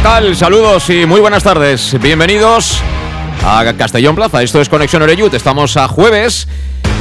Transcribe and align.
¿Qué 0.00 0.04
tal? 0.04 0.34
Saludos 0.34 0.88
y 0.88 1.04
muy 1.04 1.20
buenas 1.20 1.42
tardes. 1.42 1.94
Bienvenidos 2.00 2.80
a 3.44 3.62
Castellón 3.76 4.14
Plaza. 4.14 4.42
Esto 4.42 4.58
es 4.58 4.70
Conexión 4.70 5.02
Oreyut. 5.02 5.34
Estamos 5.34 5.76
a 5.76 5.88
jueves. 5.88 6.48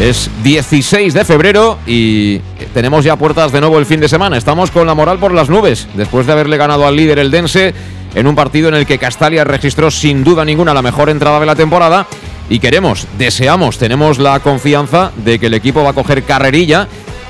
Es 0.01 0.29
16 0.43 1.13
de 1.13 1.23
febrero 1.23 1.79
y 1.87 2.39
tenemos 2.73 3.05
ya 3.05 3.15
puertas 3.15 3.53
de 3.53 3.61
nuevo 3.61 3.79
el 3.79 3.85
fin 3.85 4.01
de 4.01 4.09
semana. 4.09 4.35
Estamos 4.35 4.69
con 4.69 4.85
la 4.85 4.95
moral 4.95 5.17
por 5.17 5.31
las 5.31 5.49
nubes 5.49 5.87
después 5.93 6.27
de 6.27 6.33
haberle 6.33 6.57
ganado 6.57 6.85
al 6.85 6.97
líder 6.97 7.19
el 7.19 7.31
Dense 7.31 7.73
en 8.15 8.27
un 8.27 8.35
partido 8.35 8.67
en 8.67 8.75
el 8.75 8.85
que 8.85 8.97
Castalia 8.97 9.45
registró 9.45 9.89
sin 9.91 10.25
duda 10.25 10.43
ninguna 10.43 10.73
la 10.73 10.81
mejor 10.81 11.09
entrada 11.09 11.39
de 11.39 11.45
la 11.45 11.55
temporada 11.55 12.05
y 12.49 12.59
queremos, 12.59 13.07
deseamos, 13.17 13.77
tenemos 13.77 14.19
la 14.19 14.41
confianza 14.41 15.13
de 15.15 15.39
que 15.39 15.45
el 15.45 15.53
equipo 15.53 15.83
va 15.83 15.91
a 15.91 15.93
coger 15.93 16.23
carrerilla 16.23 16.89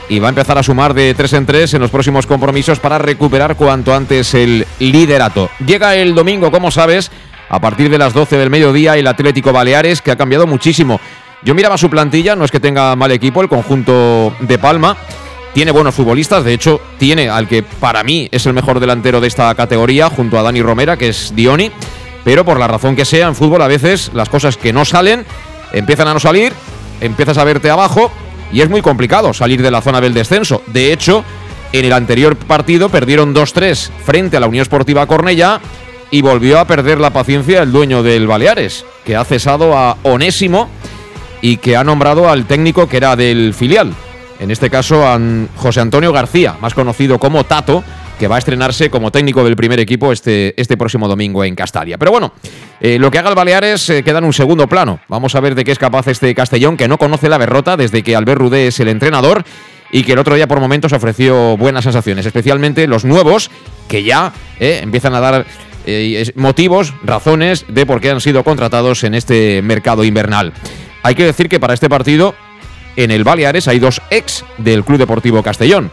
y 0.10 0.20
va 0.20 0.28
a 0.28 0.30
empezar 0.30 0.58
a 0.58 0.64
sumar 0.64 0.94
de 0.94 1.14
tres 1.14 1.34
en 1.34 1.46
tres 1.46 1.74
en 1.74 1.82
los 1.82 1.92
próximos 1.92 2.26
compromisos 2.26 2.80
para 2.80 2.98
recuperar 2.98 3.56
cuanto 3.56 3.94
antes 3.94 4.34
el 4.34 4.66
liderato. 4.80 5.50
Llega 5.66 5.96
el 5.96 6.16
domingo, 6.16 6.52
como 6.52 6.72
sabes, 6.72 7.12
a 7.48 7.62
partir 7.62 7.90
de 7.90 8.00
las 8.00 8.14
12 8.14 8.38
del 8.38 8.50
mediodía 8.50 8.98
el 8.98 9.08
Atlético 9.08 9.54
Baleares, 9.54 10.02
que 10.02 10.12
ha 10.12 10.18
cambiado 10.18 10.48
muchísimo. 10.48 11.00
Yo 11.44 11.56
miraba 11.56 11.78
su 11.78 11.90
plantilla, 11.90 12.36
no 12.36 12.44
es 12.44 12.52
que 12.52 12.60
tenga 12.60 12.96
mal 12.96 13.12
equipo 13.12 13.42
el 13.42 13.48
conjunto 13.48 14.34
de 14.40 14.58
Palma. 14.58 14.98
Tiene 15.54 15.72
buenos 15.72 15.96
futbolistas, 15.96 16.44
de 16.44 16.54
hecho, 16.54 16.82
tiene 16.98 17.30
al 17.30 17.48
que 17.48 17.64
para 17.64 18.04
mí 18.04 18.28
es 18.32 18.46
el 18.46 18.54
mejor 18.54 18.80
delantero 18.80 19.22
de 19.22 19.28
esta 19.28 19.54
categoría, 19.56 20.10
junto 20.10 20.38
a 20.38 20.44
Dani 20.44 20.62
Romera, 20.62 20.98
que 20.98 21.10
es 21.10 21.34
Dioni. 21.36 21.72
Pero 22.24 22.46
por 22.46 22.60
la 22.60 22.68
razón 22.68 22.96
que 22.96 23.06
sea, 23.06 23.28
en 23.28 23.36
fútbol 23.36 23.62
a 23.62 23.68
veces 23.68 24.12
las 24.14 24.30
cosas 24.30 24.58
que 24.58 24.74
no 24.74 24.86
salen 24.86 25.26
empiezan 25.72 26.08
a 26.08 26.14
no 26.14 26.20
salir, 26.20 26.54
empiezas 27.00 27.38
a 27.38 27.44
verte 27.44 27.70
abajo 27.70 28.12
y 28.52 28.62
es 28.62 28.70
muy 28.70 28.82
complicado 28.82 29.34
salir 29.34 29.62
de 29.62 29.72
la 29.72 29.82
zona 29.82 30.02
del 30.02 30.14
descenso. 30.14 30.62
De 30.68 30.92
hecho, 30.94 31.24
en 31.72 31.86
el 31.86 31.94
anterior 31.94 32.36
partido 32.36 32.90
perdieron 32.90 33.34
2-3 33.34 33.92
frente 34.04 34.38
a 34.38 34.40
la 34.40 34.48
Unión 34.48 34.64
Esportiva 34.64 35.06
Cornella 35.06 35.60
y 36.12 36.22
volvió 36.22 36.60
a 36.60 36.66
perder 36.66 37.00
la 37.00 37.12
paciencia 37.12 37.62
el 37.62 37.72
dueño 37.72 38.02
del 38.02 38.28
Baleares, 38.28 38.86
que 39.06 39.16
ha 39.16 39.24
cesado 39.24 39.78
a 39.78 39.98
Onésimo 40.04 40.70
y 41.42 41.58
que 41.58 41.78
ha 41.78 41.84
nombrado 41.84 42.30
al 42.30 42.46
técnico 42.46 42.90
que 42.90 42.98
era 42.98 43.16
del 43.16 43.54
filial. 43.54 43.94
En 44.40 44.52
este 44.52 44.70
caso, 44.70 45.06
a 45.06 45.20
José 45.58 45.82
Antonio 45.82 46.12
García, 46.12 46.56
más 46.62 46.74
conocido 46.74 47.20
como 47.20 47.44
Tato, 47.44 47.84
que 48.20 48.28
va 48.28 48.36
a 48.36 48.40
estrenarse 48.40 48.90
como 48.90 49.12
técnico 49.12 49.44
del 49.44 49.56
primer 49.56 49.80
equipo 49.80 50.12
este, 50.12 50.54
este 50.62 50.78
próximo 50.78 51.08
domingo 51.08 51.44
en 51.44 51.56
Castalia. 51.56 51.98
Pero 51.98 52.12
bueno, 52.12 52.34
eh, 52.82 53.00
lo 53.00 53.10
que 53.10 53.18
haga 53.18 53.30
el 53.30 53.36
Baleares 53.36 53.90
eh, 53.90 54.04
queda 54.04 54.20
en 54.20 54.26
un 54.26 54.34
segundo 54.34 54.68
plano. 54.68 55.00
Vamos 55.08 55.34
a 55.36 55.40
ver 55.40 55.56
de 55.56 55.64
qué 55.64 55.72
es 55.72 55.80
capaz 55.80 56.08
este 56.08 56.36
Castellón, 56.36 56.78
que 56.78 56.88
no 56.88 56.98
conoce 56.98 57.30
la 57.30 57.40
derrota 57.40 57.78
desde 57.78 58.04
que 58.04 58.16
Albert 58.16 58.42
Rudé 58.42 58.68
es 58.68 58.80
el 58.82 58.90
entrenador 58.90 59.46
y 59.92 60.04
que 60.04 60.14
el 60.14 60.20
otro 60.20 60.36
día 60.36 60.48
por 60.48 60.60
momentos 60.60 60.94
ofreció 60.94 61.58
buenas 61.58 61.86
sensaciones, 61.86 62.26
especialmente 62.26 62.86
los 62.88 63.06
nuevos, 63.06 63.50
que 63.88 64.04
ya 64.04 64.34
eh, 64.60 64.82
empiezan 64.84 65.16
a 65.16 65.20
dar 65.20 65.46
motivos, 66.36 66.94
razones 67.04 67.66
de 67.68 67.88
por 67.88 68.00
qué 68.00 68.12
han 68.12 68.22
sido 68.22 68.44
contratados 68.44 69.04
en 69.04 69.16
este 69.16 69.64
mercado 69.64 70.04
invernal. 70.04 70.54
Hay 71.02 71.16
que 71.16 71.24
decir 71.24 71.50
que 71.50 71.60
para 71.60 71.74
este 71.74 71.90
partido 71.90 72.36
en 72.96 73.10
el 73.10 73.24
Baleares 73.24 73.68
hay 73.68 73.80
dos 73.80 74.00
ex 74.12 74.46
del 74.60 74.84
Club 74.84 75.00
Deportivo 75.00 75.42
Castellón. 75.42 75.90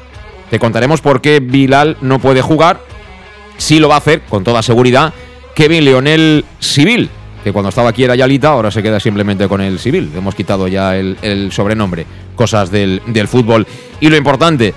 Te 0.51 0.59
contaremos 0.59 1.01
por 1.01 1.21
qué 1.21 1.41
Bilal 1.41 1.97
no 2.01 2.19
puede 2.19 2.43
jugar. 2.43 2.81
Sí 3.57 3.79
lo 3.79 3.89
va 3.89 3.97
a 3.97 3.99
hacer, 3.99 4.23
con 4.23 4.45
toda 4.45 4.63
seguridad, 4.63 5.13
Kevin 5.55 5.85
Leonel 5.85 6.45
Civil, 6.61 7.09
que 7.43 7.53
cuando 7.53 7.71
estaba 7.71 7.89
aquí 7.89 8.05
era 8.05 8.15
Yalita, 8.15 8.49
ahora 8.49 8.71
se 8.71 8.83
queda 8.83 9.01
simplemente 9.01 9.49
con 9.49 9.61
el 9.61 9.79
Civil. 9.79 10.11
Hemos 10.15 10.35
quitado 10.35 10.69
ya 10.69 10.97
el, 10.97 11.49
sobrenombre. 11.51 12.07
Cosas 12.35 12.71
del, 12.71 13.01
del, 13.07 13.29
fútbol. 13.29 13.67
Y 13.99 14.11
lo 14.11 14.17
importante, 14.17 14.75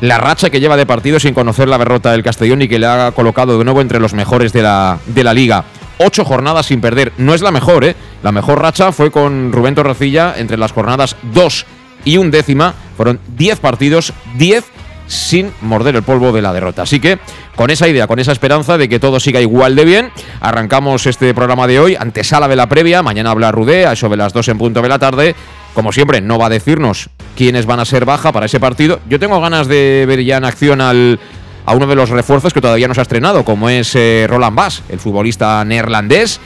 la 0.00 0.18
racha 0.18 0.50
que 0.50 0.60
lleva 0.60 0.76
de 0.76 0.86
partido 0.86 1.18
sin 1.20 1.34
conocer 1.34 1.68
la 1.68 1.78
derrota 1.78 2.12
del 2.12 2.22
Castellón 2.22 2.62
y 2.62 2.68
que 2.68 2.78
le 2.78 2.86
ha 2.86 3.12
colocado 3.12 3.56
de 3.56 3.64
nuevo 3.64 3.80
entre 3.80 4.00
los 4.00 4.12
mejores 4.12 4.52
de 4.52 4.62
la, 4.62 4.98
de 5.06 5.24
la 5.24 5.32
liga. 5.32 5.64
Ocho 5.98 6.24
jornadas 6.24 6.66
sin 6.66 6.80
perder. 6.80 7.12
No 7.16 7.32
es 7.32 7.40
la 7.40 7.50
mejor, 7.50 7.84
¿eh? 7.84 7.96
La 8.22 8.32
mejor 8.32 8.60
racha 8.60 8.92
fue 8.92 9.10
con 9.10 9.52
Rubén 9.52 9.74
Torrecilla 9.74 10.34
entre 10.36 10.58
las 10.58 10.72
jornadas 10.72 11.16
2 11.32 11.66
y 12.04 12.16
un 12.18 12.30
décima. 12.30 12.74
Fueron 12.96 13.20
10 13.36 13.60
partidos, 13.60 14.12
10 14.36 14.64
sin 15.06 15.52
morder 15.60 15.94
el 15.96 16.02
polvo 16.02 16.32
de 16.32 16.42
la 16.42 16.52
derrota. 16.52 16.82
Así 16.82 16.98
que 16.98 17.18
con 17.54 17.70
esa 17.70 17.88
idea, 17.88 18.06
con 18.06 18.18
esa 18.18 18.32
esperanza 18.32 18.76
de 18.76 18.88
que 18.88 18.98
todo 18.98 19.20
siga 19.20 19.40
igual 19.40 19.76
de 19.76 19.84
bien, 19.84 20.10
arrancamos 20.40 21.06
este 21.06 21.32
programa 21.34 21.66
de 21.66 21.78
hoy, 21.78 21.96
antesala 21.96 22.48
de 22.48 22.56
la 22.56 22.68
previa, 22.68 23.02
mañana 23.02 23.30
habla 23.30 23.52
Rudé, 23.52 23.90
eso 23.90 24.08
de 24.08 24.16
las 24.16 24.32
2 24.32 24.48
en 24.48 24.58
punto 24.58 24.82
de 24.82 24.88
la 24.88 24.98
tarde. 24.98 25.34
Como 25.74 25.92
siempre, 25.92 26.20
no 26.20 26.38
va 26.38 26.46
a 26.46 26.50
decirnos 26.50 27.10
quiénes 27.36 27.66
van 27.66 27.80
a 27.80 27.84
ser 27.84 28.04
baja 28.04 28.32
para 28.32 28.46
ese 28.46 28.58
partido. 28.58 29.00
Yo 29.08 29.20
tengo 29.20 29.40
ganas 29.40 29.68
de 29.68 30.04
ver 30.08 30.24
ya 30.24 30.38
en 30.38 30.44
acción 30.44 30.80
al, 30.80 31.20
a 31.66 31.74
uno 31.74 31.86
de 31.86 31.94
los 31.94 32.08
refuerzos 32.08 32.54
que 32.54 32.60
todavía 32.60 32.88
no 32.88 32.94
se 32.94 33.00
ha 33.00 33.02
estrenado, 33.02 33.44
como 33.44 33.68
es 33.68 33.94
eh, 33.94 34.26
Roland 34.28 34.56
Bass, 34.56 34.82
el 34.88 34.98
futbolista 34.98 35.64
neerlandés 35.64 36.40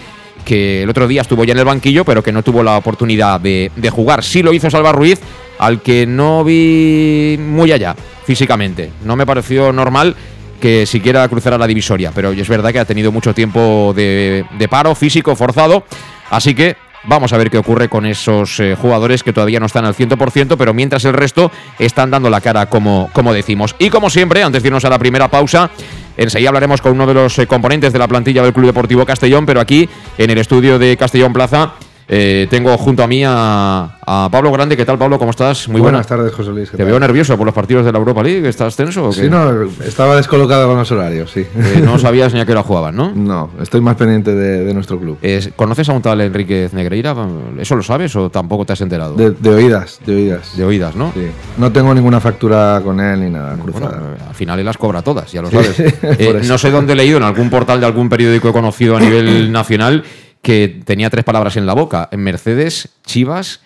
que 0.44 0.82
el 0.82 0.91
otro 0.91 1.06
día 1.06 1.21
estuvo 1.21 1.44
ya 1.44 1.53
en 1.53 1.59
el 1.59 1.65
banquillo, 1.65 2.05
pero 2.05 2.22
que 2.22 2.32
no 2.32 2.43
tuvo 2.43 2.62
la 2.62 2.77
oportunidad 2.77 3.41
de, 3.41 3.71
jugar. 3.91 4.25
Sí 4.25 4.43
lo 4.43 4.53
hizo 4.53 4.71
Salva 4.71 4.93
Ruiz, 4.93 5.21
al 5.60 5.82
que 5.82 6.06
no 6.06 6.43
vi 6.43 7.38
muy 7.38 7.71
allá 7.71 7.94
físicamente. 8.25 8.91
No 9.04 9.15
me 9.15 9.26
pareció 9.26 9.72
normal 9.72 10.16
que 10.59 10.87
siquiera 10.87 11.28
cruzara 11.28 11.59
la 11.59 11.66
divisoria, 11.66 12.12
pero 12.15 12.32
es 12.32 12.48
verdad 12.48 12.72
que 12.72 12.78
ha 12.78 12.84
tenido 12.87 13.12
mucho 13.12 13.34
tiempo 13.34 13.93
de, 13.94 14.44
paro 14.70 14.94
físico 14.94 15.37
forzado, 15.37 15.84
así 16.31 16.54
que 16.54 16.76
Vamos 17.03 17.32
a 17.32 17.38
ver 17.38 17.50
qué 17.50 17.56
ocurre 17.56 17.88
con 17.88 18.04
esos 18.04 18.60
eh, 18.60 18.76
jugadores 18.78 19.22
que 19.22 19.32
todavía 19.32 19.59
no 19.59 19.65
están 19.65 19.87
al 19.87 19.94
100%, 19.94 20.56
pero 20.59 20.75
mientras 20.75 21.03
el 21.06 21.15
resto 21.15 21.50
están 21.78 22.10
dando 22.10 22.28
la 22.28 22.43
cara, 22.43 22.66
como, 22.66 23.09
decimos. 23.32 23.75
Y 23.78 23.88
como 23.88 24.10
siempre, 24.10 24.43
antes 24.43 24.62
de 24.62 24.69
irnos 24.69 24.84
a 24.84 24.91
la 24.91 24.99
primera 24.99 25.28
pausa, 25.28 25.70
Enseguida 26.19 26.50
hablaremos 26.50 26.82
con 26.82 26.93
uno 26.93 27.06
de 27.06 27.15
los 27.15 27.38
eh, 27.38 27.47
componentes 27.47 27.94
de 27.94 27.99
la 27.99 28.06
plantilla 28.06 28.43
del 28.43 28.53
Club 28.53 28.66
Deportivo 28.66 29.06
Castellón, 29.06 29.47
pero 29.47 29.60
aquí 29.60 29.88
en 30.19 30.28
el 30.28 30.37
estudio 30.37 30.78
de 30.78 30.94
Castellón 30.99 31.32
Plaza 31.32 31.72
eh, 32.12 32.48
tengo 32.50 32.76
junto 32.76 33.04
a 33.04 33.06
mí 33.06 33.22
a, 33.25 33.97
Pablo 34.32 34.50
Grande. 34.50 34.76
¿Qué 34.76 34.84
tal, 34.84 34.98
Pablo? 34.98 35.16
¿Cómo 35.16 35.31
estás? 35.31 35.69
Muy 35.69 35.81
buenas, 35.81 36.04
tardes, 36.09 36.32
José 36.32 36.50
Luis. 36.50 36.69
Te 36.72 36.82
veo 36.82 36.98
nervioso 36.98 37.37
por 37.37 37.47
los 37.47 37.54
partidos 37.54 37.84
de 37.84 37.93
la 37.93 37.98
Europa 37.98 38.25
League. 38.25 38.48
¿Estás 38.48 38.75
tenso 38.75 39.06
o 39.06 39.10
qué? 39.10 39.22
Sí, 39.22 39.31
no, 39.31 39.62
estaba 39.84 40.16
descolocado 40.16 40.66
con 40.66 40.76
los 40.76 40.91
horarios, 40.91 41.31
sí. 41.31 41.43
Eh, 41.43 41.81
no 41.84 42.00
sabías 42.00 42.34
ni 42.34 42.41
a 42.41 42.47
qué 42.47 42.50
hora 42.50 42.65
jugaban, 42.65 42.97
¿no? 42.97 43.12
No, 43.15 43.50
estoy 43.62 43.81
más 43.81 43.94
pendiente 43.94 44.34
de, 44.34 44.75
nuestro 44.75 44.99
club. 44.99 45.19
¿Conoces 45.55 45.88
a 45.88 45.93
un 45.93 46.02
tal 46.02 46.20
Enrique 46.20 46.69
Negreira? 46.73 47.14
¿Eso 47.61 47.76
lo 47.76 47.82
sabes 47.84 48.17
o 48.17 48.29
tampoco 48.29 48.67
te 48.67 48.73
has 48.73 48.81
enterado? 48.81 49.14
De, 49.14 49.50
oídas, 49.50 50.00
de 50.05 50.17
oídas. 50.17 50.56
De 50.56 50.64
oídas, 50.64 50.96
¿no? 50.96 51.12
Sí. 51.14 51.26
No 51.58 51.70
tengo 51.70 51.94
ninguna 51.94 52.19
factura 52.19 52.81
con 52.82 52.99
él 52.99 53.20
ni 53.20 53.31
nada 53.31 53.55
cruzada. 53.55 54.17
al 54.29 54.34
final 54.34 54.58
él 54.58 54.64
las 54.64 54.79
cobra 54.79 55.02
todas, 55.02 55.31
ya 55.31 55.43
lo 55.43 55.50
sabes. 55.50 55.79
Eh, 56.02 56.43
no 56.46 56.58
sé 56.58 56.70
dónde 56.70 56.94
he 56.94 56.96
leído, 56.96 57.19
en 57.19 57.23
algún 57.23 57.50
portal 57.50 57.79
de 57.79 57.87
algún 57.87 58.08
periódico 58.08 58.52
conocido 58.52 58.96
a 58.96 59.00
nivel 59.00 59.52
nacional 59.61 60.02
que 60.42 60.81
tenía 60.84 61.10
tres 61.10 61.25
palabras 61.25 61.56
en 61.56 61.66
la 61.66 61.75
boca, 61.75 62.08
en 62.12 62.20
Mercedes, 62.20 62.90
Chivas 63.04 63.60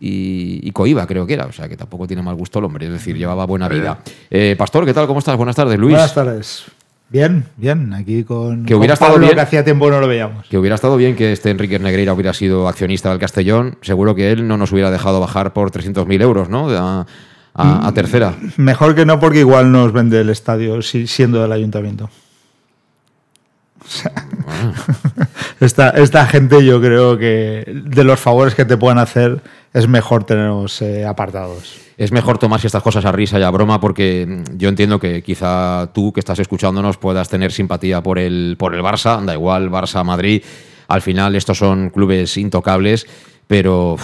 y, 0.00 0.70
Coiba, 0.72 1.06
creo 1.06 1.26
que 1.26 1.34
era. 1.34 1.46
O 1.46 1.52
sea, 1.52 1.68
que 1.68 1.76
tampoco 1.76 2.06
tiene 2.06 2.22
mal 2.22 2.34
gusto 2.34 2.58
el 2.58 2.64
hombre, 2.64 2.86
es 2.86 2.92
decir, 2.92 3.16
llevaba 3.16 3.46
buena 3.46 3.68
vida. 3.68 3.98
Eh, 4.30 4.54
Pastor, 4.58 4.84
¿qué 4.84 4.94
tal? 4.94 5.06
¿Cómo 5.06 5.18
estás? 5.18 5.36
Buenas 5.36 5.56
tardes, 5.56 5.78
Luis. 5.78 5.92
Buenas 5.92 6.14
tardes. 6.14 6.64
Bien, 7.10 7.46
bien, 7.56 7.94
aquí 7.94 8.22
con, 8.22 8.66
que 8.66 8.74
hubiera 8.74 8.92
estado 8.92 9.18
bien, 9.18 9.34
que 9.34 9.40
hacía 9.40 9.64
tiempo 9.64 9.90
no 9.90 9.98
lo 9.98 10.06
veíamos. 10.06 10.46
Que 10.46 10.58
hubiera 10.58 10.74
estado 10.74 10.94
bien 10.98 11.16
que 11.16 11.32
este 11.32 11.48
Enrique 11.48 11.78
Negreira 11.78 12.12
hubiera 12.12 12.34
sido 12.34 12.68
accionista 12.68 13.08
del 13.08 13.18
Castellón. 13.18 13.78
Seguro 13.80 14.14
que 14.14 14.30
él 14.30 14.46
no 14.46 14.58
nos 14.58 14.72
hubiera 14.72 14.90
dejado 14.90 15.18
bajar 15.18 15.54
por 15.54 15.70
300.000 15.70 16.20
euros, 16.20 16.50
¿no? 16.50 16.68
A, 16.68 17.06
a, 17.54 17.92
tercera. 17.94 18.34
Mejor 18.58 18.94
que 18.94 19.06
no, 19.06 19.18
porque 19.18 19.38
igual 19.40 19.72
nos 19.72 19.92
vende 19.92 20.20
el 20.20 20.28
estadio 20.28 20.82
siendo 20.82 21.40
del 21.40 21.50
ayuntamiento. 21.50 22.10
esta, 25.60 25.90
esta 25.90 26.26
gente 26.26 26.64
yo 26.64 26.80
creo 26.80 27.18
que 27.18 27.64
de 27.66 28.04
los 28.04 28.20
favores 28.20 28.54
que 28.54 28.64
te 28.64 28.76
puedan 28.76 28.98
hacer 28.98 29.40
es 29.72 29.88
mejor 29.88 30.24
tenerlos 30.24 30.82
eh, 30.82 31.04
apartados. 31.04 31.80
Es 31.96 32.12
mejor 32.12 32.38
tomarse 32.38 32.68
estas 32.68 32.82
cosas 32.82 33.04
a 33.04 33.12
risa 33.12 33.40
y 33.40 33.42
a 33.42 33.50
broma 33.50 33.80
porque 33.80 34.42
yo 34.56 34.68
entiendo 34.68 35.00
que 35.00 35.22
quizá 35.22 35.90
tú 35.92 36.12
que 36.12 36.20
estás 36.20 36.38
escuchándonos 36.38 36.96
puedas 36.96 37.28
tener 37.28 37.52
simpatía 37.52 38.02
por 38.02 38.18
el, 38.18 38.56
por 38.58 38.74
el 38.74 38.82
Barça, 38.82 39.24
da 39.24 39.34
igual, 39.34 39.68
Barça, 39.70 40.04
Madrid, 40.04 40.42
al 40.86 41.02
final 41.02 41.34
estos 41.34 41.58
son 41.58 41.90
clubes 41.90 42.36
intocables, 42.36 43.06
pero 43.46 43.96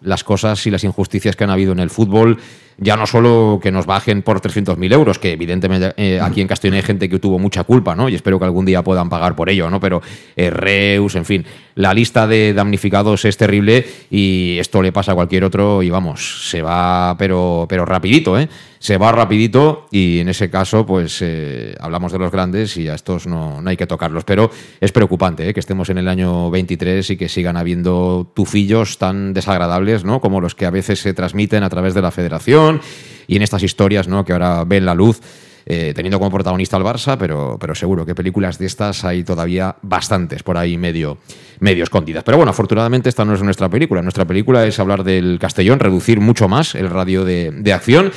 las 0.00 0.24
cosas 0.24 0.66
y 0.66 0.70
las 0.70 0.84
injusticias 0.84 1.36
que 1.36 1.44
han 1.44 1.50
habido 1.50 1.72
en 1.72 1.78
el 1.78 1.90
fútbol 1.90 2.38
ya 2.82 2.96
no 2.96 3.06
solo 3.06 3.60
que 3.62 3.70
nos 3.70 3.86
bajen 3.86 4.22
por 4.22 4.40
300.000 4.40 4.92
euros, 4.92 5.18
que 5.18 5.32
evidentemente 5.32 5.92
eh, 5.96 6.20
aquí 6.20 6.40
en 6.40 6.48
Castellón 6.48 6.76
hay 6.76 6.82
gente 6.82 7.08
que 7.08 7.18
tuvo 7.18 7.38
mucha 7.38 7.64
culpa, 7.64 7.94
¿no? 7.94 8.08
Y 8.08 8.14
espero 8.14 8.38
que 8.38 8.44
algún 8.44 8.66
día 8.66 8.82
puedan 8.82 9.08
pagar 9.08 9.36
por 9.36 9.48
ello, 9.48 9.70
¿no? 9.70 9.80
Pero 9.80 10.02
eh, 10.36 10.50
Reus, 10.50 11.14
en 11.14 11.24
fin, 11.24 11.46
la 11.74 11.94
lista 11.94 12.26
de 12.26 12.52
damnificados 12.52 13.24
es 13.24 13.36
terrible 13.36 13.86
y 14.10 14.56
esto 14.58 14.82
le 14.82 14.92
pasa 14.92 15.12
a 15.12 15.14
cualquier 15.14 15.44
otro 15.44 15.82
y 15.82 15.90
vamos, 15.90 16.50
se 16.50 16.60
va 16.60 17.16
pero, 17.18 17.66
pero 17.68 17.84
rapidito, 17.84 18.38
¿eh? 18.38 18.48
Se 18.78 18.98
va 18.98 19.12
rapidito 19.12 19.86
y 19.92 20.18
en 20.18 20.28
ese 20.28 20.50
caso 20.50 20.84
pues 20.84 21.20
eh, 21.22 21.76
hablamos 21.78 22.10
de 22.10 22.18
los 22.18 22.32
grandes 22.32 22.76
y 22.76 22.88
a 22.88 22.96
estos 22.96 23.28
no, 23.28 23.62
no 23.62 23.70
hay 23.70 23.76
que 23.76 23.86
tocarlos. 23.86 24.24
Pero 24.24 24.50
es 24.80 24.90
preocupante 24.90 25.48
¿eh? 25.48 25.54
que 25.54 25.60
estemos 25.60 25.88
en 25.88 25.98
el 25.98 26.08
año 26.08 26.50
23 26.50 27.10
y 27.10 27.16
que 27.16 27.28
sigan 27.28 27.56
habiendo 27.56 28.28
tufillos 28.34 28.98
tan 28.98 29.34
desagradables, 29.34 30.04
¿no? 30.04 30.20
Como 30.20 30.40
los 30.40 30.56
que 30.56 30.66
a 30.66 30.70
veces 30.70 30.98
se 30.98 31.14
transmiten 31.14 31.62
a 31.62 31.70
través 31.70 31.94
de 31.94 32.02
la 32.02 32.10
federación 32.10 32.71
y 33.26 33.36
en 33.36 33.42
estas 33.42 33.62
historias 33.62 34.08
¿no? 34.08 34.24
que 34.24 34.32
ahora 34.32 34.64
ven 34.64 34.84
la 34.86 34.94
luz. 34.94 35.20
eh, 35.64 35.92
teniendo 35.94 36.18
como 36.18 36.28
protagonista 36.32 36.76
al 36.76 36.82
Barça, 36.82 37.16
pero, 37.16 37.56
pero 37.60 37.72
seguro 37.76 38.04
que 38.04 38.16
películas 38.16 38.58
de 38.58 38.66
estas 38.66 39.04
hay 39.04 39.22
todavía 39.22 39.76
bastantes 39.82 40.42
por 40.42 40.58
ahí 40.58 40.76
medio, 40.76 41.18
medio 41.60 41.84
escondidas. 41.84 42.24
Pero 42.24 42.36
bueno, 42.36 42.50
afortunadamente 42.50 43.08
esta 43.08 43.24
no 43.24 43.32
es 43.32 43.42
nuestra 43.44 43.68
película. 43.68 44.02
Nuestra 44.02 44.24
película 44.24 44.66
es 44.66 44.80
hablar 44.80 45.04
del 45.04 45.38
Castellón, 45.40 45.78
reducir 45.78 46.18
mucho 46.18 46.48
más 46.48 46.74
el 46.74 46.90
radio 46.90 47.24
de, 47.24 47.52
de 47.52 47.72
acción. 47.72 48.10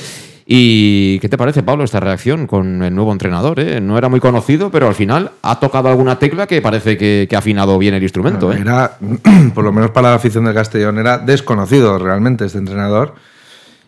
¿Y 0.48 1.20
qué 1.20 1.30
te 1.30 1.38
parece, 1.38 1.62
Pablo, 1.62 1.84
esta 1.84 2.00
reacción 2.00 2.48
con 2.48 2.82
el 2.82 2.94
nuevo 2.96 3.12
entrenador? 3.12 3.60
eh? 3.60 3.80
No 3.80 3.96
era 3.98 4.10
muy 4.10 4.20
conocido, 4.20 4.72
pero 4.72 4.88
al 4.88 4.96
final 4.96 5.32
ha 5.44 5.60
tocado 5.60 5.90
alguna 5.90 6.18
tecla 6.18 6.48
que 6.48 6.62
parece 6.64 6.98
que, 6.98 7.28
que 7.30 7.36
ha 7.36 7.40
afinado 7.40 7.78
bien 7.78 7.94
el 7.94 8.02
instrumento. 8.04 8.52
¿eh? 8.54 8.58
Era, 8.62 8.98
por 9.54 9.64
lo 9.64 9.72
menos 9.72 9.92
para 9.92 10.10
la 10.10 10.16
afición 10.16 10.46
del 10.46 10.56
Castellón, 10.56 10.98
era 10.98 11.20
desconocido 11.20 12.00
realmente 12.00 12.46
este 12.46 12.58
entrenador. 12.58 13.14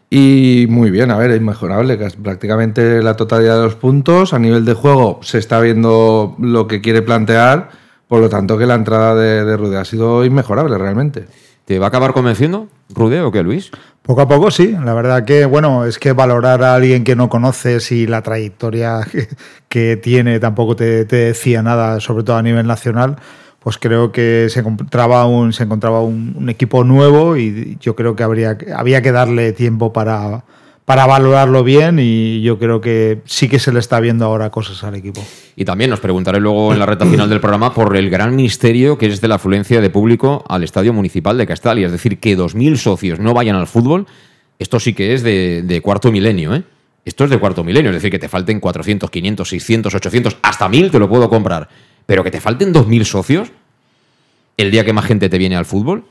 Y 0.09 0.67
muy 0.69 0.89
bien, 0.89 1.11
a 1.11 1.17
ver, 1.17 1.31
es 1.31 1.37
inmejorable. 1.37 1.97
casi 1.97 2.17
Prácticamente 2.17 3.01
la 3.03 3.15
totalidad 3.15 3.57
de 3.57 3.63
los 3.63 3.75
puntos. 3.75 4.33
A 4.33 4.39
nivel 4.39 4.65
de 4.65 4.73
juego 4.73 5.19
se 5.21 5.37
está 5.37 5.59
viendo 5.59 6.35
lo 6.39 6.67
que 6.67 6.81
quiere 6.81 7.01
plantear. 7.01 7.69
Por 8.07 8.21
lo 8.21 8.29
tanto, 8.29 8.57
que 8.57 8.65
la 8.65 8.75
entrada 8.75 9.15
de, 9.15 9.43
de 9.43 9.57
Rude 9.57 9.77
ha 9.77 9.85
sido 9.85 10.23
inmejorable 10.23 10.77
realmente. 10.77 11.25
¿Te 11.67 11.79
va 11.79 11.87
a 11.87 11.89
acabar 11.89 12.13
convenciendo, 12.13 12.69
Rude, 12.95 13.19
o 13.19 13.29
qué, 13.29 13.43
Luis? 13.43 13.71
Poco 14.01 14.21
a 14.21 14.27
poco 14.29 14.51
sí, 14.51 14.73
la 14.81 14.93
verdad 14.93 15.25
que 15.25 15.45
bueno, 15.45 15.83
es 15.83 15.99
que 15.99 16.13
valorar 16.13 16.63
a 16.63 16.75
alguien 16.75 17.03
que 17.03 17.17
no 17.17 17.27
conoces 17.27 17.91
y 17.91 18.07
la 18.07 18.21
trayectoria 18.21 19.01
que, 19.11 19.27
que 19.67 19.97
tiene 19.97 20.39
tampoco 20.39 20.77
te, 20.77 21.03
te 21.03 21.17
decía 21.17 21.61
nada, 21.61 21.99
sobre 21.99 22.23
todo 22.23 22.37
a 22.37 22.41
nivel 22.41 22.67
nacional, 22.67 23.17
pues 23.59 23.77
creo 23.77 24.11
que 24.11 24.47
se 24.49 24.59
encontraba 24.59 25.25
un, 25.25 25.53
se 25.53 25.63
encontraba 25.63 26.01
un, 26.01 26.49
equipo 26.49 26.83
nuevo 26.83 27.37
y 27.37 27.77
yo 27.81 27.95
creo 27.95 28.15
que 28.15 28.23
habría, 28.23 28.57
había 28.75 29.01
que 29.01 29.11
darle 29.11 29.51
tiempo 29.51 29.91
para, 29.91 30.43
para 30.85 31.05
valorarlo 31.05 31.63
bien 31.63 31.99
y 31.99 32.41
yo 32.41 32.59
creo 32.59 32.79
que 32.79 33.21
sí 33.25 33.49
que 33.49 33.59
se 33.59 33.73
le 33.73 33.79
está 33.79 33.99
viendo 33.99 34.25
ahora 34.25 34.49
cosas 34.51 34.83
al 34.83 34.95
equipo. 34.95 35.21
Y 35.55 35.65
también 35.65 35.89
nos 35.89 35.99
preguntaré 35.99 36.39
luego 36.39 36.71
en 36.71 36.79
la 36.79 36.85
recta 36.85 37.05
final 37.05 37.29
del 37.29 37.41
programa 37.41 37.73
por 37.73 37.97
el 37.97 38.09
gran 38.09 38.35
misterio 38.35 38.97
que 38.97 39.07
es 39.07 39.19
de 39.19 39.27
la 39.27 39.35
afluencia 39.35 39.81
de 39.81 39.89
público 39.89 40.45
al 40.47 40.63
Estadio 40.63 40.93
Municipal 40.93 41.37
de 41.37 41.45
Castalia. 41.45 41.87
Es 41.87 41.91
decir, 41.91 42.19
que 42.19 42.37
2.000 42.37 42.77
socios 42.77 43.19
no 43.19 43.33
vayan 43.33 43.57
al 43.57 43.67
fútbol, 43.67 44.07
esto 44.59 44.79
sí 44.79 44.93
que 44.93 45.13
es 45.13 45.23
de, 45.23 45.61
de 45.63 45.81
cuarto 45.81 46.11
milenio, 46.11 46.55
¿eh? 46.55 46.63
Esto 47.07 47.23
es 47.23 47.29
de 47.29 47.39
cuarto 47.39 47.63
milenio, 47.63 47.91
es 47.91 47.95
decir, 47.95 48.11
que 48.11 48.19
te 48.19 48.27
falten 48.27 48.59
400, 48.59 49.09
500, 49.09 49.47
600, 49.47 49.95
800, 49.95 50.37
hasta 50.41 50.67
1.000 50.67 50.91
te 50.91 50.99
lo 50.99 51.07
puedo 51.07 51.29
comprar. 51.29 51.69
Pero 52.07 52.23
que 52.23 52.31
te 52.31 52.41
falten 52.41 52.73
2.000 52.73 53.03
socios 53.03 53.51
el 54.57 54.71
día 54.71 54.83
que 54.83 54.93
más 54.93 55.05
gente 55.05 55.29
te 55.29 55.37
viene 55.37 55.55
al 55.55 55.65
fútbol, 55.65 56.05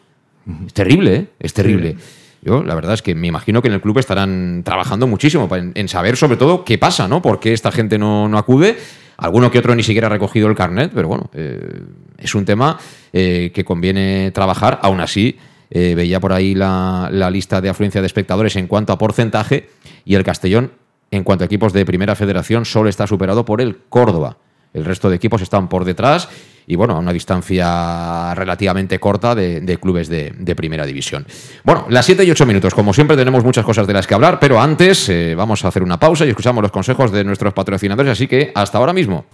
es 0.66 0.72
terrible, 0.72 1.16
¿eh? 1.16 1.26
Es 1.40 1.52
terrible. 1.52 1.96
Yo, 2.42 2.62
la 2.62 2.76
verdad 2.76 2.94
es 2.94 3.02
que 3.02 3.16
me 3.16 3.26
imagino 3.26 3.60
que 3.60 3.66
en 3.66 3.74
el 3.74 3.80
club 3.80 3.98
estarán 3.98 4.62
trabajando 4.64 5.08
muchísimo 5.08 5.48
en, 5.56 5.72
en 5.74 5.88
saber 5.88 6.16
sobre 6.16 6.36
todo 6.36 6.64
qué 6.64 6.78
pasa, 6.78 7.08
¿no? 7.08 7.20
¿Por 7.20 7.40
qué 7.40 7.52
esta 7.52 7.72
gente 7.72 7.98
no, 7.98 8.28
no 8.28 8.38
acude? 8.38 8.76
Alguno 9.16 9.50
que 9.50 9.58
otro 9.58 9.74
ni 9.74 9.82
siquiera 9.82 10.06
ha 10.06 10.10
recogido 10.10 10.46
el 10.48 10.54
carnet, 10.54 10.92
pero 10.94 11.08
bueno, 11.08 11.30
eh, 11.32 11.80
es 12.18 12.34
un 12.34 12.44
tema 12.44 12.78
eh, 13.12 13.50
que 13.52 13.64
conviene 13.64 14.30
trabajar. 14.30 14.78
Aún 14.82 15.00
así, 15.00 15.38
eh, 15.70 15.94
veía 15.96 16.20
por 16.20 16.32
ahí 16.32 16.54
la, 16.54 17.08
la 17.10 17.30
lista 17.30 17.60
de 17.60 17.68
afluencia 17.68 18.00
de 18.00 18.06
espectadores 18.06 18.54
en 18.54 18.68
cuanto 18.68 18.92
a 18.92 18.98
porcentaje 18.98 19.70
y 20.04 20.14
el 20.14 20.22
Castellón, 20.22 20.70
en 21.10 21.24
cuanto 21.24 21.42
a 21.42 21.46
equipos 21.46 21.72
de 21.72 21.84
primera 21.84 22.14
federación, 22.14 22.64
solo 22.64 22.88
está 22.88 23.06
superado 23.06 23.44
por 23.44 23.60
el 23.60 23.78
Córdoba. 23.88 24.36
El 24.76 24.84
resto 24.84 25.08
de 25.08 25.16
equipos 25.16 25.40
están 25.40 25.68
por 25.68 25.86
detrás 25.86 26.28
y 26.66 26.76
bueno, 26.76 26.96
a 26.96 26.98
una 26.98 27.12
distancia 27.12 28.34
relativamente 28.34 28.98
corta 28.98 29.34
de, 29.34 29.78
clubes 29.80 30.08
de, 30.08 30.54
primera 30.54 30.84
división. 30.84 31.26
Bueno, 31.64 31.86
las 31.88 32.04
7 32.04 32.24
y 32.24 32.30
8 32.30 32.44
minutos. 32.44 32.74
Como 32.74 32.92
siempre, 32.92 33.16
tenemos 33.16 33.42
muchas 33.42 33.64
cosas 33.64 33.86
de 33.86 33.94
las 33.94 34.06
que 34.06 34.14
hablar, 34.14 34.38
pero 34.38 34.60
antes 34.60 35.08
eh, 35.08 35.34
vamos 35.34 35.64
a 35.64 35.68
hacer 35.68 35.82
una 35.82 35.98
pausa 35.98 36.26
y 36.26 36.28
escuchamos 36.28 36.60
los 36.60 36.72
consejos 36.72 37.10
de 37.10 37.24
nuestros 37.24 37.54
patrocinadores. 37.54 38.12
Así 38.12 38.26
que 38.26 38.52
hasta 38.54 38.76
ahora 38.76 38.92
mismo. 38.92 39.24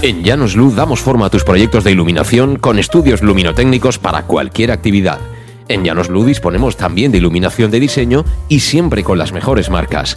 En 0.00 0.22
Llanos 0.22 0.56
Luz 0.56 0.74
damos 0.76 1.00
forma 1.00 1.26
a 1.26 1.30
tus 1.30 1.44
proyectos 1.44 1.84
de 1.84 1.90
iluminación 1.90 2.56
con 2.56 2.78
estudios 2.78 3.20
luminotécnicos 3.20 3.98
para 3.98 4.22
cualquier 4.22 4.70
actividad. 4.70 5.18
En 5.68 5.84
Llanos 5.84 6.08
Luz 6.08 6.24
disponemos 6.24 6.78
también 6.78 7.12
de 7.12 7.18
iluminación 7.18 7.70
de 7.70 7.80
diseño 7.80 8.24
y 8.48 8.60
siempre 8.60 9.04
con 9.04 9.18
las 9.18 9.32
mejores 9.32 9.68
marcas. 9.68 10.16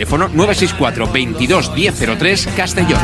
teléfono 0.01 0.29
964 0.33 1.11
22 1.11 1.71
1003 1.75 2.49
Castellón. 2.55 2.99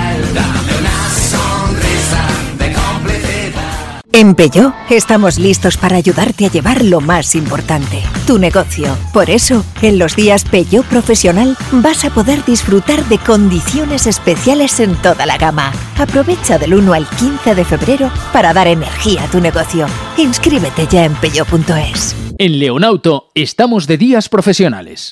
En 4.13 4.34
Peugeot 4.34 4.74
estamos 4.89 5.38
listos 5.38 5.77
para 5.77 5.98
ayudarte 5.98 6.48
a 6.48 6.50
llevar 6.50 6.84
lo 6.84 7.00
más 7.00 7.36
importante, 7.36 8.01
tu 8.25 8.39
negocio. 8.39 8.98
Por 9.13 9.30
eso, 9.30 9.63
en 9.84 10.00
los 10.00 10.16
días 10.16 10.44
Peugeot 10.44 10.88
Profesional 10.88 11.56
vas 11.72 12.04
a 12.04 12.10
poder 12.10 12.44
disfrutar 12.46 13.06
de 13.06 13.20
condiciones 13.20 14.08
especiales 14.08 14.80
en 14.80 14.96
toda 14.96 15.27
la 15.27 15.38
gama. 15.38 15.72
Aprovecha 16.00 16.58
del 16.58 16.74
1 16.74 16.94
al 16.94 17.08
15 17.08 17.54
de 17.54 17.63
febrero 17.63 18.10
para 18.34 18.54
dar 18.54 18.66
energía 18.66 19.24
a 19.24 19.27
tu 19.27 19.39
negocio. 19.39 19.86
Inscríbete 20.18 20.88
ya 20.88 21.06
en 21.06 21.13
peugeot.es. 21.13 22.16
En 22.39 22.58
Leonauto 22.58 23.30
estamos 23.36 23.86
de 23.86 23.98
días 24.00 24.30
profesionales. 24.30 25.12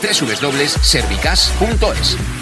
www.servicas.es. 0.00 2.41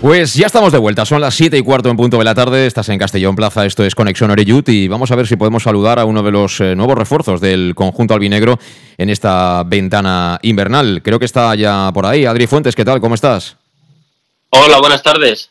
Pues 0.00 0.34
ya 0.34 0.46
estamos 0.46 0.70
de 0.70 0.78
vuelta, 0.78 1.04
son 1.04 1.20
las 1.20 1.34
7 1.34 1.58
y 1.58 1.62
cuarto 1.62 1.88
en 1.88 1.96
punto 1.96 2.18
de 2.18 2.24
la 2.24 2.34
tarde, 2.34 2.66
estás 2.66 2.88
en 2.88 3.00
Castellón 3.00 3.34
Plaza, 3.34 3.66
esto 3.66 3.84
es 3.84 3.96
Conexión 3.96 4.30
Oreyut 4.30 4.68
y 4.68 4.86
vamos 4.86 5.10
a 5.10 5.16
ver 5.16 5.26
si 5.26 5.34
podemos 5.34 5.64
saludar 5.64 5.98
a 5.98 6.04
uno 6.04 6.22
de 6.22 6.30
los 6.30 6.60
eh, 6.60 6.76
nuevos 6.76 6.96
refuerzos 6.96 7.40
del 7.40 7.74
conjunto 7.74 8.14
albinegro 8.14 8.60
en 8.96 9.10
esta 9.10 9.64
ventana 9.64 10.38
invernal. 10.42 11.02
Creo 11.02 11.18
que 11.18 11.24
está 11.24 11.52
ya 11.56 11.90
por 11.92 12.06
ahí. 12.06 12.26
Adri 12.26 12.46
Fuentes, 12.46 12.76
¿qué 12.76 12.84
tal? 12.84 13.00
¿Cómo 13.00 13.16
estás? 13.16 13.56
Hola, 14.50 14.78
buenas 14.78 15.02
tardes. 15.02 15.50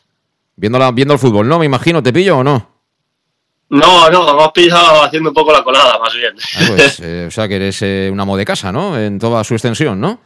Viendo, 0.56 0.92
viendo 0.92 1.12
el 1.12 1.20
fútbol, 1.20 1.46
¿no? 1.46 1.58
Me 1.58 1.66
imagino, 1.66 2.02
¿te 2.02 2.10
pillo 2.10 2.38
o 2.38 2.44
no? 2.44 2.70
No, 3.68 4.08
no, 4.08 4.34
me 4.34 4.42
has 4.44 4.52
pillado 4.52 5.02
haciendo 5.02 5.28
un 5.28 5.34
poco 5.34 5.52
la 5.52 5.62
colada, 5.62 5.98
más 5.98 6.14
bien. 6.14 6.32
Ah, 6.56 6.64
pues, 6.68 7.00
eh, 7.02 7.26
o 7.28 7.30
sea 7.30 7.48
que 7.48 7.56
eres 7.56 7.82
eh, 7.82 8.08
un 8.10 8.18
amo 8.18 8.34
de 8.34 8.46
casa, 8.46 8.72
¿no? 8.72 8.98
En 8.98 9.18
toda 9.18 9.44
su 9.44 9.52
extensión, 9.52 10.00
¿no? 10.00 10.20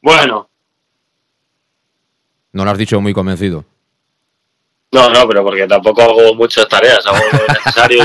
Bueno, 0.00 0.48
No 2.56 2.64
lo 2.64 2.70
has 2.70 2.78
dicho 2.78 2.98
muy 3.02 3.12
convencido. 3.12 3.66
no, 4.90 5.10
no, 5.10 5.28
pero 5.28 5.44
porque 5.44 5.66
tampoco 5.66 6.00
hago 6.00 6.34
muchas 6.34 6.66
tareas, 6.66 7.04
hago 7.04 7.18
lo 7.18 7.54
necesario. 7.54 8.02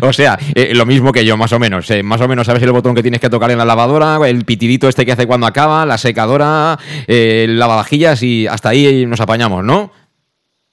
o 0.08 0.10
sea, 0.10 0.38
eh, 0.54 0.72
lo 0.74 0.86
mismo 0.86 1.12
que 1.12 1.22
yo, 1.22 1.36
más 1.36 1.52
o 1.52 1.58
menos. 1.58 1.90
eh, 1.90 2.02
más 2.02 2.22
o 2.22 2.28
menos 2.28 2.46
sabes 2.46 2.62
el 2.62 2.72
botón 2.72 2.94
que 2.94 3.02
tienes 3.02 3.20
que 3.20 3.28
tocar 3.28 3.50
en 3.50 3.58
la 3.58 3.66
lavadora, 3.66 4.18
el 4.26 4.46
pitidito 4.46 4.88
este 4.88 5.04
que 5.04 5.12
hace 5.12 5.26
cuando 5.26 5.46
acaba, 5.46 5.84
la 5.84 5.98
secadora, 5.98 6.78
eh, 7.06 7.44
el 7.44 7.58
lavavajillas 7.58 8.22
y 8.22 8.46
hasta 8.46 8.70
ahí 8.70 9.04
nos 9.04 9.20
apañamos, 9.20 9.62
¿no? 9.62 9.92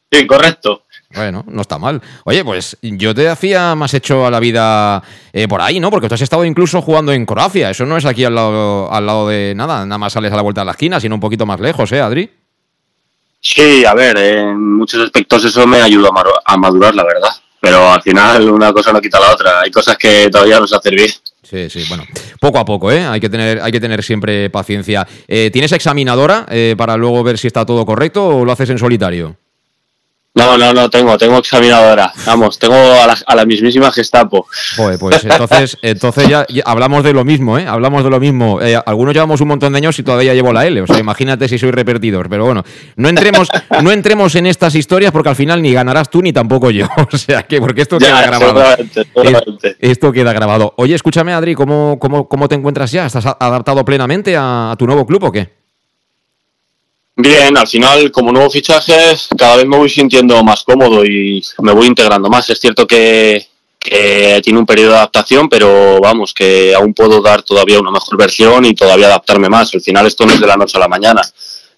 Sí, 0.09 0.25
correcto. 0.25 0.85
Bueno, 1.15 1.43
no 1.47 1.61
está 1.61 1.77
mal. 1.77 2.01
Oye, 2.23 2.43
pues 2.43 2.77
yo 2.81 3.13
te 3.13 3.27
hacía 3.27 3.75
más 3.75 3.93
hecho 3.93 4.25
a 4.25 4.31
la 4.31 4.39
vida 4.39 5.01
eh, 5.33 5.47
por 5.47 5.61
ahí, 5.61 5.79
¿no? 5.79 5.91
Porque 5.91 6.07
tú 6.07 6.15
has 6.15 6.21
estado 6.21 6.45
incluso 6.45 6.81
jugando 6.81 7.11
en 7.11 7.25
Croacia. 7.25 7.69
Eso 7.69 7.85
no 7.85 7.97
es 7.97 8.05
aquí 8.05 8.23
al 8.23 8.35
lado, 8.35 8.91
al 8.91 9.05
lado 9.05 9.27
de 9.27 9.53
nada. 9.55 9.85
Nada 9.85 9.97
más 9.97 10.13
sales 10.13 10.31
a 10.31 10.35
la 10.35 10.41
vuelta 10.41 10.61
de 10.61 10.65
la 10.65 10.71
esquina, 10.71 10.99
sino 10.99 11.15
un 11.15 11.21
poquito 11.21 11.45
más 11.45 11.59
lejos, 11.59 11.91
¿eh, 11.91 11.99
Adri? 11.99 12.29
Sí, 13.41 13.83
a 13.85 13.93
ver, 13.95 14.17
en 14.17 14.75
muchos 14.75 15.03
aspectos 15.03 15.43
eso 15.43 15.65
me 15.65 15.81
ayudó 15.81 16.11
a, 16.45 16.57
madurar, 16.57 16.93
la 16.93 17.03
verdad. 17.03 17.29
Pero 17.59 17.91
al 17.91 18.01
final 18.01 18.49
una 18.49 18.71
cosa 18.71 18.93
no 18.93 19.01
quita 19.01 19.19
la 19.19 19.31
otra. 19.31 19.61
Hay 19.61 19.71
cosas 19.71 19.97
que 19.97 20.29
todavía 20.29 20.59
no 20.59 20.67
sé 20.67 20.75
hacer 20.75 20.95
bien. 20.95 21.09
Sí, 21.43 21.69
sí, 21.69 21.83
bueno. 21.89 22.05
Poco 22.39 22.59
a 22.59 22.65
poco, 22.65 22.91
¿eh? 22.91 23.05
Hay 23.05 23.19
que 23.19 23.29
tener, 23.29 23.59
hay 23.61 23.71
que 23.71 23.79
tener 23.79 24.01
siempre 24.03 24.49
paciencia. 24.49 25.05
Eh, 25.27 25.49
¿Tienes 25.51 25.71
examinadora 25.71 26.45
eh, 26.49 26.75
para 26.77 26.95
luego 26.95 27.23
ver 27.23 27.37
si 27.37 27.47
está 27.47 27.65
todo 27.65 27.85
correcto 27.85 28.25
o 28.25 28.45
lo 28.45 28.51
haces 28.51 28.69
en 28.69 28.77
solitario? 28.77 29.35
No, 30.33 30.57
no, 30.57 30.73
no 30.73 30.89
tengo, 30.89 31.17
tengo 31.17 31.39
examinadora. 31.39 32.13
Vamos, 32.25 32.57
tengo 32.57 32.73
a 32.73 33.05
la, 33.05 33.17
a 33.27 33.35
la 33.35 33.45
mismísima 33.45 33.91
Gestapo. 33.91 34.47
Joder, 34.77 34.97
pues 34.97 35.25
entonces, 35.25 35.77
entonces 35.81 36.27
ya, 36.29 36.45
ya 36.47 36.63
hablamos 36.65 37.03
de 37.03 37.11
lo 37.11 37.25
mismo, 37.25 37.57
¿eh? 37.57 37.65
Hablamos 37.67 38.01
de 38.05 38.09
lo 38.09 38.17
mismo. 38.17 38.61
Eh, 38.61 38.79
algunos 38.85 39.13
llevamos 39.13 39.41
un 39.41 39.49
montón 39.49 39.73
de 39.73 39.77
años 39.79 39.99
y 39.99 40.03
todavía 40.03 40.33
llevo 40.33 40.53
la 40.53 40.65
L. 40.65 40.81
O 40.81 40.87
sea, 40.87 40.99
imagínate 40.99 41.49
si 41.49 41.59
soy 41.59 41.71
repetidor. 41.71 42.29
Pero 42.29 42.45
bueno, 42.45 42.63
no 42.95 43.09
entremos, 43.09 43.49
no 43.83 43.91
entremos 43.91 44.33
en 44.35 44.45
estas 44.47 44.73
historias 44.75 45.11
porque 45.11 45.27
al 45.27 45.35
final 45.35 45.61
ni 45.61 45.73
ganarás 45.73 46.09
tú 46.09 46.21
ni 46.21 46.31
tampoco 46.31 46.71
yo. 46.71 46.87
O 47.11 47.17
sea, 47.17 47.43
que 47.43 47.59
porque 47.59 47.81
esto 47.81 47.99
Ya, 47.99 48.07
queda 48.07 48.21
grabado. 48.21 48.47
seguramente, 48.61 49.03
seguramente. 49.13 49.67
Es- 49.81 49.91
Esto 49.91 50.11
queda 50.13 50.31
grabado. 50.31 50.73
Oye, 50.77 50.95
escúchame, 50.95 51.33
Adri, 51.33 51.55
¿cómo, 51.55 51.99
cómo, 51.99 52.29
cómo 52.29 52.47
te 52.47 52.55
encuentras 52.55 52.89
ya? 52.93 53.05
¿Estás 53.05 53.25
adaptado 53.25 53.83
plenamente 53.83 54.37
a, 54.37 54.71
a 54.71 54.75
tu 54.77 54.85
nuevo 54.87 55.05
club 55.05 55.25
o 55.25 55.31
qué? 55.33 55.60
Bien, 57.15 57.55
al 57.57 57.67
final, 57.67 58.09
como 58.11 58.31
nuevo 58.31 58.49
fichaje, 58.49 58.95
cada 59.37 59.57
vez 59.57 59.65
me 59.67 59.77
voy 59.77 59.89
sintiendo 59.89 60.41
más 60.43 60.63
cómodo 60.63 61.03
y 61.05 61.43
me 61.59 61.73
voy 61.73 61.87
integrando 61.87 62.29
más. 62.29 62.49
Es 62.49 62.59
cierto 62.59 62.87
que, 62.87 63.45
que 63.77 64.39
tiene 64.43 64.59
un 64.59 64.65
periodo 64.65 64.91
de 64.91 64.97
adaptación, 64.97 65.49
pero 65.49 65.99
vamos, 66.01 66.33
que 66.33 66.73
aún 66.73 66.93
puedo 66.93 67.21
dar 67.21 67.43
todavía 67.43 67.79
una 67.79 67.91
mejor 67.91 68.17
versión 68.17 68.65
y 68.65 68.73
todavía 68.73 69.07
adaptarme 69.07 69.49
más. 69.49 69.73
Al 69.73 69.81
final, 69.81 70.07
esto 70.07 70.25
no 70.25 70.33
es 70.33 70.39
de 70.39 70.47
la 70.47 70.55
noche 70.57 70.77
a 70.77 70.79
la 70.79 70.87
mañana. 70.87 71.21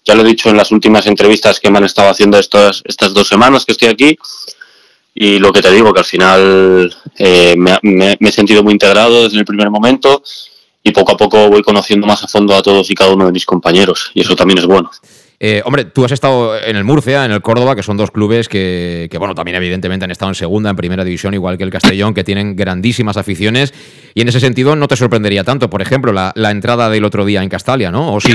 Ya 0.04 0.14
lo 0.14 0.22
he 0.22 0.26
dicho 0.26 0.48
en 0.50 0.56
las 0.56 0.70
últimas 0.70 1.06
entrevistas 1.06 1.58
que 1.60 1.70
me 1.70 1.78
han 1.78 1.84
estado 1.84 2.10
haciendo 2.10 2.38
estas, 2.38 2.82
estas 2.84 3.12
dos 3.12 3.26
semanas 3.26 3.64
que 3.64 3.72
estoy 3.72 3.88
aquí. 3.88 4.16
Y 5.16 5.38
lo 5.38 5.52
que 5.52 5.62
te 5.62 5.70
digo, 5.72 5.92
que 5.92 6.00
al 6.00 6.04
final 6.06 6.96
eh, 7.18 7.54
me, 7.58 7.78
me- 7.82 8.16
me 8.18 8.28
he 8.28 8.32
sentido 8.32 8.62
muy 8.62 8.72
integrado 8.72 9.24
desde 9.24 9.38
el 9.38 9.44
primer 9.44 9.68
momento 9.70 10.22
y 10.82 10.90
poco 10.90 11.12
a 11.12 11.16
poco 11.16 11.48
voy 11.48 11.62
conociendo 11.62 12.06
más 12.06 12.22
a 12.24 12.28
fondo 12.28 12.54
a 12.54 12.62
todos 12.62 12.90
y 12.90 12.94
cada 12.94 13.12
uno 13.12 13.26
de 13.26 13.32
mis 13.32 13.46
compañeros. 13.46 14.10
Y 14.14 14.20
eso 14.22 14.36
también 14.36 14.58
es 14.58 14.66
bueno. 14.66 14.90
Eh, 15.40 15.62
hombre, 15.64 15.84
tú 15.84 16.04
has 16.04 16.12
estado 16.12 16.56
en 16.58 16.76
el 16.76 16.84
Murcia, 16.84 17.24
en 17.24 17.32
el 17.32 17.42
Córdoba, 17.42 17.74
que 17.74 17.82
son 17.82 17.96
dos 17.96 18.10
clubes 18.10 18.48
que, 18.48 19.08
que, 19.10 19.18
bueno, 19.18 19.34
también 19.34 19.56
evidentemente 19.56 20.04
han 20.04 20.10
estado 20.10 20.30
en 20.30 20.36
segunda, 20.36 20.70
en 20.70 20.76
primera 20.76 21.04
división, 21.04 21.34
igual 21.34 21.58
que 21.58 21.64
el 21.64 21.70
Castellón, 21.70 22.14
que 22.14 22.24
tienen 22.24 22.56
grandísimas 22.56 23.16
aficiones. 23.16 23.74
Y 24.14 24.22
en 24.22 24.28
ese 24.28 24.40
sentido 24.40 24.76
no 24.76 24.88
te 24.88 24.96
sorprendería 24.96 25.44
tanto, 25.44 25.68
por 25.68 25.82
ejemplo, 25.82 26.12
la, 26.12 26.50
entrada 26.50 26.88
del 26.88 27.04
otro 27.04 27.24
día 27.24 27.42
en 27.42 27.48
Castalia, 27.48 27.90
¿no? 27.90 28.14
¿O 28.14 28.20
sí? 28.20 28.32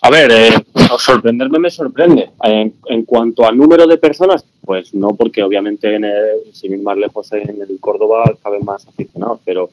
A 0.00 0.10
ver, 0.10 0.30
eh, 0.30 0.52
sorprenderme 0.98 1.58
me 1.58 1.70
sorprende. 1.70 2.30
En, 2.44 3.04
cuanto 3.04 3.44
al 3.46 3.56
número 3.56 3.86
de 3.86 3.98
personas, 3.98 4.44
pues 4.64 4.94
no, 4.94 5.16
porque 5.16 5.42
obviamente 5.42 5.94
en 5.94 6.04
el- 6.04 6.82
más 6.82 6.96
lejos 6.96 7.32
en 7.32 7.60
el 7.60 7.78
Córdoba 7.80 8.32
caben 8.42 8.64
más 8.64 8.86
aficionados, 8.86 9.40
pero 9.44 9.70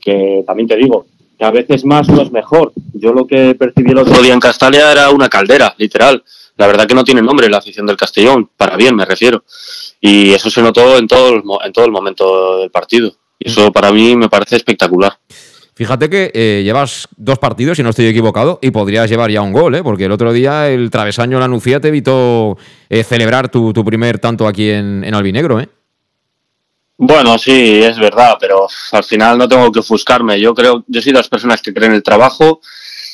que 0.00 0.44
también 0.46 0.68
te 0.68 0.76
digo, 0.76 1.06
que 1.38 1.44
a 1.44 1.50
veces 1.50 1.84
más 1.84 2.08
no 2.08 2.22
es 2.22 2.30
mejor. 2.30 2.72
Yo 2.92 3.12
lo 3.12 3.26
que 3.26 3.54
percibí 3.54 3.90
el 3.90 3.98
otro 3.98 4.22
día 4.22 4.34
en 4.34 4.40
Castalia 4.40 4.92
era 4.92 5.10
una 5.10 5.28
caldera, 5.28 5.74
literal. 5.78 6.22
La 6.56 6.66
verdad 6.66 6.86
que 6.86 6.94
no 6.94 7.04
tiene 7.04 7.22
nombre 7.22 7.48
la 7.48 7.58
afición 7.58 7.86
del 7.86 7.96
Castellón, 7.96 8.50
para 8.56 8.76
bien 8.76 8.94
me 8.94 9.04
refiero. 9.04 9.44
Y 10.00 10.32
eso 10.32 10.50
se 10.50 10.62
notó 10.62 10.96
en 10.98 11.08
todo 11.08 11.30
el, 11.30 11.42
en 11.64 11.72
todo 11.72 11.84
el 11.84 11.90
momento 11.90 12.58
del 12.58 12.70
partido. 12.70 13.12
Y 13.38 13.48
eso 13.48 13.72
para 13.72 13.90
mí 13.90 14.16
me 14.16 14.28
parece 14.28 14.56
espectacular. 14.56 15.18
Fíjate 15.76 16.08
que 16.08 16.30
eh, 16.32 16.62
llevas 16.64 17.08
dos 17.16 17.40
partidos, 17.40 17.76
si 17.76 17.82
no 17.82 17.90
estoy 17.90 18.06
equivocado, 18.06 18.60
y 18.62 18.70
podrías 18.70 19.10
llevar 19.10 19.32
ya 19.32 19.42
un 19.42 19.52
gol, 19.52 19.74
¿eh? 19.74 19.82
Porque 19.82 20.04
el 20.04 20.12
otro 20.12 20.32
día 20.32 20.68
el 20.68 20.88
travesaño 20.88 21.40
La 21.40 21.48
Nucía 21.48 21.80
te 21.80 21.88
evitó 21.88 22.56
eh, 22.88 23.02
celebrar 23.02 23.48
tu, 23.48 23.72
tu 23.72 23.84
primer 23.84 24.20
tanto 24.20 24.46
aquí 24.46 24.70
en, 24.70 25.02
en 25.02 25.14
Albinegro, 25.14 25.58
¿eh? 25.58 25.68
Bueno, 26.96 27.38
sí, 27.38 27.82
es 27.82 27.98
verdad, 27.98 28.36
pero 28.38 28.68
al 28.92 29.04
final 29.04 29.36
no 29.36 29.48
tengo 29.48 29.70
que 29.72 29.80
ofuscarme. 29.80 30.40
Yo 30.40 30.54
creo, 30.54 30.84
yo 30.86 31.02
soy 31.02 31.12
de 31.12 31.18
las 31.18 31.28
personas 31.28 31.60
que 31.60 31.74
creen 31.74 31.92
en 31.92 31.96
el 31.96 32.02
trabajo, 32.02 32.60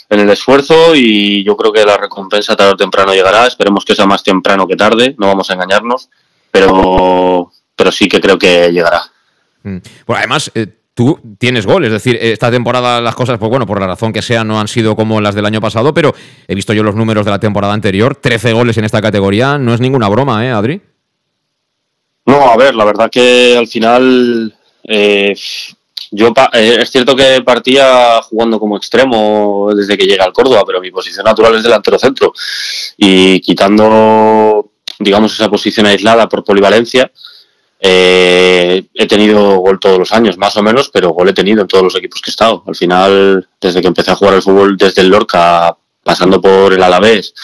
en 0.09 0.21
el 0.21 0.29
esfuerzo 0.31 0.95
y 0.95 1.43
yo 1.45 1.57
creo 1.57 1.73
que 1.73 1.85
la 1.85 1.97
recompensa 1.97 2.57
tarde 2.57 2.73
o 2.73 2.77
temprano 2.77 3.15
llegará. 3.15 3.47
Esperemos 3.47 3.85
que 3.85 3.95
sea 3.95 4.07
más 4.07 4.23
temprano 4.23 4.67
que 4.67 4.77
tarde, 4.77 5.15
no 5.19 5.29
vamos 5.29 5.49
a 5.51 5.55
engañarnos, 5.55 6.11
pero, 6.51 7.51
pero 7.75 7.91
sí 7.91 8.09
que 8.09 8.21
creo 8.21 8.39
que 8.39 8.71
llegará. 8.71 9.03
Mm. 9.63 9.79
Bueno, 10.07 10.19
además, 10.19 10.51
eh, 10.55 10.67
tú 10.93 11.19
tienes 11.39 11.65
gol, 11.65 11.85
es 11.87 11.93
decir, 11.93 12.19
esta 12.21 12.51
temporada 12.51 13.01
las 13.01 13.15
cosas, 13.15 13.39
pues 13.39 13.49
bueno, 13.49 13.67
por 13.67 13.81
la 13.81 13.87
razón 13.87 14.13
que 14.13 14.21
sea, 14.21 14.45
no 14.45 14.61
han 14.61 14.69
sido 14.69 14.95
como 14.95 15.21
las 15.23 15.35
del 15.35 15.47
año 15.47 15.61
pasado, 15.61 15.95
pero 15.95 16.15
he 16.47 16.55
visto 16.55 16.75
yo 16.75 16.83
los 16.83 16.95
números 16.95 17.25
de 17.25 17.31
la 17.31 17.39
temporada 17.41 17.73
anterior, 17.73 18.17
13 18.17 18.53
goles 18.53 18.77
en 18.77 18.85
esta 18.85 19.01
categoría, 19.01 19.57
no 19.57 19.73
es 19.73 19.81
ninguna 19.81 20.09
broma, 20.09 20.45
¿eh, 20.45 20.51
Adri? 20.51 20.83
No, 22.31 22.49
a 22.49 22.57
ver, 22.57 22.77
la 22.77 22.85
verdad 22.85 23.11
que 23.11 23.57
al 23.59 23.67
final 23.67 24.55
eh, 24.85 25.35
yo 26.13 26.33
eh, 26.53 26.79
es 26.81 26.89
cierto 26.89 27.17
que 27.17 27.43
partía 27.43 28.23
jugando 28.23 28.61
como 28.61 28.77
extremo 28.77 29.73
desde 29.75 29.99
que 29.99 30.07
llegué 30.07 30.23
al 30.23 30.33
Córdoba, 30.33 30.63
pero 30.65 30.81
mi 30.81 30.93
posición 30.93 31.25
natural 31.25 31.57
es 31.57 31.65
delantero 31.65 31.99
centro 31.99 32.33
y 32.97 33.41
quitando 33.41 34.71
digamos 35.01 35.35
esa 35.35 35.51
posición 35.51 35.87
aislada 35.87 36.29
por 36.29 36.45
polivalencia 36.45 37.11
eh, 37.81 38.85
he 38.95 39.07
tenido 39.09 39.57
gol 39.57 39.81
todos 39.81 39.99
los 39.99 40.13
años, 40.13 40.39
más 40.39 40.57
o 40.57 40.63
menos, 40.63 40.89
pero 40.89 41.11
gol 41.11 41.31
he 41.31 41.33
tenido 41.33 41.63
en 41.63 41.67
todos 41.67 41.83
los 41.83 41.97
equipos 41.97 42.21
que 42.21 42.31
he 42.31 42.33
estado. 42.33 42.63
Al 42.65 42.77
final, 42.77 43.49
desde 43.61 43.81
que 43.81 43.89
empecé 43.89 44.13
a 44.13 44.17
jugar 44.17 44.35
al 44.35 44.43
fútbol 44.43 44.77
desde 44.77 45.03
el 45.03 45.09
Lorca, 45.09 45.77
pasando 46.05 46.41
por 46.41 46.73
el 46.73 46.83
Alavés 46.83 47.35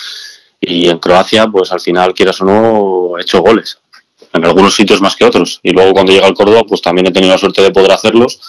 Y 0.60 0.88
en 0.88 0.98
Croacia, 0.98 1.48
pues 1.48 1.72
al 1.72 1.80
final, 1.80 2.14
quieras 2.14 2.40
o 2.40 2.44
no, 2.44 3.18
he 3.18 3.22
hecho 3.22 3.40
goles. 3.40 3.78
En 4.36 4.44
algunos 4.44 4.74
sitios 4.74 5.00
más 5.00 5.16
que 5.16 5.24
otros. 5.24 5.60
Y 5.62 5.70
luego 5.70 5.92
cuando 5.92 6.12
llega 6.12 6.26
al 6.26 6.34
Córdoba, 6.34 6.64
pues 6.64 6.82
también 6.82 7.06
he 7.06 7.10
tenido 7.10 7.32
la 7.32 7.38
suerte 7.38 7.62
de 7.62 7.70
poder 7.70 7.92
hacerlos. 7.92 8.40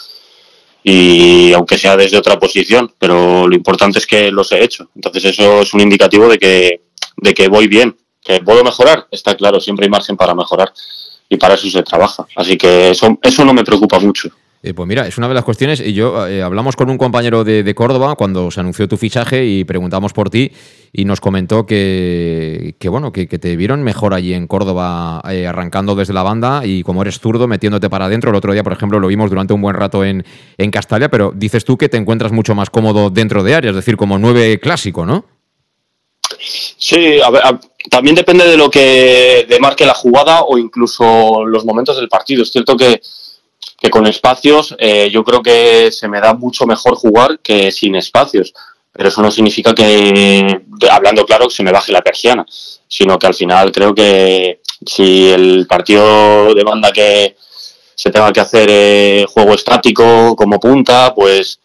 Y 0.84 1.52
aunque 1.54 1.78
sea 1.78 1.97
desde 1.97 2.17
otra 2.17 2.39
posición, 2.39 2.93
pero 2.97 3.47
lo 3.47 3.56
importante 3.56 4.00
es 4.00 4.08
que 4.08 4.32
los 4.32 4.52
he 4.52 4.63
hecho. 4.63 4.89
Entonces 4.95 5.26
eso 5.26 5.62
es 5.62 5.73
un 5.73 5.82
indicativo 5.82 6.28
de 6.28 6.38
que, 6.38 6.82
de 7.17 7.34
que 7.34 7.47
voy 7.47 7.67
bien. 7.67 7.97
Que 8.23 8.41
puedo 8.41 8.63
mejorar, 8.63 9.08
está 9.10 9.36
claro, 9.36 9.60
siempre 9.62 9.86
hay 9.86 9.89
margen 9.89 10.17
para 10.17 10.36
mejorar. 10.36 10.73
Y 11.30 11.38
para 11.38 11.56
eso 11.56 11.69
se 11.69 11.84
trabaja. 11.84 12.26
Así 12.36 12.58
que 12.58 12.91
eso, 12.91 13.17
eso 13.21 13.45
no 13.45 13.54
me 13.54 13.63
preocupa 13.63 14.00
mucho. 14.00 14.30
Eh, 14.63 14.74
pues 14.74 14.88
mira, 14.88 15.08
es 15.08 15.17
una 15.17 15.28
de 15.28 15.34
las 15.34 15.43
cuestiones. 15.43 15.80
Y 15.80 15.93
yo 15.93 16.28
eh, 16.28 16.41
hablamos 16.41 16.76
con 16.76 16.89
un 16.89 16.98
compañero 16.98 17.43
de, 17.43 17.76
Córdoba 17.76 18.15
cuando 18.15 18.50
se 18.50 18.60
anunció 18.60 18.88
tu 18.88 18.98
fichaje 18.98 19.46
y 19.46 19.63
preguntamos 19.63 20.13
por 20.13 20.30
ti 20.30 20.52
y 20.91 21.06
nos 21.06 21.22
comentó 21.22 21.65
que, 21.65 22.76
bueno, 22.89 23.12
que, 23.12 23.28
te 23.28 23.56
vieron 23.56 23.84
mejor 23.84 24.13
allí 24.13 24.34
en 24.34 24.48
Córdoba 24.48 25.22
eh, 25.30 25.46
arrancando 25.46 25.96
desde 25.96 26.13
la 26.13 26.24
banda 26.24 26.65
y 26.65 26.82
como 26.82 27.04
eres 27.04 27.20
zurdo 27.20 27.48
metiéndote 27.48 27.89
para 27.89 28.06
adentro. 28.06 28.32
El 28.32 28.36
otro 28.36 28.54
día, 28.54 28.63
por 28.63 28.74
ejemplo, 28.74 29.00
lo 29.00 29.08
vimos 29.08 29.30
durante 29.30 29.54
un 29.54 29.62
buen 29.62 29.76
rato 29.76 30.04
en, 30.04 30.26
en 30.58 30.72
Castalia, 30.72 31.10
pero 31.10 31.32
dices 31.36 31.63
tú 31.63 31.78
que 31.78 31.89
te 31.89 31.98
encuentras 31.98 32.32
mucho 32.32 32.56
más 32.56 32.70
cómodo 32.70 33.10
dentro 33.12 33.43
de 33.43 33.54
área, 33.54 33.70
es 33.70 33.76
decir, 33.76 33.96
como 33.96 34.17
nueve 34.17 34.60
clásico, 34.60 35.06
¿no? 35.06 35.26
Sí, 36.39 37.20
a 37.22 37.30
ver, 37.30 37.41
también 37.89 38.15
depende 38.15 38.46
de 38.46 38.58
lo 38.58 38.70
que 38.70 39.46
demarque 39.50 39.86
la 39.86 39.93
jugada 39.93 40.41
o 40.41 40.58
incluso 40.58 41.46
los 41.46 41.65
momentos 41.65 41.96
del 41.98 42.10
partido. 42.10 42.43
Es 42.43 42.52
cierto 42.52 42.76
que 42.76 43.02
que 43.78 43.90
con 43.90 44.08
espacios 44.08 44.76
eh, 44.80 45.10
yo 45.12 45.24
creo 45.24 45.42
que 45.44 45.92
se 45.92 46.08
me 46.08 46.20
da 46.20 46.34
mucho 46.34 46.66
mejor 46.66 46.96
jugar 46.96 47.40
que 47.40 47.72
sin 47.72 47.96
espacios. 47.96 48.54
Pero 48.92 49.10
eso 49.10 49.22
no 49.22 49.30
significa 49.30 49.76
que, 49.76 50.60
hablando 50.90 51.24
claro, 51.24 51.48
que 51.48 51.54
se 51.54 51.62
me 51.62 51.72
baje 51.72 51.92
la 51.92 52.02
persiana, 52.02 52.44
sino 52.88 53.20
que 53.20 53.28
al 53.28 53.36
final 53.36 53.72
creo 53.72 53.94
que 53.94 54.62
si 54.84 55.30
el 55.30 55.68
partido 55.68 56.56
demanda 56.56 56.92
que 56.92 57.36
se 57.94 58.10
tenga 58.10 58.34
que 58.34 58.40
hacer 58.40 58.68
eh, 58.72 59.26
juego 59.32 59.54
estático 59.54 60.36
como 60.36 60.60
punta, 60.60 61.13
pues 61.13 61.60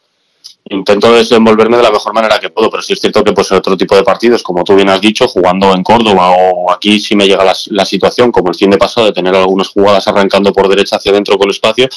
intento 0.71 1.13
desenvolverme 1.13 1.77
de 1.77 1.83
la 1.83 1.91
mejor 1.91 2.15
manera 2.15 2.39
que 2.39 2.51
puedo, 2.51 2.71
pero 2.71 2.83
sí 2.83 2.93
es 2.93 3.01
cierto 3.01 3.25
que 3.25 3.33
pues 3.33 3.51
otro 3.53 3.77
tipo 3.77 3.97
de 3.97 4.03
partidos, 4.03 4.43
como 4.43 4.65
tú 4.65 4.75
bien 4.75 4.89
has 4.89 5.01
dicho, 5.01 5.27
jugando 5.29 5.73
en 5.75 5.83
Córdoba 5.83 6.31
o 6.31 6.71
aquí 6.71 7.01
si 7.01 7.17
me 7.17 7.27
llega 7.27 7.45
la, 7.45 7.85
situación, 7.85 8.31
como 8.31 8.49
el 8.49 8.55
fin 8.55 8.71
de 8.71 8.79
pasado, 8.79 9.07
de 9.07 9.13
tener 9.13 9.35
algunas 9.35 9.69
jugadas 9.69 10.07
arrancando 10.09 10.53
por 10.53 10.69
derecha 10.69 10.97
hacia 10.97 11.13
adentro 11.13 11.37
con 11.37 11.51
espacio, 11.51 11.89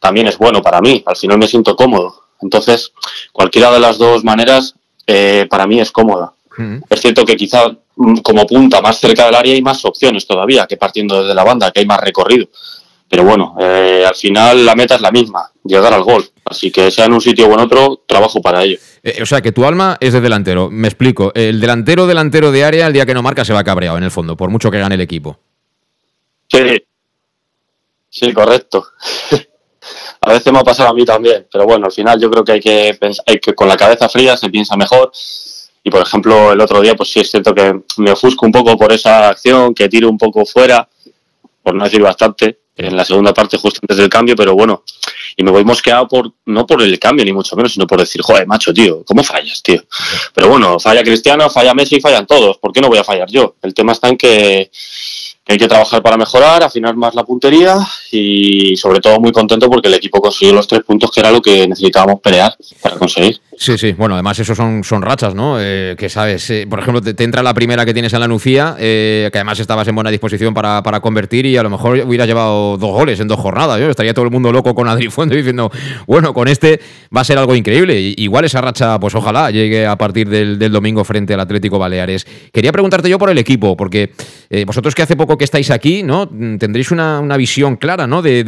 también 0.00 0.26
es 0.26 0.38
bueno 0.38 0.62
para 0.62 0.80
mí, 0.80 1.02
al 1.06 1.16
final 1.16 1.38
me 1.38 1.46
siento 1.46 1.76
cómodo. 1.76 2.22
Entonces, 2.40 2.92
cualquiera 3.32 3.70
de 3.70 3.80
las 3.80 3.98
dos 3.98 4.24
maneras 4.24 4.74
eh, 5.06 5.46
para 5.48 5.66
mí 5.66 5.80
es 5.80 5.90
cómoda. 5.90 6.32
Es 6.88 7.02
cierto 7.02 7.26
que 7.26 7.36
quizá 7.36 7.70
mm, 7.96 8.16
como 8.18 8.46
punta 8.46 8.80
más 8.80 8.98
cerca 8.98 9.26
del 9.26 9.34
área 9.34 9.54
hay 9.54 9.60
más 9.60 9.84
opciones 9.84 10.26
todavía 10.26 10.66
que 10.66 10.78
partiendo 10.78 11.20
desde 11.20 11.34
la 11.34 11.44
banda, 11.44 11.70
que 11.70 11.80
hay 11.80 11.86
más 11.86 12.00
recorrido. 12.00 12.48
Pero 13.16 13.28
bueno, 13.28 13.54
eh, 13.58 14.04
al 14.06 14.14
final 14.14 14.66
la 14.66 14.74
meta 14.74 14.96
es 14.96 15.00
la 15.00 15.10
misma, 15.10 15.50
llegar 15.64 15.90
al 15.94 16.02
gol. 16.02 16.22
Así 16.44 16.70
que 16.70 16.90
sea 16.90 17.06
en 17.06 17.14
un 17.14 17.20
sitio 17.22 17.48
o 17.48 17.54
en 17.54 17.60
otro, 17.60 18.02
trabajo 18.06 18.42
para 18.42 18.62
ello. 18.62 18.76
Eh, 19.02 19.22
o 19.22 19.24
sea, 19.24 19.40
que 19.40 19.52
tu 19.52 19.64
alma 19.64 19.96
es 20.00 20.12
de 20.12 20.20
delantero. 20.20 20.68
Me 20.70 20.86
explico. 20.86 21.32
El 21.34 21.58
delantero 21.58 22.06
delantero 22.06 22.52
de 22.52 22.62
área, 22.62 22.86
el 22.86 22.92
día 22.92 23.06
que 23.06 23.14
no 23.14 23.22
marca, 23.22 23.42
se 23.42 23.54
va 23.54 23.64
cabreado 23.64 23.96
en 23.96 24.04
el 24.04 24.10
fondo, 24.10 24.36
por 24.36 24.50
mucho 24.50 24.70
que 24.70 24.80
gane 24.80 24.96
el 24.96 25.00
equipo. 25.00 25.38
Sí. 26.46 26.84
Sí, 28.10 28.34
correcto. 28.34 28.86
a 30.20 30.32
veces 30.34 30.52
me 30.52 30.58
ha 30.58 30.64
pasado 30.64 30.90
a 30.90 30.94
mí 30.94 31.06
también, 31.06 31.46
pero 31.50 31.64
bueno, 31.64 31.86
al 31.86 31.92
final 31.92 32.20
yo 32.20 32.30
creo 32.30 32.44
que 32.44 32.52
hay 32.52 32.60
que, 32.60 32.98
hay 33.24 33.38
que 33.38 33.54
con 33.54 33.66
la 33.66 33.78
cabeza 33.78 34.10
fría 34.10 34.36
se 34.36 34.50
piensa 34.50 34.76
mejor. 34.76 35.10
Y 35.82 35.88
por 35.88 36.02
ejemplo, 36.02 36.52
el 36.52 36.60
otro 36.60 36.82
día, 36.82 36.94
pues 36.94 37.10
sí 37.10 37.20
es 37.20 37.30
cierto 37.30 37.54
que 37.54 37.80
me 37.96 38.10
ofusco 38.10 38.44
un 38.44 38.52
poco 38.52 38.76
por 38.76 38.92
esa 38.92 39.30
acción, 39.30 39.72
que 39.72 39.88
tiro 39.88 40.10
un 40.10 40.18
poco 40.18 40.44
fuera, 40.44 40.86
por 41.62 41.74
no 41.74 41.84
decir 41.84 42.02
bastante, 42.02 42.58
en 42.76 42.96
la 42.96 43.04
segunda 43.04 43.32
parte 43.32 43.56
justo 43.56 43.80
antes 43.82 43.96
del 43.96 44.08
cambio, 44.08 44.36
pero 44.36 44.54
bueno, 44.54 44.82
y 45.36 45.42
me 45.42 45.50
voy 45.50 45.64
mosqueado 45.64 46.06
por, 46.06 46.30
no 46.44 46.66
por 46.66 46.82
el 46.82 46.98
cambio 46.98 47.24
ni 47.24 47.32
mucho 47.32 47.56
menos, 47.56 47.72
sino 47.72 47.86
por 47.86 47.98
decir, 47.98 48.20
joder, 48.22 48.46
macho, 48.46 48.72
tío, 48.72 49.02
¿cómo 49.04 49.24
fallas, 49.24 49.62
tío? 49.62 49.82
Pero 50.34 50.48
bueno, 50.48 50.78
falla 50.78 51.02
Cristiano, 51.02 51.48
falla 51.48 51.74
Messi, 51.74 52.00
fallan 52.00 52.26
todos, 52.26 52.58
¿por 52.58 52.72
qué 52.72 52.80
no 52.80 52.88
voy 52.88 52.98
a 52.98 53.04
fallar 53.04 53.30
yo? 53.30 53.56
El 53.62 53.72
tema 53.72 53.92
está 53.92 54.08
en 54.08 54.18
que 54.18 54.70
hay 55.48 55.58
que 55.58 55.68
trabajar 55.68 56.02
para 56.02 56.16
mejorar, 56.16 56.62
afinar 56.62 56.96
más 56.96 57.14
la 57.14 57.24
puntería 57.24 57.78
y 58.10 58.76
sobre 58.76 59.00
todo 59.00 59.20
muy 59.20 59.32
contento 59.32 59.70
porque 59.70 59.88
el 59.88 59.94
equipo 59.94 60.20
consiguió 60.20 60.54
los 60.54 60.66
tres 60.66 60.82
puntos 60.82 61.10
que 61.10 61.20
era 61.20 61.30
lo 61.30 61.40
que 61.40 61.68
necesitábamos 61.68 62.20
pelear 62.20 62.56
para 62.82 62.96
conseguir. 62.96 63.40
Sí, 63.58 63.78
sí, 63.78 63.94
bueno, 63.94 64.14
además 64.14 64.38
eso 64.38 64.54
son, 64.54 64.84
son 64.84 65.00
rachas, 65.00 65.34
¿no? 65.34 65.56
Eh, 65.58 65.94
que 65.96 66.10
sabes, 66.10 66.50
eh, 66.50 66.66
por 66.68 66.78
ejemplo, 66.78 67.00
te, 67.00 67.24
entra 67.24 67.42
la 67.42 67.54
primera 67.54 67.86
que 67.86 67.94
tienes 67.94 68.12
en 68.12 68.20
la 68.20 68.28
Nucía, 68.28 68.76
eh, 68.78 69.30
que 69.32 69.38
además 69.38 69.58
estabas 69.58 69.88
en 69.88 69.94
buena 69.94 70.10
disposición 70.10 70.52
para, 70.52 70.82
para, 70.82 71.00
convertir 71.00 71.46
y 71.46 71.56
a 71.56 71.62
lo 71.62 71.70
mejor 71.70 71.98
hubiera 72.06 72.26
llevado 72.26 72.76
dos 72.76 72.90
goles 72.90 73.18
en 73.18 73.28
dos 73.28 73.40
jornadas, 73.40 73.80
yo 73.80 73.88
estaría 73.88 74.12
todo 74.12 74.26
el 74.26 74.30
mundo 74.30 74.52
loco 74.52 74.74
con 74.74 74.86
Adri 74.88 75.08
Fuente 75.08 75.36
diciendo, 75.38 75.72
bueno, 76.06 76.34
con 76.34 76.48
este 76.48 76.80
va 77.16 77.22
a 77.22 77.24
ser 77.24 77.38
algo 77.38 77.54
increíble. 77.54 77.98
igual 77.98 78.44
esa 78.44 78.60
racha, 78.60 79.00
pues 79.00 79.14
ojalá 79.14 79.50
llegue 79.50 79.86
a 79.86 79.96
partir 79.96 80.28
del, 80.28 80.58
domingo 80.70 81.02
frente 81.04 81.32
al 81.32 81.40
Atlético 81.40 81.78
Baleares. 81.78 82.26
Quería 82.52 82.72
preguntarte 82.72 83.08
yo 83.08 83.18
por 83.18 83.30
el 83.30 83.38
equipo, 83.38 83.74
porque 83.74 84.10
vosotros 84.66 84.94
que 84.94 85.02
hace 85.02 85.16
poco 85.16 85.38
que 85.38 85.44
estáis 85.44 85.70
aquí, 85.70 86.02
¿no? 86.02 86.28
Tendréis 86.28 86.90
una, 86.90 87.36
visión 87.38 87.76
clara, 87.76 88.06
¿no? 88.06 88.20
De, 88.20 88.44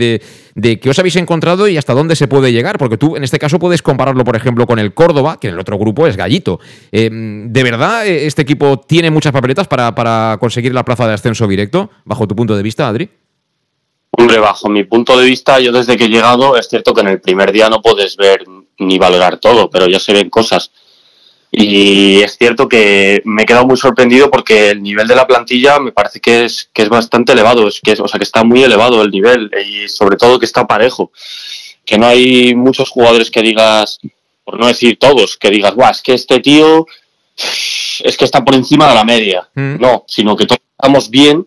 de, 0.54 0.80
qué 0.80 0.90
os 0.90 0.98
habéis 0.98 1.16
encontrado 1.16 1.66
y 1.68 1.78
hasta 1.78 1.94
dónde 1.94 2.14
se 2.16 2.28
puede 2.28 2.52
llegar, 2.52 2.76
porque 2.76 2.98
tú 2.98 3.16
en 3.16 3.24
este 3.24 3.38
caso 3.38 3.58
puedes 3.58 3.80
compararlo, 3.80 4.24
por 4.24 4.36
ejemplo, 4.36 4.66
con 4.66 4.78
el 4.78 4.92
Córdoba, 4.98 5.38
que 5.40 5.46
en 5.46 5.54
el 5.54 5.60
otro 5.60 5.78
grupo 5.78 6.08
es 6.08 6.16
Gallito. 6.16 6.58
Eh, 6.90 7.08
¿De 7.08 7.62
verdad 7.62 8.04
eh, 8.04 8.26
este 8.26 8.42
equipo 8.42 8.80
tiene 8.80 9.12
muchas 9.12 9.30
papeletas 9.30 9.68
para, 9.68 10.36
conseguir 10.40 10.74
la 10.74 10.84
plaza 10.84 11.06
de 11.06 11.14
ascenso 11.14 11.46
directo, 11.46 11.88
bajo 12.04 12.26
tu 12.26 12.34
punto 12.34 12.56
de 12.56 12.64
vista, 12.64 12.88
Adri? 12.88 13.08
Hombre, 14.10 14.40
bajo 14.40 14.68
mi 14.68 14.82
punto 14.82 15.16
de 15.16 15.24
vista, 15.24 15.60
yo 15.60 15.70
desde 15.70 15.96
que 15.96 16.06
he 16.06 16.08
llegado, 16.08 16.56
es 16.56 16.68
cierto 16.68 16.94
que 16.94 17.02
en 17.02 17.08
el 17.08 17.20
primer 17.20 17.52
día 17.52 17.68
no 17.68 17.80
puedes 17.80 18.16
ver 18.16 18.42
ni 18.78 18.98
valorar 18.98 19.38
todo, 19.38 19.70
pero 19.70 19.86
ya 19.86 20.00
se 20.00 20.12
ven 20.12 20.30
cosas. 20.30 20.72
Y 21.52 22.20
es 22.22 22.36
cierto 22.36 22.68
que 22.68 23.22
me 23.24 23.44
he 23.44 23.46
quedado 23.46 23.68
muy 23.68 23.76
sorprendido 23.76 24.32
porque 24.32 24.70
el 24.70 24.82
nivel 24.82 25.06
de 25.06 25.14
la 25.14 25.28
plantilla 25.28 25.78
me 25.78 25.92
parece 25.92 26.18
que 26.18 26.44
es, 26.44 26.70
que 26.72 26.82
es 26.82 26.88
bastante 26.88 27.34
elevado, 27.34 27.68
es 27.68 27.80
que, 27.80 27.92
o 27.92 28.08
sea, 28.08 28.18
que 28.18 28.24
está 28.24 28.42
muy 28.42 28.64
elevado 28.64 29.00
el 29.00 29.12
nivel 29.12 29.48
y 29.64 29.88
sobre 29.88 30.16
todo 30.16 30.40
que 30.40 30.46
está 30.46 30.66
parejo. 30.66 31.12
Que 31.84 31.98
no 31.98 32.06
hay 32.06 32.56
muchos 32.56 32.90
jugadores 32.90 33.30
que 33.30 33.42
digas, 33.42 34.00
por 34.48 34.58
no 34.58 34.66
decir 34.66 34.98
todos, 34.98 35.36
que 35.36 35.50
digas, 35.50 35.74
guau, 35.74 35.90
es 35.90 36.00
que 36.00 36.14
este 36.14 36.40
tío 36.40 36.86
es 37.36 38.16
que 38.16 38.24
está 38.24 38.42
por 38.42 38.54
encima 38.54 38.88
de 38.88 38.94
la 38.94 39.04
media. 39.04 39.46
Mm. 39.54 39.78
No, 39.78 40.06
sino 40.08 40.34
que 40.34 40.46
todos 40.46 40.62
estamos 40.74 41.10
bien 41.10 41.46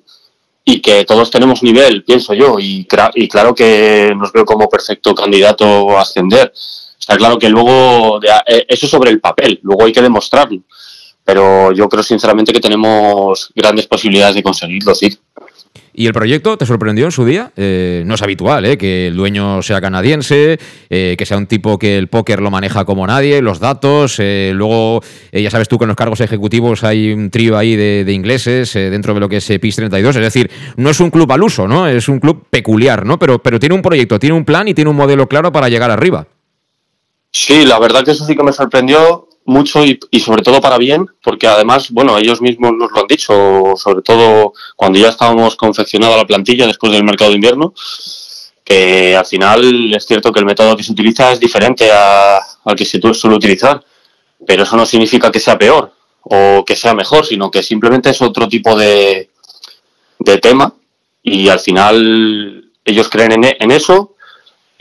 y 0.64 0.82
que 0.82 1.04
todos 1.04 1.32
tenemos 1.32 1.64
nivel, 1.64 2.04
pienso 2.04 2.36
yo, 2.36 2.60
y, 2.60 2.88
y 3.16 3.28
claro 3.28 3.56
que 3.56 4.14
nos 4.16 4.32
veo 4.32 4.46
como 4.46 4.70
perfecto 4.70 5.16
candidato 5.16 5.98
a 5.98 6.02
ascender 6.02 6.54
Está 7.00 7.18
claro 7.18 7.40
que 7.40 7.50
luego, 7.50 8.20
eh, 8.22 8.66
eso 8.68 8.86
sobre 8.86 9.10
el 9.10 9.20
papel, 9.20 9.60
luego 9.64 9.86
hay 9.86 9.92
que 9.92 10.04
demostrarlo. 10.04 10.62
Pero 11.24 11.72
yo 11.72 11.90
creo 11.90 12.04
sinceramente 12.04 12.54
que 12.54 12.60
tenemos 12.60 13.52
grandes 13.56 13.88
posibilidades 13.88 14.36
de 14.36 14.44
conseguirlo, 14.44 14.94
sí. 14.94 15.18
¿Y 15.94 16.08
el 16.08 16.14
proyecto 16.14 16.58
te 16.58 16.66
sorprendió 16.66 17.06
en 17.06 17.12
su 17.12 17.26
día? 17.26 17.52
Eh, 17.58 18.04
no 18.06 18.16
es 18.16 18.22
habitual 18.22 18.66
¿eh? 18.66 18.78
que 18.78 19.08
el 19.08 19.16
dueño 19.16 19.62
sea 19.62 19.82
canadiense, 19.82 20.58
eh, 20.90 21.16
que 21.18 21.26
sea 21.26 21.38
un 21.38 21.48
tipo 21.48 21.78
que 21.78 21.98
el 21.98 22.08
póker 22.08 22.42
lo 22.42 22.50
maneja 22.50 22.86
como 22.86 23.06
nadie, 23.06 23.42
los 23.42 23.60
datos. 23.60 24.20
luego, 24.20 25.02
ya 25.32 25.52
sabes 25.52 25.68
tú 25.68 25.78
que 25.78 25.84
en 25.84 25.90
los 25.90 25.98
cargos 25.98 26.22
ejecutivos 26.22 26.84
hay 26.84 27.12
un 27.12 27.30
trío 27.30 27.58
ahí 27.58 27.76
de, 27.76 28.12
ingleses 28.12 28.74
dentro 28.74 29.14
de 29.14 29.20
lo 29.20 29.30
que 29.30 29.38
es 29.38 29.52
PIS 29.60 29.76
32. 29.76 30.16
Es 30.16 30.22
decir, 30.22 30.50
no 30.78 30.90
es 30.90 31.00
un 31.00 31.10
club 31.10 31.32
al 31.32 31.44
uso, 31.44 31.68
¿no? 31.68 31.88
Es 31.88 32.08
un 32.08 32.20
club 32.20 32.46
peculiar, 32.50 33.06
¿no? 33.06 33.20
Pero, 33.20 33.42
pero 33.42 33.60
tiene 33.60 33.76
un 33.76 33.82
proyecto, 33.82 34.20
tiene 34.20 34.36
un 34.36 34.46
plan 34.46 34.68
y 34.68 34.74
tiene 34.74 34.90
un 34.90 34.96
modelo 34.96 35.28
claro 35.28 35.52
para 35.52 35.70
llegar 35.70 35.92
arriba. 35.92 36.28
Sí, 37.32 37.66
la 37.66 37.80
verdad 37.80 38.04
que 38.04 38.12
eso 38.12 38.26
sí 38.26 38.36
que 38.36 38.44
me 38.44 38.52
sorprendió 38.52 39.28
mucho 39.46 39.84
y, 39.84 40.20
sobre 40.20 40.44
todo 40.44 40.62
para 40.62 40.78
bien, 40.78 41.08
porque 41.24 41.48
además, 41.48 41.92
bueno, 41.92 42.18
ellos 42.18 42.42
mismos 42.42 42.74
nos 42.74 42.92
lo 42.92 43.02
han 43.02 43.08
dicho, 43.08 43.74
sobre 43.76 44.02
todo 44.02 44.54
cuando 44.76 45.00
ya 45.00 45.10
estábamos 45.10 45.56
confeccionada 45.56 46.18
la 46.18 46.28
plantilla 46.28 46.68
después 46.68 46.92
del 46.92 47.04
mercado 47.04 47.32
de 47.32 47.36
invierno, 47.36 47.74
que 48.64 49.16
al 49.16 49.26
final 49.26 49.94
es 49.94 50.06
cierto 50.06 50.32
que 50.32 50.40
el 50.40 50.46
método 50.46 50.78
que 50.78 50.84
se 50.84 50.92
utiliza 50.92 51.32
es 51.32 51.40
diferente 51.40 51.90
al 51.92 52.76
que 52.76 52.86
se 52.86 53.00
suele 53.14 53.36
utilizar, 53.36 53.84
pero 54.46 54.64
eso 54.64 54.78
no 54.78 54.86
significa 54.86 55.32
que 55.32 55.40
sea 55.40 55.58
peor 55.58 55.94
o 56.24 56.64
que 56.66 56.76
sea 56.76 56.94
mejor, 56.94 57.26
sino 57.26 57.50
que 57.50 57.64
simplemente 57.64 58.12
es 58.12 58.22
otro 58.22 58.48
tipo 58.48 58.76
de, 58.76 59.30
de 60.20 60.38
tema 60.38 60.74
y 61.24 61.50
al 61.50 61.60
final 61.60 62.72
ellos 62.86 63.10
creen 63.10 63.32
en, 63.34 63.56
en 63.60 63.72
eso 63.72 64.11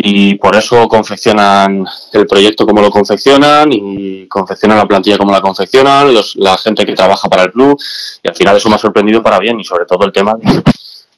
y 0.02 0.34
por 0.36 0.56
eso 0.56 0.88
confeccionan 0.88 1.84
el 2.12 2.26
proyecto 2.26 2.66
como 2.66 2.80
lo 2.80 2.90
confeccionan 2.90 3.70
y 3.70 4.26
confeccionan 4.26 4.78
la 4.78 4.88
plantilla 4.88 5.18
como 5.18 5.32
la 5.32 5.42
confeccionan, 5.42 6.14
la 6.36 6.56
gente 6.56 6.86
que 6.86 6.94
trabaja 6.94 7.28
para 7.28 7.44
el 7.44 7.52
club 7.52 7.78
y 8.22 8.28
al 8.28 8.34
final 8.34 8.56
eso 8.56 8.70
me 8.70 8.76
ha 8.76 8.78
sorprendido 8.78 9.22
para 9.22 9.38
bien 9.38 9.60
y 9.60 9.64
sobre 9.64 9.84
todo 9.84 10.06
el 10.06 10.12
tema 10.12 10.36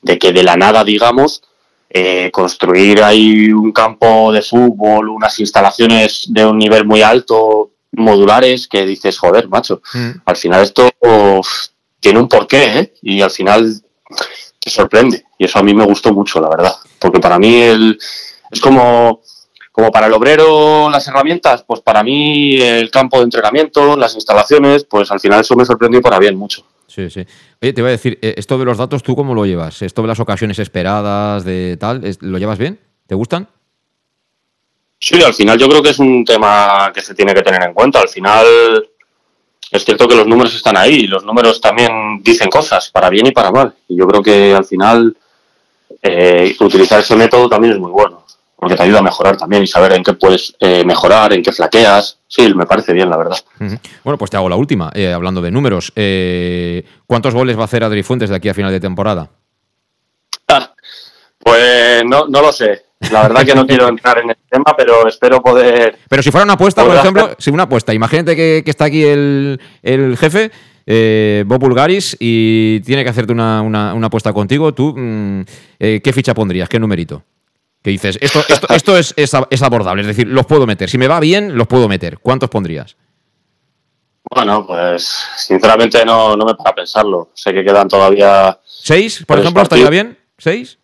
de, 0.02 0.18
que 0.18 0.32
de 0.32 0.42
la 0.42 0.56
nada, 0.56 0.82
digamos, 0.82 1.42
eh, 1.90 2.30
construir 2.32 3.02
ahí 3.02 3.52
un 3.52 3.70
campo 3.70 4.32
de 4.32 4.42
fútbol, 4.42 5.10
unas 5.10 5.38
instalaciones 5.38 6.24
de 6.28 6.44
un 6.44 6.58
nivel 6.58 6.84
muy 6.84 7.02
alto, 7.02 7.70
modulares, 7.92 8.66
que 8.66 8.84
dices, 8.84 9.16
joder, 9.16 9.48
macho, 9.48 9.80
mm. 9.94 10.10
al 10.24 10.36
final 10.36 10.62
esto 10.62 10.90
tiene 12.00 12.18
un 12.18 12.28
porqué, 12.28 12.78
¿eh? 12.78 12.94
Y 13.02 13.20
al 13.20 13.30
final 13.30 13.80
te 14.58 14.70
sorprende. 14.70 15.24
Y 15.38 15.44
eso 15.44 15.58
a 15.58 15.62
mí 15.62 15.74
me 15.74 15.84
gustó 15.84 16.12
mucho, 16.12 16.40
la 16.40 16.48
verdad. 16.48 16.74
Porque 16.98 17.20
para 17.20 17.38
mí 17.38 17.54
el, 17.60 17.98
es 18.52 18.60
como, 18.60 19.22
como 19.72 19.90
para 19.90 20.06
el 20.06 20.12
obrero 20.12 20.90
las 20.90 21.08
herramientas, 21.08 21.64
pues 21.66 21.80
para 21.80 22.02
mí 22.02 22.60
el 22.60 22.90
campo 22.90 23.18
de 23.18 23.24
entrenamiento, 23.24 23.96
las 23.96 24.14
instalaciones, 24.14 24.84
pues 24.84 25.10
al 25.10 25.18
final 25.18 25.40
eso 25.40 25.56
me 25.56 25.64
sorprendió 25.64 26.02
para 26.02 26.18
bien 26.18 26.36
mucho. 26.36 26.64
Sí, 26.86 27.08
sí. 27.08 27.24
Oye, 27.62 27.72
te 27.72 27.80
iba 27.80 27.88
a 27.88 27.92
decir, 27.92 28.18
eh, 28.20 28.34
esto 28.36 28.58
de 28.58 28.66
los 28.66 28.76
datos, 28.76 29.02
¿tú 29.02 29.16
cómo 29.16 29.34
lo 29.34 29.46
llevas? 29.46 29.80
Esto 29.80 30.02
de 30.02 30.08
las 30.08 30.20
ocasiones 30.20 30.58
esperadas, 30.58 31.44
de 31.44 31.78
tal, 31.78 32.02
¿lo 32.20 32.36
llevas 32.36 32.58
bien? 32.58 32.78
¿Te 33.06 33.14
gustan? 33.14 33.48
Sí, 34.98 35.22
al 35.22 35.32
final 35.32 35.58
yo 35.58 35.68
creo 35.68 35.82
que 35.82 35.90
es 35.90 35.98
un 35.98 36.24
tema 36.24 36.92
que 36.94 37.00
se 37.00 37.14
tiene 37.14 37.34
que 37.34 37.42
tener 37.42 37.62
en 37.62 37.72
cuenta. 37.72 38.00
Al 38.00 38.08
final 38.08 38.46
es 39.70 39.84
cierto 39.84 40.06
que 40.06 40.14
los 40.14 40.26
números 40.26 40.54
están 40.54 40.76
ahí 40.76 40.94
y 40.94 41.06
los 41.06 41.24
números 41.24 41.60
también 41.60 42.22
dicen 42.22 42.50
cosas, 42.50 42.90
para 42.90 43.08
bien 43.08 43.26
y 43.26 43.32
para 43.32 43.50
mal. 43.50 43.74
Y 43.88 43.96
yo 43.96 44.06
creo 44.06 44.22
que 44.22 44.54
al 44.54 44.66
final 44.66 45.16
eh, 46.02 46.54
utilizar 46.60 47.00
ese 47.00 47.16
método 47.16 47.48
también 47.48 47.72
es 47.74 47.78
muy 47.78 47.90
bueno, 47.90 48.24
porque 48.62 48.76
te 48.76 48.84
ayuda 48.84 49.00
a 49.00 49.02
mejorar 49.02 49.36
también 49.36 49.64
y 49.64 49.66
saber 49.66 49.90
en 49.90 50.04
qué 50.04 50.12
puedes 50.12 50.54
eh, 50.60 50.84
mejorar, 50.84 51.32
en 51.32 51.42
qué 51.42 51.50
flaqueas. 51.50 52.20
Sí, 52.28 52.54
me 52.54 52.64
parece 52.64 52.92
bien, 52.92 53.10
la 53.10 53.16
verdad. 53.16 53.36
Bueno, 54.04 54.16
pues 54.16 54.30
te 54.30 54.36
hago 54.36 54.48
la 54.48 54.54
última, 54.54 54.88
eh, 54.94 55.12
hablando 55.12 55.42
de 55.42 55.50
números. 55.50 55.92
¿Cuántos 57.04 57.34
goles 57.34 57.56
va 57.56 57.62
a 57.62 57.64
hacer 57.64 57.82
Adri 57.82 58.04
Fuentes 58.04 58.30
de 58.30 58.36
aquí 58.36 58.48
a 58.48 58.54
final 58.54 58.70
de 58.70 58.78
temporada? 58.78 59.28
Ah, 60.46 60.72
pues 61.40 62.04
no, 62.04 62.28
no 62.28 62.40
lo 62.40 62.52
sé. 62.52 62.84
La 63.10 63.22
verdad 63.22 63.44
que 63.44 63.56
no 63.56 63.66
quiero 63.66 63.88
entrar 63.88 64.18
en 64.18 64.30
el 64.30 64.36
tema, 64.48 64.76
pero 64.76 65.08
espero 65.08 65.42
poder. 65.42 65.98
Pero 66.08 66.22
si 66.22 66.30
fuera 66.30 66.44
una 66.44 66.52
apuesta, 66.52 66.84
por 66.84 66.94
ejemplo, 66.94 67.34
si 67.36 67.50
una 67.50 67.64
apuesta, 67.64 67.92
imagínate 67.92 68.36
que, 68.36 68.62
está 68.64 68.84
aquí 68.84 69.02
el, 69.02 69.58
jefe, 70.16 70.52
eh, 70.86 71.42
Bob 71.44 71.58
Bulgaris, 71.58 72.16
y 72.20 72.78
tiene 72.82 73.02
que 73.02 73.10
hacerte 73.10 73.32
una, 73.32 73.90
apuesta 74.04 74.32
contigo, 74.32 74.72
tú, 74.72 74.94
mm, 74.96 75.40
eh, 75.80 76.00
¿qué 76.00 76.12
ficha 76.12 76.32
pondrías? 76.32 76.68
¿Qué 76.68 76.78
numerito? 76.78 77.24
Que 77.82 77.90
dices, 77.90 78.16
esto, 78.20 78.40
esto, 78.68 78.96
es, 78.96 79.12
es, 79.16 79.62
abordable, 79.62 80.02
es 80.02 80.08
decir, 80.08 80.28
los 80.28 80.46
puedo 80.46 80.66
meter. 80.66 80.88
Si 80.88 80.98
me 80.98 81.08
va 81.08 81.18
bien, 81.18 81.56
los 81.56 81.66
puedo 81.66 81.88
meter. 81.88 82.18
¿Cuántos 82.20 82.48
pondrías? 82.48 82.96
Bueno, 84.30 84.64
pues 84.64 85.26
sinceramente 85.36 86.04
no, 86.04 86.36
no 86.36 86.44
me 86.44 86.54
para 86.54 86.76
pensarlo. 86.76 87.30
Sé 87.34 87.52
que 87.52 87.64
quedan 87.64 87.88
todavía. 87.88 88.58
¿Seis, 88.64 89.24
por 89.26 89.40
ejemplo? 89.40 89.62
¿Estaría 89.62 89.90
bien? 89.90 90.16
¿Seis? 90.38 90.78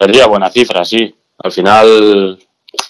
Sería 0.00 0.26
buena 0.26 0.50
cifra, 0.50 0.82
sí. 0.84 1.14
Al 1.38 1.52
final, 1.52 2.38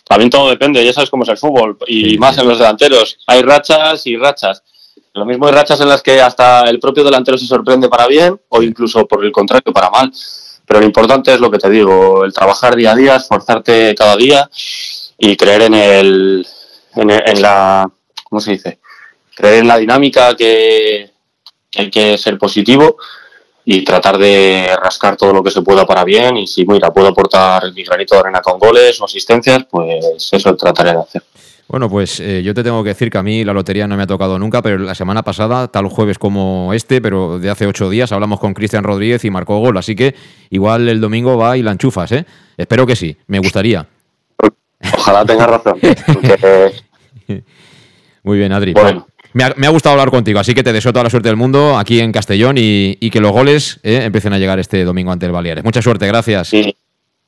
también 0.05 0.31
todo 0.31 0.51
depende, 0.51 0.85
ya 0.85 0.93
sabes 0.93 1.11
cómo 1.11 1.25
es 1.25 1.29
el 1.31 1.39
fútbol, 1.39 1.77
y 1.87 2.17
más 2.19 2.39
en 2.39 2.49
los 2.49 2.59
delanteros. 2.59 3.19
Hay 3.27 3.43
rachas 3.43 4.07
y 4.07 4.17
rachas. 4.17 4.63
Lo 5.15 5.27
mismo 5.27 5.47
hay 5.47 5.53
rachas 5.53 5.81
en 5.81 5.89
las 5.89 6.03
que 6.03 6.21
hasta 6.21 6.65
el 6.71 6.79
propio 6.79 7.05
delantero 7.05 7.37
se 7.37 7.47
sorprende 7.47 7.89
para 7.89 8.07
bien, 8.07 8.41
o 8.49 8.63
incluso 8.63 9.07
por 9.07 9.25
el 9.25 9.33
contrario 9.33 9.73
para 9.73 9.91
mal. 9.91 10.13
Pero 10.73 10.81
lo 10.81 10.87
importante 10.87 11.35
es 11.35 11.39
lo 11.39 11.51
que 11.51 11.59
te 11.59 11.69
digo, 11.69 12.25
el 12.25 12.33
trabajar 12.33 12.75
día 12.75 12.93
a 12.93 12.97
día, 12.97 13.17
esforzarte 13.17 13.95
cada 13.95 14.17
día 14.17 14.49
y 15.19 15.37
creer 15.37 15.61
en 15.61 15.75
el, 15.75 16.47
en, 16.95 17.11
en 17.11 17.43
la, 17.43 17.91
¿cómo 18.25 18.41
se 18.41 18.53
dice? 18.53 18.79
Creer 19.37 19.57
en 19.57 19.69
la 19.69 19.77
dinámica 19.77 20.35
que 20.35 21.11
hay 21.77 21.91
que 21.91 22.17
ser 22.17 22.39
positivo 22.39 22.97
y 23.67 23.85
tratar 23.85 24.17
de 24.17 24.75
rascar 24.83 25.15
todo 25.19 25.35
lo 25.35 25.43
que 25.43 25.51
se 25.51 25.61
pueda 25.61 25.85
para 25.85 26.05
bien 26.05 26.39
y 26.39 26.47
si 26.47 26.65
mira 26.65 26.91
puedo 26.91 27.09
aportar 27.09 27.71
mi 27.75 27.85
granito 27.85 28.15
de 28.15 28.21
arena 28.23 28.41
con 28.41 28.59
goles 28.59 28.99
o 28.99 29.05
asistencias 29.05 29.67
pues 29.71 30.31
eso 30.33 30.57
trataré 30.57 30.93
de 30.93 31.01
hacer 31.01 31.23
bueno, 31.73 31.89
pues 31.89 32.21
eh, 32.21 32.43
yo 32.43 32.53
te 32.53 32.63
tengo 32.63 32.85
que 32.85 32.91
decir 32.91 33.09
que 33.11 33.17
a 33.17 33.23
mí 33.23 33.45
la 33.45 33.55
lotería 33.55 33.89
no 33.89 33.97
me 33.97 34.03
ha 34.03 34.07
tocado 34.07 34.39
nunca, 34.39 34.61
pero 34.61 34.77
la 34.77 34.95
semana 34.95 35.23
pasada, 35.23 35.69
tal 35.69 35.89
jueves 35.89 36.19
como 36.19 36.75
este, 36.75 37.01
pero 37.01 37.39
de 37.39 37.49
hace 37.49 37.67
ocho 37.67 37.89
días, 37.89 38.13
hablamos 38.13 38.41
con 38.41 38.53
Cristian 38.53 38.85
Rodríguez 38.85 39.25
y 39.25 39.31
marcó 39.31 39.59
gol. 39.59 39.79
Así 39.79 39.97
que 39.97 40.15
igual 40.51 40.87
el 40.91 41.01
domingo 41.01 41.39
va 41.39 41.57
y 41.57 41.63
la 41.63 41.73
enchufas, 41.73 42.13
¿eh? 42.13 42.27
Espero 42.59 42.87
que 42.87 42.95
sí, 42.95 43.17
me 43.27 43.39
gustaría. 43.39 43.87
Ojalá 44.99 45.25
tenga 45.25 45.47
razón. 45.47 45.79
Muy 48.23 48.37
bien, 48.37 48.53
Adri. 48.53 48.75
Bueno. 48.75 49.07
Me 49.33 49.45
ha, 49.45 49.71
gustado 49.71 49.95
hablar 49.95 50.11
contigo, 50.11 50.41
así 50.41 50.53
que 50.53 50.63
te 50.63 50.75
deseo 50.75 50.93
toda 50.93 51.05
la 51.05 51.11
suerte 51.11 51.31
del 51.31 51.37
mundo 51.37 51.79
aquí 51.79 52.01
en 52.01 52.13
Castellón 52.13 52.57
y, 52.59 53.09
que 53.11 53.19
los 53.19 53.33
goles 53.33 53.81
eh, 53.83 54.03
empiecen 54.05 54.35
a 54.35 54.39
llegar 54.39 54.59
este 54.59 54.85
domingo 54.85 55.11
ante 55.11 55.25
el 55.25 55.33
Baleares. 55.33 55.65
Mucha 55.65 55.81
suerte, 55.81 56.07
gracias. 56.07 56.49
Sí, 56.49 56.77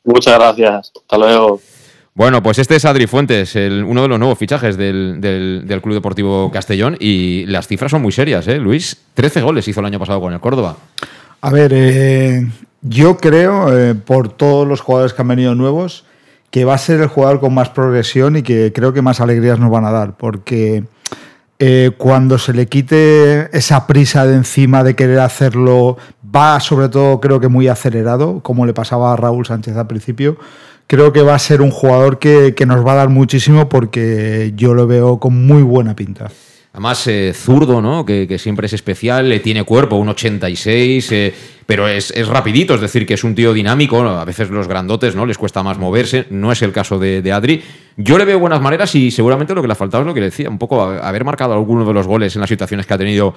muchas 0.05 0.35
gracias. 0.35 0.93
Hasta 0.95 1.17
luego. 1.17 1.63
Bueno, 2.17 2.45
pues 2.45 2.61
este 2.61 2.77
es 2.77 2.85
Adri 2.85 3.09
Fuentes, 3.09 3.57
uno 3.57 4.03
de 4.03 4.09
los 4.09 4.21
nuevos 4.21 4.39
fichajes 4.39 4.77
del, 4.77 5.65
Club 5.83 5.95
Deportivo 5.95 6.49
Castellón 6.53 6.97
y 7.01 7.45
las 7.47 7.67
cifras 7.67 7.91
son 7.91 8.03
muy 8.03 8.13
serias, 8.13 8.47
¿eh? 8.47 8.59
Luis, 8.59 8.99
13 9.15 9.43
goles 9.43 9.67
hizo 9.67 9.81
el 9.81 9.87
año 9.87 9.99
pasado 9.99 10.21
con 10.21 10.33
el 10.33 10.39
Córdoba. 10.39 10.77
A 11.41 11.51
ver, 11.51 11.73
eh, 11.75 12.49
yo 12.83 13.17
creo, 13.17 13.77
eh, 13.77 13.97
por 13.97 14.29
todos 14.29 14.65
los 14.67 14.81
jugadores 14.81 15.13
que 15.13 15.23
han 15.23 15.29
venido 15.29 15.57
nuevos, 15.57 16.05
que 16.53 16.65
va 16.65 16.75
a 16.75 16.79
ser 16.79 17.01
el 17.01 17.09
jugador 17.09 17.41
con 17.41 17.53
más 17.53 17.71
progresión 17.71 18.37
y 18.37 18.43
que 18.43 18.73
creo 18.73 18.93
que 18.93 19.03
más 19.03 19.21
alegrías 19.21 19.59
nos 19.59 19.73
van 19.73 19.85
a 19.85 19.91
dar, 19.91 20.17
porque 20.17 20.85
eh, 21.59 21.91
cuando 21.99 22.39
se 22.39 22.53
le 22.53 22.67
quite 22.67 23.57
esa 23.57 23.89
prisa 23.89 24.25
de 24.25 24.37
encima 24.37 24.85
de 24.85 24.95
querer 24.95 25.19
hacerlo, 25.19 25.99
va 26.25 26.61
sobre 26.61 26.89
todo 26.89 27.21
creo 27.21 27.41
que 27.41 27.49
muy 27.49 27.67
acelerado, 27.67 28.39
como 28.39 28.67
le 28.67 28.73
pasaba 28.73 29.13
a 29.13 29.17
Raúl 29.17 29.47
Sánchez 29.47 29.77
al 29.77 29.89
principio. 29.89 30.39
Creo 30.87 31.13
que 31.13 31.23
va 31.23 31.35
a 31.35 31.39
ser 31.39 31.63
un 31.63 31.71
jugador 31.71 32.19
que, 32.19 32.55
que 32.55 32.67
nos 32.67 32.87
va 32.87 32.93
a 32.93 32.97
dar 32.97 33.09
muchísimo 33.09 33.69
porque 33.69 34.53
yo 34.55 34.75
lo 34.75 34.87
veo 34.87 35.19
con 35.19 35.47
muy 35.47 35.63
buena 35.63 35.97
pinta. 35.97 36.31
Además, 36.75 37.07
eh, 37.07 37.33
zurdo, 37.33 37.81
¿no? 37.81 38.05
Que, 38.05 38.37
siempre 38.37 38.67
es 38.67 38.73
especial, 38.73 39.29
le 39.29 39.39
tiene 39.39 39.63
cuerpo, 39.63 39.95
un 39.95 40.09
86, 40.09 41.13
eh, 41.13 41.35
pero 41.67 41.87
es, 41.87 42.13
rapidito, 42.27 42.75
es 42.75 42.81
decir, 42.81 43.07
que 43.07 43.15
es 43.15 43.23
un 43.23 43.37
tío 43.37 43.53
dinámico. 43.53 44.01
A 44.01 44.25
veces 44.25 44.51
los 44.51 44.67
grandotes, 44.67 45.15
¿no? 45.15 45.25
Les 45.25 45.39
cuesta 45.39 45.63
más 45.63 45.79
moverse, 45.79 46.27
no 46.31 46.51
es 46.51 46.63
el 46.63 46.73
caso 46.73 46.99
de, 46.99 47.33
Adri. 47.33 47.63
Yo 47.97 48.19
le 48.19 48.25
veo 48.25 48.41
buenas 48.41 48.61
maneras 48.61 48.93
y 48.97 49.13
seguramente 49.13 49.55
lo 49.55 49.63
que 49.63 49.69
le 49.69 49.73
ha 49.73 49.77
faltado 49.77 50.03
es 50.03 50.09
lo 50.09 50.15
que 50.15 50.19
le 50.19 50.27
decía, 50.27 50.51
un 50.51 50.59
poco 50.59 50.83
haber 50.83 51.25
marcado 51.25 51.53
alguno 51.53 51.85
de 51.85 51.93
los 51.93 52.09
goles 52.09 52.35
en 52.35 52.41
las 52.41 52.49
situaciones 52.49 52.87
que 52.87 52.95
ha 52.95 52.99
tenido 52.99 53.37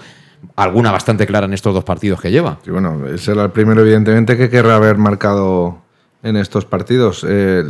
alguna 0.55 0.91
bastante 0.91 1.27
clara 1.27 1.45
en 1.45 1.53
estos 1.53 1.75
dos 1.75 1.83
partidos 1.83 2.19
que 2.19 2.31
lleva. 2.31 2.57
Sí, 2.65 2.71
bueno, 2.71 3.03
será 3.19 3.43
el 3.43 3.51
primero, 3.51 3.81
evidentemente, 3.81 4.35
que 4.35 4.49
querrá 4.49 4.77
haber 4.77 4.97
marcado 4.97 5.83
en 6.23 6.35
estos 6.35 6.65
partidos. 6.65 7.25
Eh, 7.27 7.63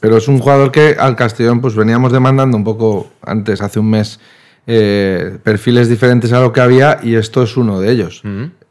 pero 0.00 0.18
es 0.18 0.28
un 0.28 0.38
jugador 0.38 0.70
que 0.70 0.96
al 0.98 1.16
Castellón 1.16 1.60
pues 1.60 1.74
veníamos 1.74 2.12
demandando 2.12 2.56
un 2.56 2.64
poco 2.64 3.10
antes, 3.22 3.60
hace 3.62 3.80
un 3.80 3.90
mes 3.90 4.20
eh, 4.66 5.38
perfiles 5.42 5.88
diferentes 5.88 6.32
a 6.32 6.40
lo 6.40 6.52
que 6.52 6.60
había 6.60 7.00
y 7.02 7.14
esto 7.14 7.42
es 7.42 7.56
uno 7.56 7.80
de 7.80 7.90
ellos. 7.90 8.22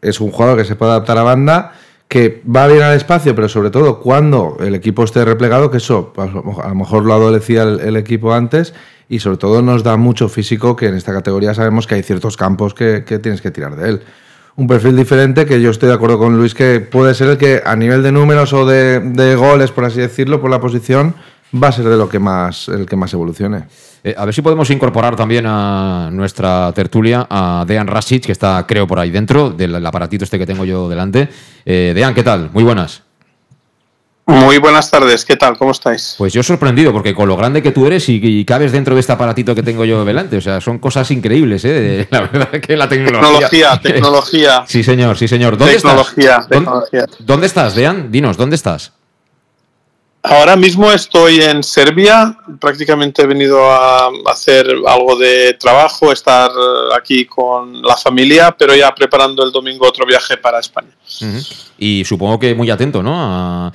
Es 0.01 0.21
un 0.21 0.31
jugador 0.31 0.57
que 0.59 0.65
se 0.65 0.75
puede 0.75 0.91
adaptar 0.91 1.17
a 1.17 1.23
banda, 1.23 1.73
que 2.07 2.43
va 2.47 2.67
bien 2.67 2.83
al 2.83 2.95
espacio, 2.95 3.35
pero 3.35 3.49
sobre 3.49 3.71
todo 3.71 3.99
cuando 3.99 4.57
el 4.59 4.75
equipo 4.75 5.03
esté 5.03 5.25
replegado, 5.25 5.71
que 5.71 5.77
eso 5.77 6.13
pues, 6.13 6.29
a 6.29 6.69
lo 6.69 6.75
mejor 6.75 7.03
lo 7.03 7.13
adolecía 7.13 7.63
el, 7.63 7.97
equipo 7.97 8.33
antes 8.33 8.75
y 9.09 9.19
sobre 9.19 9.37
todo 9.37 9.61
nos 9.63 9.83
da 9.83 9.97
mucho 9.97 10.29
físico, 10.29 10.75
que 10.75 10.87
en 10.87 10.93
esta 10.93 11.13
categoría 11.13 11.53
sabemos 11.53 11.87
que 11.87 11.95
hay 11.95 12.03
ciertos 12.03 12.37
campos 12.37 12.73
que, 12.73 13.01
tienes 13.01 13.41
que 13.41 13.49
tirar 13.51 13.75
de 13.75 13.89
él. 13.89 14.01
Un 14.57 14.65
perfil 14.65 14.95
diferente 14.95 15.45
que 15.45 15.61
yo 15.61 15.69
estoy 15.69 15.87
de 15.87 15.93
acuerdo 15.93 16.17
con 16.17 16.35
Luis, 16.35 16.55
que 16.55 16.79
puede 16.79 17.13
ser 17.13 17.29
el 17.29 17.37
que 17.37 17.61
a 17.63 17.75
nivel 17.75 18.01
de 18.01 18.11
números 18.11 18.53
o 18.53 18.65
de, 18.65 18.99
de 18.99 19.35
goles, 19.35 19.69
por 19.69 19.85
así 19.85 19.99
decirlo, 19.99 20.41
por 20.41 20.49
la 20.49 20.59
posición, 20.59 21.13
va 21.53 21.67
a 21.67 21.71
ser 21.71 21.85
de 21.85 21.95
lo 21.95 22.09
que 22.09 22.17
más, 22.17 22.67
el 22.67 22.87
que 22.87 22.95
más 22.95 23.13
evolucione. 23.13 23.65
Eh, 24.03 24.15
a 24.17 24.25
ver 24.25 24.33
si 24.33 24.41
podemos 24.41 24.67
incorporar 24.71 25.15
también 25.15 25.45
a 25.47 26.09
nuestra 26.11 26.71
tertulia 26.73 27.27
a 27.29 27.65
Dean 27.67 27.85
Rasic, 27.85 28.25
que 28.25 28.31
está, 28.31 28.65
creo, 28.67 28.87
por 28.87 28.97
ahí 28.97 29.11
dentro 29.11 29.51
del 29.51 29.85
aparatito 29.85 30.23
este 30.23 30.39
que 30.39 30.47
tengo 30.47 30.65
yo 30.65 30.89
delante. 30.89 31.29
Eh, 31.63 31.91
Dean, 31.95 32.15
¿qué 32.15 32.23
tal? 32.23 32.49
Muy 32.51 32.63
buenas. 32.63 33.06
Muy 34.29 34.57
buenas 34.57 34.91
tardes, 34.91 35.23
¿qué 35.23 35.37
tal? 35.37 35.57
¿Cómo 35.57 35.71
estáis? 35.71 36.15
Pues 36.17 36.33
yo 36.33 36.43
sorprendido, 36.43 36.91
porque 36.91 37.15
con 37.15 37.29
lo 37.29 37.37
grande 37.37 37.63
que 37.63 37.71
tú 37.71 37.87
eres 37.87 38.09
y, 38.09 38.43
cabes 38.43 38.73
dentro 38.73 38.93
de 38.93 38.99
este 38.99 39.13
aparatito 39.13 39.55
que 39.55 39.63
tengo 39.63 39.85
yo 39.85 40.03
delante, 40.03 40.35
o 40.35 40.41
sea, 40.41 40.59
son 40.59 40.79
cosas 40.79 41.09
increíbles, 41.11 41.63
¿eh? 41.63 42.05
La 42.11 42.21
verdad 42.21 42.51
que 42.59 42.75
la 42.75 42.89
tecnología. 42.89 43.47
Tecnología, 43.47 43.81
tecnología. 43.81 44.63
Sí, 44.67 44.83
señor, 44.83 45.17
sí, 45.17 45.29
señor. 45.29 45.57
¿Dónde 45.57 45.75
tecnología, 45.75 46.31
estás? 46.31 46.49
Tecnología. 46.49 47.05
¿Dónde 47.19 47.47
estás, 47.47 47.73
Dean? 47.73 48.11
Dinos, 48.11 48.35
¿dónde 48.35 48.57
estás? 48.57 48.91
Ahora 50.29 50.57
mismo 50.57 50.91
estoy 50.91 51.39
en 51.41 51.63
Serbia, 51.63 52.37
prácticamente 52.59 53.21
he 53.21 53.25
venido 53.25 53.71
a 53.71 54.09
hacer 54.25 54.67
algo 54.85 55.15
de 55.15 55.53
trabajo, 55.53 56.11
estar 56.11 56.51
aquí 56.93 57.23
con 57.23 57.81
la 57.81 57.95
familia, 57.95 58.53
pero 58.57 58.75
ya 58.75 58.93
preparando 58.93 59.41
el 59.45 59.53
domingo 59.53 59.87
otro 59.87 60.05
viaje 60.05 60.35
para 60.35 60.59
España. 60.59 60.89
Y 61.77 62.03
supongo 62.03 62.39
que 62.39 62.53
muy 62.55 62.69
atento 62.69 63.01
¿no? 63.01 63.13
a, 63.15 63.71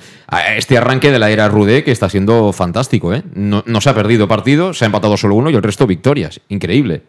este 0.55 0.77
arranque 0.77 1.09
de 1.09 1.17
la 1.17 1.31
era 1.31 1.47
Rude, 1.47 1.83
que 1.83 1.91
está 1.91 2.07
siendo 2.07 2.53
fantástico. 2.53 3.15
¿eh? 3.15 3.23
No, 3.33 3.63
no 3.65 3.81
se 3.81 3.89
ha 3.89 3.95
perdido 3.95 4.27
partido, 4.27 4.75
se 4.75 4.85
ha 4.85 4.87
empatado 4.87 5.17
solo 5.17 5.33
uno 5.33 5.49
y 5.49 5.55
el 5.55 5.63
resto 5.63 5.87
victorias. 5.87 6.39
Increíble. 6.49 7.01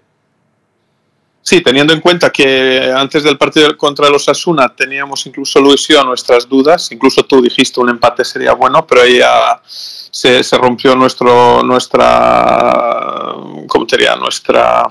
Sí, 1.47 1.61
teniendo 1.61 1.93
en 1.93 2.01
cuenta 2.01 2.31
que 2.31 2.91
antes 2.97 3.23
del 3.23 3.37
partido 3.37 3.77
contra 3.77 4.09
los 4.09 4.27
Asuna 4.31 4.75
teníamos 4.75 5.27
incluso 5.27 5.61
Luis 5.61 5.85
y 5.91 5.93
yo 5.93 6.03
nuestras 6.03 6.49
dudas, 6.49 6.91
incluso 6.91 7.23
tú 7.25 7.43
dijiste 7.43 7.81
un 7.81 7.91
empate 7.91 8.25
sería 8.25 8.55
bueno, 8.55 8.87
pero 8.87 9.03
ahí 9.03 9.19
ya 9.19 9.61
se, 9.67 10.43
rompió 10.57 10.97
nuestro, 10.97 11.63
nuestra, 11.63 13.35
¿cómo 13.69 13.87
sería? 13.87 14.17
Nuestra 14.17 14.85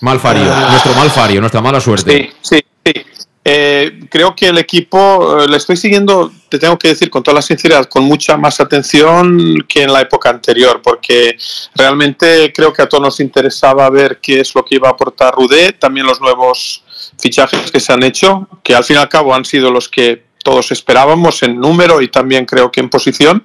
Malfario, 0.00 0.44
nuestro 0.44 0.92
malfario, 0.94 1.40
nuestra 1.40 1.60
mala 1.62 1.80
suerte. 1.80 2.34
Sí, 2.42 2.56
sí, 2.56 2.64
sí. 2.84 3.06
Eh, 3.46 4.00
creo 4.08 4.34
que 4.34 4.48
el 4.48 4.56
equipo 4.56 5.38
eh, 5.38 5.46
le 5.46 5.58
estoy 5.58 5.76
siguiendo, 5.76 6.32
te 6.48 6.58
tengo 6.58 6.78
que 6.78 6.88
decir 6.88 7.10
con 7.10 7.22
toda 7.22 7.34
la 7.34 7.42
sinceridad, 7.42 7.84
con 7.84 8.04
mucha 8.04 8.38
más 8.38 8.58
atención 8.58 9.62
que 9.68 9.82
en 9.82 9.92
la 9.92 10.00
época 10.00 10.30
anterior, 10.30 10.80
porque 10.82 11.36
realmente 11.74 12.50
creo 12.54 12.72
que 12.72 12.80
a 12.80 12.88
todos 12.88 13.02
nos 13.02 13.20
interesaba 13.20 13.90
ver 13.90 14.18
qué 14.22 14.40
es 14.40 14.54
lo 14.54 14.64
que 14.64 14.76
iba 14.76 14.88
a 14.88 14.92
aportar 14.92 15.34
Rudé, 15.34 15.72
también 15.72 16.06
los 16.06 16.22
nuevos 16.22 16.84
fichajes 17.18 17.70
que 17.70 17.80
se 17.80 17.92
han 17.92 18.02
hecho, 18.02 18.48
que 18.62 18.74
al 18.74 18.82
fin 18.82 18.96
y 18.96 19.00
al 19.00 19.10
cabo 19.10 19.34
han 19.34 19.44
sido 19.44 19.70
los 19.70 19.90
que 19.90 20.22
todos 20.44 20.70
esperábamos 20.70 21.42
en 21.42 21.58
número 21.58 22.00
y 22.00 22.08
también 22.08 22.44
creo 22.44 22.70
que 22.70 22.80
en 22.80 22.88
posición. 22.88 23.42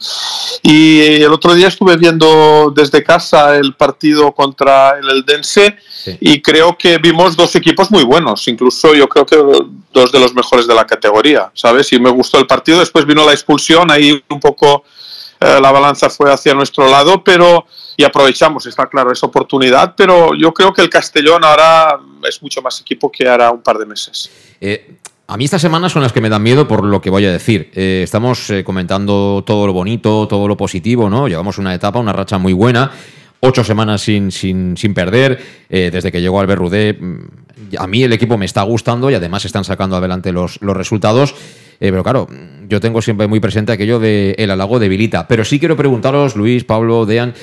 Y 0.61 0.99
el 1.23 1.31
otro 1.33 1.55
día 1.55 1.69
estuve 1.69 1.97
viendo 1.97 2.71
desde 2.75 3.03
casa 3.03 3.55
el 3.55 3.73
partido 3.73 4.31
contra 4.33 4.99
el 4.99 5.09
Eldense 5.09 5.77
y 6.19 6.41
creo 6.41 6.77
que 6.77 6.99
vimos 6.99 7.35
dos 7.35 7.55
equipos 7.55 7.89
muy 7.89 8.03
buenos, 8.03 8.47
incluso 8.47 8.93
yo 8.93 9.07
creo 9.09 9.25
que 9.25 9.37
dos 9.91 10.11
de 10.11 10.19
los 10.19 10.35
mejores 10.35 10.67
de 10.67 10.75
la 10.75 10.85
categoría, 10.85 11.49
¿sabes? 11.55 11.91
Y 11.93 11.99
me 11.99 12.11
gustó 12.11 12.37
el 12.37 12.45
partido, 12.45 12.79
después 12.79 13.05
vino 13.05 13.25
la 13.25 13.31
expulsión, 13.31 13.89
ahí 13.89 14.21
un 14.29 14.39
poco 14.39 14.83
eh, 15.39 15.59
la 15.61 15.71
balanza 15.71 16.09
fue 16.09 16.31
hacia 16.31 16.53
nuestro 16.53 16.89
lado, 16.89 17.23
pero 17.23 17.65
y 17.95 18.03
aprovechamos, 18.03 18.65
está 18.65 18.87
claro, 18.87 19.11
esa 19.11 19.25
oportunidad, 19.25 19.93
pero 19.95 20.33
yo 20.33 20.53
creo 20.53 20.71
que 20.71 20.81
el 20.81 20.89
Castellón 20.89 21.43
ahora 21.43 21.99
es 22.27 22.41
mucho 22.41 22.61
más 22.61 22.79
equipo 22.79 23.11
que 23.11 23.27
hará 23.27 23.51
un 23.51 23.61
par 23.61 23.77
de 23.77 23.85
meses. 23.85 24.29
Eh, 24.61 24.98
a 25.29 25.37
mí 25.37 25.45
estas 25.45 25.61
semanas 25.61 25.91
son 25.91 26.01
las 26.01 26.11
que 26.11 26.21
me 26.21 26.29
dan 26.29 26.41
miedo 26.41 26.67
por 26.67 26.83
lo 26.83 27.01
que 27.01 27.11
voy 27.11 27.23
a 27.23 27.31
decir. 27.31 27.69
Eh, 27.75 28.01
estamos 28.03 28.49
eh, 28.49 28.63
comentando 28.63 29.43
todo 29.45 29.67
lo 29.67 29.73
bonito, 29.73 30.27
todo 30.27 30.47
lo 30.47 30.57
positivo, 30.57 31.07
¿no? 31.07 31.27
Llevamos 31.27 31.59
una 31.59 31.75
etapa, 31.75 31.99
una 31.99 32.11
racha 32.11 32.39
muy 32.39 32.51
buena. 32.51 32.89
Ocho 33.39 33.63
semanas 33.63 34.01
sin, 34.01 34.31
sin, 34.31 34.75
sin 34.75 34.95
perder. 34.95 35.39
Eh, 35.69 35.91
desde 35.93 36.11
que 36.11 36.19
llegó 36.19 36.39
Albert 36.39 36.59
Rudé, 36.59 36.93
mm, 36.99 37.75
a 37.77 37.85
mí 37.85 38.01
el 38.01 38.11
equipo 38.11 38.39
me 38.39 38.45
está 38.45 38.63
gustando 38.63 39.11
y 39.11 39.13
además 39.13 39.45
están 39.45 39.63
sacando 39.63 39.95
adelante 39.95 40.31
los, 40.31 40.59
los 40.63 40.75
resultados. 40.75 41.35
pero 41.77 42.01
claro, 42.01 42.27
yo 42.67 42.79
tengo 42.79 42.99
siempre 42.99 43.27
muy 43.27 43.39
presente 43.39 43.71
aquello 43.71 43.99
de 43.99 44.33
el 44.39 44.49
halago 44.49 44.79
debilita. 44.79 45.27
Pero 45.27 45.45
sí 45.45 45.59
quiero 45.59 45.77
preguntaros, 45.77 46.35
Luis, 46.35 46.63
Pablo, 46.63 47.05
Dean, 47.05 47.35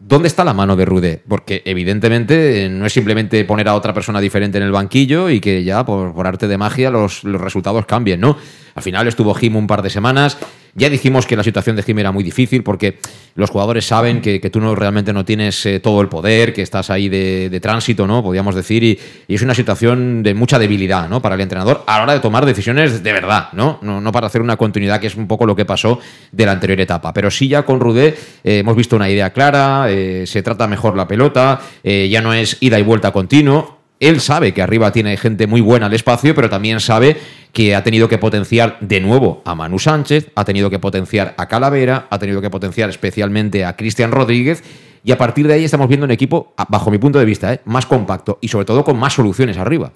¿Dónde 0.00 0.28
está 0.28 0.44
la 0.44 0.54
mano 0.54 0.76
de 0.76 0.84
Rude? 0.84 1.22
Porque 1.26 1.62
evidentemente 1.64 2.68
no 2.70 2.86
es 2.86 2.92
simplemente 2.92 3.44
poner 3.44 3.66
a 3.66 3.74
otra 3.74 3.92
persona 3.92 4.20
diferente 4.20 4.56
en 4.56 4.64
el 4.64 4.70
banquillo 4.70 5.28
y 5.28 5.40
que 5.40 5.64
ya 5.64 5.84
por, 5.84 6.24
arte 6.24 6.46
de 6.46 6.56
magia 6.56 6.90
los, 6.90 7.24
los, 7.24 7.40
resultados 7.40 7.84
cambien, 7.84 8.20
¿no? 8.20 8.36
Al 8.76 8.82
final 8.82 9.08
estuvo 9.08 9.34
Jim 9.34 9.56
un 9.56 9.66
par 9.66 9.82
de 9.82 9.90
semanas, 9.90 10.38
ya 10.78 10.88
dijimos 10.88 11.26
que 11.26 11.36
la 11.36 11.42
situación 11.42 11.76
de 11.76 11.82
Jim 11.82 11.98
era 11.98 12.12
muy 12.12 12.24
difícil 12.24 12.62
porque 12.62 12.98
los 13.34 13.50
jugadores 13.50 13.84
saben 13.84 14.20
que, 14.20 14.38
tú 14.50 14.60
no 14.60 14.74
realmente 14.74 15.12
no 15.12 15.24
tienes 15.24 15.66
eh, 15.66 15.80
todo 15.80 16.00
el 16.00 16.08
poder, 16.08 16.54
que 16.54 16.62
estás 16.62 16.90
ahí 16.90 17.08
de, 17.08 17.58
tránsito, 17.60 18.06
¿no? 18.06 18.22
Podríamos 18.22 18.54
decir, 18.54 18.82
y, 18.82 18.98
es 19.28 19.42
una 19.42 19.54
situación 19.54 20.22
de 20.22 20.34
mucha 20.34 20.58
debilidad, 20.58 21.08
¿no? 21.08 21.20
Para 21.20 21.34
el 21.34 21.40
entrenador 21.40 21.82
a 21.86 21.98
la 21.98 22.02
hora 22.04 22.12
de 22.14 22.20
tomar 22.20 22.46
decisiones 22.46 23.02
de 23.02 23.12
verdad, 23.12 23.48
¿no? 23.52 23.78
No, 23.82 24.12
para 24.12 24.28
hacer 24.28 24.40
una 24.40 24.56
continuidad, 24.56 25.00
que 25.00 25.08
es 25.08 25.16
un 25.16 25.26
poco 25.26 25.44
lo 25.44 25.54
que 25.54 25.64
pasó 25.64 26.00
de 26.32 26.46
la 26.46 26.52
anterior 26.52 26.80
etapa. 26.80 27.12
Pero 27.12 27.30
sí 27.30 27.48
ya 27.48 27.64
con 27.64 27.80
Rudé 27.80 28.16
eh, 28.44 28.58
hemos 28.60 28.76
visto 28.76 28.96
una 28.96 29.10
idea 29.10 29.32
clara, 29.32 29.90
eh, 29.90 30.24
se 30.26 30.42
trata 30.42 30.66
mejor 30.66 30.96
la 30.96 31.06
pelota, 31.06 31.60
ya 31.82 32.20
no 32.20 32.32
es 32.32 32.56
ida 32.60 32.78
y 32.78 32.82
vuelta 32.82 33.12
continuo, 33.12 33.78
él 34.00 34.20
sabe 34.20 34.54
que 34.54 34.62
arriba 34.62 34.92
tiene 34.92 35.16
gente 35.16 35.46
muy 35.46 35.60
buena 35.60 35.86
al 35.86 35.94
espacio, 35.94 36.34
pero 36.34 36.48
también 36.48 36.78
sabe 36.80 37.16
que 37.52 37.74
ha 37.74 37.82
tenido 37.82 38.08
que 38.08 38.18
potenciar 38.18 38.78
de 38.80 39.00
nuevo 39.00 39.42
a 39.44 39.54
Manu 39.54 39.78
Sánchez, 39.78 40.30
ha 40.34 40.44
tenido 40.44 40.70
que 40.70 40.78
potenciar 40.78 41.34
a 41.36 41.46
Calavera, 41.46 42.06
ha 42.10 42.18
tenido 42.18 42.40
que 42.40 42.50
potenciar 42.50 42.90
especialmente 42.90 43.64
a 43.64 43.76
Cristian 43.76 44.12
Rodríguez. 44.12 44.62
Y 45.04 45.12
a 45.12 45.18
partir 45.18 45.46
de 45.46 45.54
ahí 45.54 45.64
estamos 45.64 45.88
viendo 45.88 46.04
un 46.04 46.10
equipo, 46.10 46.52
bajo 46.68 46.90
mi 46.90 46.98
punto 46.98 47.18
de 47.18 47.24
vista, 47.24 47.54
¿eh? 47.54 47.60
más 47.64 47.86
compacto 47.86 48.38
y 48.40 48.48
sobre 48.48 48.66
todo 48.66 48.84
con 48.84 48.98
más 48.98 49.14
soluciones 49.14 49.56
arriba. 49.56 49.92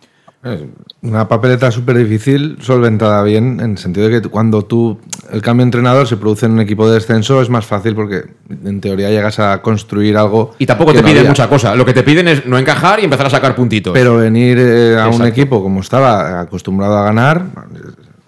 Una 1.03 1.29
papeleta 1.29 1.71
súper 1.71 1.97
difícil, 1.99 2.59
solventada 2.61 3.23
bien, 3.23 3.61
en 3.61 3.73
el 3.73 3.79
sentido 3.79 4.09
de 4.09 4.21
que 4.21 4.29
cuando 4.29 4.65
tú, 4.65 4.99
el 5.31 5.41
cambio 5.41 5.63
de 5.63 5.69
entrenador 5.69 6.09
se 6.09 6.17
produce 6.17 6.47
en 6.47 6.53
un 6.53 6.61
equipo 6.61 6.89
de 6.89 6.95
descenso, 6.95 7.41
es 7.41 7.49
más 7.49 7.65
fácil 7.65 7.95
porque 7.95 8.25
en 8.65 8.81
teoría 8.81 9.09
llegas 9.09 9.39
a 9.39 9.63
construir 9.63 10.17
algo. 10.17 10.57
Y 10.59 10.67
tampoco 10.67 10.93
te 10.95 11.03
piden 11.05 11.29
mucha 11.29 11.49
cosa. 11.49 11.77
Lo 11.77 11.87
que 11.87 11.93
te 11.93 12.03
piden 12.03 12.27
es 12.27 12.45
no 12.45 12.59
encajar 12.59 12.99
y 12.99 13.05
empezar 13.05 13.27
a 13.27 13.31
sacar 13.31 13.55
puntitos. 13.55 13.93
Pero 13.93 14.17
venir 14.17 14.59
eh, 14.59 14.99
a 14.99 15.09
un 15.09 15.25
equipo 15.25 15.63
como 15.63 15.81
estaba 15.81 16.41
acostumbrado 16.41 16.99
a 16.99 17.05
ganar, 17.05 17.47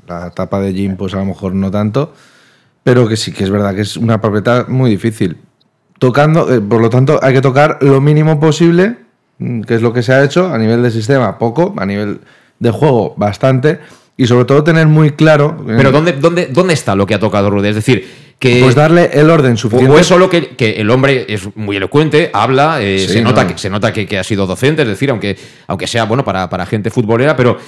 la 0.07 0.29
etapa 0.29 0.61
de 0.61 0.73
Jim, 0.73 0.97
pues 0.97 1.15
a 1.15 1.19
lo 1.19 1.25
mejor 1.25 1.53
no 1.53 1.73
tanto, 1.73 2.13
pero 2.85 3.09
que 3.09 3.17
sí 3.17 3.33
que 3.33 3.43
es 3.43 3.51
verdad 3.51 3.75
que 3.75 3.81
es 3.81 3.97
una 3.97 4.21
papeleta 4.21 4.67
muy 4.69 4.91
difícil. 4.91 5.39
Tocando, 5.99 6.53
eh, 6.53 6.61
por 6.61 6.81
lo 6.81 6.91
tanto, 6.91 7.19
hay 7.21 7.35
que 7.35 7.41
tocar 7.41 7.79
lo 7.81 8.01
mínimo 8.01 8.39
posible 8.39 9.04
que 9.39 9.75
es 9.75 9.83
lo 9.83 9.93
que 9.93 10.03
se 10.03 10.13
ha 10.13 10.23
hecho 10.23 10.53
a 10.53 10.59
nivel 10.59 10.83
de 10.83 10.91
sistema, 10.91 11.39
poco, 11.39 11.75
a 11.77 11.87
nivel 11.87 12.21
de 12.59 12.71
juego, 12.71 13.15
bastante, 13.17 13.81
y 14.17 14.27
sobre 14.27 14.45
todo 14.45 14.63
tener 14.63 14.87
muy 14.87 15.11
claro... 15.11 15.65
Pero 15.67 15.91
¿dónde, 15.91 16.13
dónde, 16.13 16.47
dónde 16.47 16.75
está 16.75 16.95
lo 16.95 17.07
que 17.07 17.15
ha 17.15 17.19
tocado 17.19 17.51
Rude? 17.51 17.71
Es 17.71 17.75
decir, 17.75 18.07
que... 18.39 18.61
Pues 18.63 18.75
darle 18.75 19.11
el 19.13 19.29
orden 19.29 19.57
suficiente. 19.57 19.93
O 19.93 19.99
es 19.99 20.07
solo 20.07 20.31
que, 20.31 20.51
que 20.51 20.73
el 20.81 20.91
hombre 20.91 21.27
es 21.29 21.49
muy 21.57 21.77
elocuente, 21.77 22.31
habla, 22.33 22.81
eh, 22.81 23.01
se, 23.09 23.23
nota 23.23 23.47
que, 23.47 23.59
se 23.59 23.71
nota 23.71 23.93
que, 23.93 24.07
que, 24.07 24.19
ha 24.19 24.25
sido 24.25 24.47
docente, 24.47 24.83
es 24.83 24.89
decir, 24.89 25.11
aunque, 25.11 25.37
aunque 25.67 25.87
sea 25.87 26.05
bueno 26.05 26.25
para, 26.25 26.49
para 26.49 26.65
gente 26.65 26.91
futbolera, 26.91 27.37
pero 27.37 27.59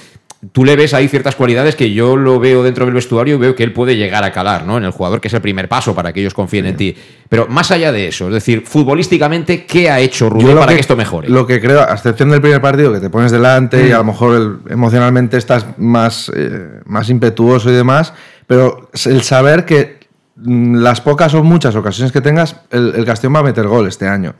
tú 0.51 0.65
le 0.65 0.75
ves 0.75 0.93
ahí 0.93 1.07
ciertas 1.07 1.35
cualidades 1.35 1.75
que 1.75 1.91
yo 1.93 2.15
lo 2.15 2.39
veo 2.39 2.63
dentro 2.63 2.85
del 2.85 2.93
vestuario 2.93 3.35
y 3.35 3.37
veo 3.37 3.55
que 3.55 3.63
él 3.63 3.73
puede 3.73 3.95
llegar 3.95 4.23
a 4.23 4.31
calar, 4.31 4.65
¿no? 4.65 4.77
En 4.77 4.83
el 4.83 4.91
jugador, 4.91 5.19
que 5.19 5.27
es 5.27 5.33
el 5.33 5.41
primer 5.41 5.67
paso 5.67 5.95
para 5.95 6.13
que 6.13 6.19
ellos 6.19 6.33
confíen 6.33 6.65
en 6.67 6.77
ti. 6.77 6.95
Pero 7.29 7.47
más 7.47 7.71
allá 7.71 7.91
de 7.91 8.07
eso, 8.07 8.27
es 8.27 8.33
decir, 8.33 8.63
futbolísticamente, 8.65 9.65
¿qué 9.65 9.89
ha 9.89 9.99
hecho 9.99 10.29
Rubén 10.29 10.57
para 10.57 10.73
que, 10.73 10.79
esto 10.79 10.95
mejore? 10.95 11.29
Lo 11.29 11.45
que 11.47 11.59
creo, 11.59 11.81
a 11.81 11.93
excepción 11.93 12.29
del 12.29 12.41
primer 12.41 12.61
partido, 12.61 12.93
que 12.93 12.99
te 12.99 13.09
pones 13.09 13.31
delante 13.31 13.87
y 13.87 13.91
a 13.91 13.97
lo 13.97 14.05
mejor 14.05 14.61
emocionalmente 14.69 15.37
estás 15.37 15.65
más, 15.77 16.31
eh, 16.35 16.81
más 16.85 17.09
impetuoso 17.09 17.69
y 17.69 17.73
demás, 17.73 18.13
pero 18.45 18.89
el 19.05 19.21
saber 19.23 19.65
que 19.65 19.99
mm, 20.35 20.75
las 20.75 21.01
pocas 21.01 21.33
o 21.33 21.43
muchas 21.43 21.75
ocasiones 21.75 22.11
que 22.11 22.21
tengas, 22.21 22.55
el, 22.71 22.93
el 22.95 23.05
Castellón 23.05 23.35
va 23.35 23.39
a 23.39 23.43
meter 23.43 23.67
gol 23.67 23.87
este 23.87 24.07
año. 24.07 24.35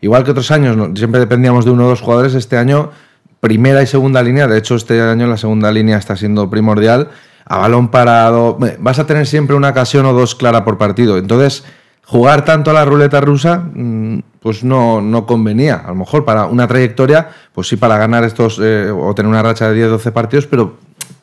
Igual 0.00 0.22
que 0.22 0.30
otros 0.30 0.50
años, 0.52 0.76
siempre 0.96 1.18
dependíamos 1.18 1.64
de 1.64 1.72
uno 1.72 1.86
o 1.86 1.88
dos 1.88 2.00
jugadores, 2.00 2.34
este 2.34 2.56
año 2.56 2.92
primera 3.40 3.82
y 3.82 3.86
segunda 3.86 4.22
línea, 4.22 4.46
de 4.46 4.58
hecho 4.58 4.74
este 4.74 5.00
año 5.00 5.26
la 5.26 5.36
segunda 5.36 5.70
línea 5.70 5.96
está 5.96 6.16
siendo 6.16 6.50
primordial, 6.50 7.08
a 7.44 7.58
balón 7.58 7.88
parado, 7.88 8.58
vas 8.78 8.98
a 8.98 9.06
tener 9.06 9.26
siempre 9.26 9.56
una 9.56 9.70
ocasión 9.70 10.04
o 10.06 10.12
dos 10.12 10.34
clara 10.34 10.64
por 10.64 10.76
partido. 10.76 11.16
Entonces, 11.16 11.64
jugar 12.04 12.44
tanto 12.44 12.70
a 12.70 12.74
la 12.74 12.84
ruleta 12.84 13.20
rusa, 13.20 13.64
mm, 13.72 14.20
pues 14.40 14.64
no, 14.64 15.00
no 15.00 15.24
convenía. 15.24 15.76
A 15.76 15.88
lo 15.88 15.94
mejor 15.94 16.24
para 16.24 16.46
una 16.46 16.68
trayectoria, 16.68 17.28
pues 17.54 17.68
sí, 17.68 17.76
para 17.76 17.96
ganar 17.96 18.24
estos 18.24 18.60
eh, 18.62 18.90
o 18.90 19.14
tener 19.14 19.30
una 19.30 19.42
racha 19.42 19.70
de 19.70 19.88
10-12 19.88 20.12
partidos, 20.12 20.46
pero 20.46 20.76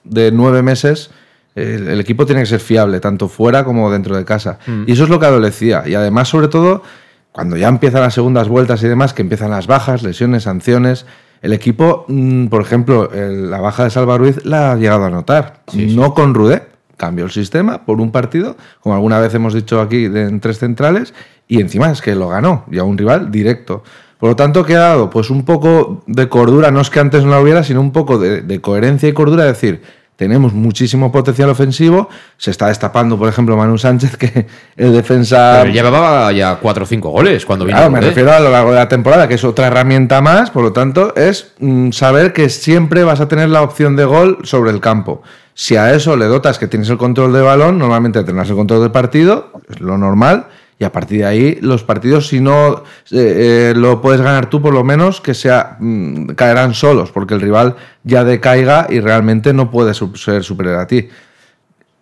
de 0.04 0.32
nueve 0.32 0.62
meses 0.64 1.12
el, 1.56 2.00
equipo 2.00 2.26
tiene 2.26 2.42
que 2.42 2.48
ser 2.48 2.60
fiable, 2.60 3.00
tanto 3.00 3.28
fuera 3.30 3.64
como 3.64 3.90
dentro 3.92 4.16
de 4.16 4.26
casa. 4.26 4.60
Mm. 4.66 4.84
Y 4.88 4.92
eso 4.92 5.04
es 5.06 5.10
lo 5.10 5.20
que 5.20 5.26
adolecía. 5.26 5.84
Y 5.86 5.96
además, 5.96 6.28
sobre 6.28 6.50
todo, 6.50 6.84
cuando 7.32 7.56
ya 7.56 7.68
empiezan 7.68 8.02
las 8.02 8.14
segundas 8.14 8.48
vueltas 8.50 8.84
y 8.84 8.88
demás, 8.88 9.14
que 9.14 9.22
empiezan 9.22 9.52
las 9.52 9.68
bajas, 9.68 10.04
lesiones, 10.04 10.44
sanciones, 10.44 11.06
el 11.42 11.54
equipo, 11.54 12.06
mm, 12.08 12.48
por 12.48 12.62
ejemplo, 12.62 13.10
la 13.14 13.60
baja 13.60 13.84
de 13.84 13.90
Salva 13.90 14.18
Ruiz 14.18 14.46
la 14.46 14.72
ha 14.72 14.76
llegado 14.76 15.06
a 15.06 15.10
notar. 15.10 15.62
no 15.74 16.14
con 16.14 16.34
Rudé. 16.34 16.64
Cambió 16.98 17.26
el 17.26 17.32
sistema 17.32 17.86
por 17.86 18.00
un 18.00 18.12
partido, 18.12 18.56
como 18.80 18.96
alguna 18.96 19.20
vez 19.20 19.34
hemos 19.34 19.54
dicho 19.54 19.82
aquí 19.82 20.06
en 20.06 20.40
tres 20.40 20.60
centrales, 20.60 21.14
y 21.46 21.60
encima 21.60 21.92
es 21.92 22.02
que 22.02 22.16
lo 22.16 22.30
ganó, 22.30 22.64
y 22.72 22.78
a 22.78 22.86
un 22.86 22.98
rival 22.98 23.32
directo. 23.32 23.84
Por 24.18 24.30
lo 24.30 24.36
tanto, 24.38 24.64
¿qué 24.64 24.78
ha 24.78 24.80
dado? 24.80 25.10
Pues 25.10 25.30
un 25.30 25.44
poco 25.44 26.04
de 26.08 26.30
cordura, 26.30 26.72
no 26.72 26.80
es 26.80 26.90
que 26.90 27.02
antes 27.02 27.26
no 27.26 27.32
la 27.32 27.42
hubiera, 27.42 27.64
sino 27.64 27.82
un 27.82 27.92
poco 27.92 28.18
de, 28.18 28.42
de 28.42 28.62
coherencia 28.62 29.10
y 29.10 29.14
cordura, 29.14 29.44
de 29.44 29.50
decir, 29.50 29.82
tenemos 30.16 30.54
muchísimo 30.54 31.12
potencial 31.12 31.50
ofensivo. 31.50 32.10
Se 32.38 32.52
está 32.52 32.68
destapando, 32.68 33.18
por 33.18 33.28
ejemplo, 33.28 33.58
Manu 33.58 33.78
Sánchez, 33.78 34.18
que 34.18 34.48
el 34.78 34.94
defensa. 34.94 35.60
Pero 35.62 35.74
llevaba 35.74 36.32
ya 36.32 36.56
cuatro 36.56 36.84
o 36.84 36.88
cinco 36.88 37.10
goles 37.10 37.46
cuando 37.46 37.66
vino. 37.66 37.78
Claro, 37.78 37.92
me 37.92 38.02
refiero 38.02 38.32
a 38.32 38.40
lo 38.40 38.52
largo 38.52 38.72
de 38.72 38.78
la 38.78 38.88
temporada, 38.88 39.28
que 39.28 39.36
es 39.36 39.44
otra 39.44 39.68
herramienta 39.68 40.22
más. 40.22 40.52
Por 40.52 40.64
lo 40.64 40.74
tanto, 40.74 41.14
es 41.16 41.54
mm, 41.60 41.92
saber 41.92 42.34
que 42.34 42.50
siempre 42.50 43.04
vas 43.04 43.20
a 43.20 43.28
tener 43.28 43.50
la 43.50 43.62
opción 43.62 43.96
de 43.96 44.06
gol 44.06 44.40
sobre 44.44 44.72
el 44.72 44.80
campo. 44.80 45.22
Si 45.54 45.76
a 45.76 45.94
eso 45.94 46.18
le 46.18 46.26
dotas 46.26 46.60
que 46.60 46.68
tienes 46.68 46.90
el 46.90 46.98
control 46.98 47.32
de 47.32 47.42
balón, 47.42 47.78
normalmente 47.78 48.24
tendrás 48.24 48.50
el 48.50 48.56
control 48.56 48.82
del 48.82 48.92
partido, 48.92 49.52
es 49.70 49.80
lo 49.80 49.98
normal 49.98 50.48
y 50.78 50.84
a 50.84 50.92
partir 50.92 51.20
de 51.20 51.26
ahí, 51.26 51.58
los 51.62 51.84
partidos, 51.84 52.28
si 52.28 52.42
no 52.42 52.84
eh, 53.12 53.72
eh, 53.72 53.74
lo 53.76 54.02
puedes 54.02 54.20
ganar 54.20 54.50
tú, 54.50 54.62
por 54.62 54.74
lo 54.74 54.84
menos 54.84 55.22
que 55.22 55.34
sea 55.34 55.78
mm, 55.80 56.32
caerán 56.32 56.74
solos, 56.74 57.12
porque 57.12 57.34
el 57.34 57.42
rival 57.42 57.76
ya 58.04 58.26
decaiga 58.26 58.88
y 58.90 59.00
realmente 59.00 59.54
no 59.54 59.72
puede 59.72 59.94
ser 59.94 60.44
superior 60.44 60.80
a 60.80 60.88
ti. 60.88 61.10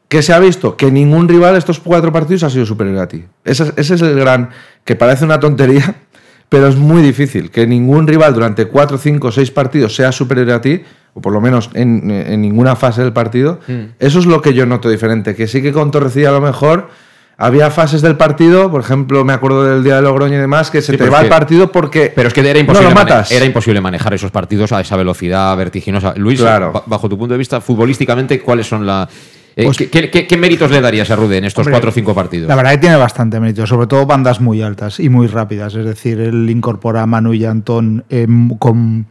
¿Qué 0.07 0.21
se 0.21 0.33
ha 0.33 0.39
visto? 0.39 0.75
Que 0.75 0.91
ningún 0.91 1.27
rival 1.27 1.55
estos 1.55 1.79
cuatro 1.79 2.11
partidos 2.11 2.43
ha 2.43 2.49
sido 2.49 2.65
superior 2.65 2.99
a 2.99 3.07
ti. 3.07 3.25
Ese, 3.43 3.73
es 3.75 3.89
el 3.89 4.15
gran, 4.19 4.49
que 4.83 4.95
parece 4.95 5.25
una 5.25 5.39
tontería, 5.39 5.95
pero 6.49 6.67
es 6.67 6.75
muy 6.75 7.01
difícil. 7.03 7.51
Que 7.51 7.67
ningún 7.67 8.07
rival 8.07 8.33
durante 8.33 8.65
cuatro, 8.65 8.97
cinco, 8.97 9.31
seis 9.31 9.51
partidos 9.51 9.95
sea 9.95 10.11
superior 10.11 10.51
a 10.51 10.61
ti, 10.61 10.83
o 11.13 11.21
por 11.21 11.31
lo 11.31 11.41
menos 11.41 11.69
en, 11.73 12.07
ninguna 12.41 12.75
fase 12.75 13.01
del 13.01 13.13
partido. 13.13 13.59
Mm. 13.67 13.95
Eso 13.99 14.19
es 14.19 14.25
lo 14.25 14.41
que 14.41 14.53
yo 14.55 14.65
noto 14.65 14.89
diferente. 14.89 15.35
Que 15.35 15.47
sí 15.47 15.61
que 15.61 15.71
con 15.71 15.91
Torrecilla 15.91 16.29
a 16.29 16.33
lo 16.33 16.41
mejor 16.41 16.89
había 17.37 17.71
fases 17.71 18.01
del 18.01 18.15
partido, 18.15 18.69
por 18.69 18.81
ejemplo, 18.81 19.23
me 19.25 19.33
acuerdo 19.33 19.63
del 19.63 19.83
día 19.83 19.95
de 19.95 20.01
Logroño 20.01 20.35
y 20.35 20.39
demás, 20.39 20.69
que 20.69 20.81
se 20.81 20.97
te 20.97 21.09
va 21.09 21.21
el 21.21 21.29
partido 21.29 21.71
porque 21.71 22.11
pero 22.15 22.27
es 22.27 22.33
que 22.33 22.47
era 22.47 22.59
imposible, 22.59 22.93
era 23.29 23.45
imposible 23.45 23.81
manejar 23.81 24.13
esos 24.13 24.31
partidos 24.31 24.71
a 24.71 24.81
esa 24.81 24.95
velocidad 24.95 25.55
vertiginosa. 25.57 26.13
Luis, 26.15 26.41
bajo 26.85 27.09
tu 27.09 27.17
punto 27.17 27.33
de 27.33 27.37
vista, 27.37 27.61
futbolísticamente, 27.61 28.39
¿cuáles 28.39 28.67
son 28.67 28.85
la, 28.85 29.07
eh, 29.55 29.65
pues 29.65 29.77
¿qué, 29.77 30.37
méritos 30.37 30.71
le 30.71 30.81
darías 30.81 31.11
a 31.11 31.15
Rude 31.15 31.37
en 31.37 31.45
estos 31.45 31.67
cuatro 31.67 31.89
o 31.89 31.93
cinco 31.93 32.15
partidos? 32.15 32.47
La 32.47 32.55
verdad 32.55 32.71
que 32.71 32.79
tiene 32.79 32.95
bastante 32.95 33.39
mérito, 33.39 33.67
sobre 33.67 33.87
todo 33.87 34.05
bandas 34.05 34.41
muy 34.41 34.61
altas 34.61 34.99
y 34.99 35.09
muy 35.09 35.27
rápidas. 35.27 35.75
Es 35.75 35.85
decir, 35.85 36.19
él 36.19 36.49
incorpora 36.49 37.03
a 37.03 37.05
Manu 37.05 37.33
y 37.33 37.45
Antón 37.45 38.03
eh, 38.09 38.27
con 38.57 39.05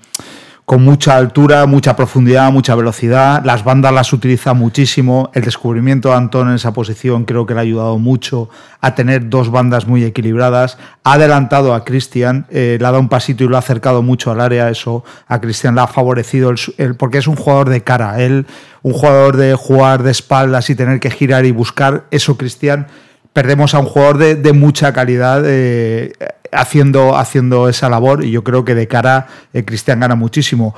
con 0.65 0.85
mucha 0.85 1.17
altura, 1.17 1.67
mucha 1.67 1.97
profundidad, 1.97 2.53
mucha 2.53 2.75
velocidad. 2.75 3.45
Las 3.45 3.65
bandas 3.65 3.93
las 3.93 4.13
utiliza 4.13 4.55
muchísimo. 4.55 5.31
El 5.35 5.45
descubrimiento 5.45 6.11
de 6.11 6.15
Antón 6.15 6.49
en 6.49 6.55
esa 6.55 6.73
posición 6.73 7.25
creo 7.25 7.47
que 7.47 7.55
le 7.55 7.61
ha 7.61 7.63
ayudado 7.63 7.99
mucho 7.99 8.49
a 8.81 8.95
tener 8.95 9.29
dos 9.29 9.51
bandas 9.51 9.87
muy 9.87 10.05
equilibradas. 10.05 10.79
Ha 11.03 11.15
adelantado 11.15 11.75
a 11.75 11.85
Cristian, 11.85 12.47
eh, 12.49 12.79
le 12.81 12.87
ha 12.87 12.91
dado 12.91 13.01
un 13.01 13.09
pasito 13.09 13.43
y 13.43 13.49
lo 13.49 13.57
ha 13.57 13.59
acercado 13.59 14.03
mucho 14.03 14.31
al 14.31 14.41
área. 14.41 14.71
Eso 14.71 15.05
a 15.27 15.41
Cristian 15.41 15.75
le 15.75 15.81
ha 15.81 15.89
favorecido 15.89 16.55
el, 16.79 16.95
porque 16.95 17.19
es 17.19 17.27
un 17.27 17.37
jugador 17.37 17.69
de 17.69 17.83
cara. 17.83 18.21
Él, 18.21 18.47
un 18.83 18.93
jugador 18.93 19.37
de 19.37 19.55
jugar 19.55 20.05
de 20.05 20.13
espaldas 20.13 20.71
y 20.71 20.77
tener 20.77 21.01
que 21.01 21.11
girar 21.11 21.45
y 21.45 21.51
buscar, 21.51 22.05
eso 22.11 22.37
Cristian 22.37 22.87
perdemos 23.33 23.75
a 23.75 23.79
un 23.79 23.87
jugador 23.87 24.19
de, 24.19 24.53
mucha 24.53 24.93
calidad 24.93 25.43
eh, 25.45 26.13
haciendo, 26.53 27.17
haciendo 27.17 27.69
esa 27.69 27.89
labor 27.89 28.25
y 28.25 28.31
yo 28.31 28.45
creo 28.45 28.65
que 28.65 28.75
de 28.75 28.87
cara 28.87 29.27
eh, 29.53 29.65
Cristian 29.65 30.01
gana 30.01 30.15
muchísimo. 30.15 30.75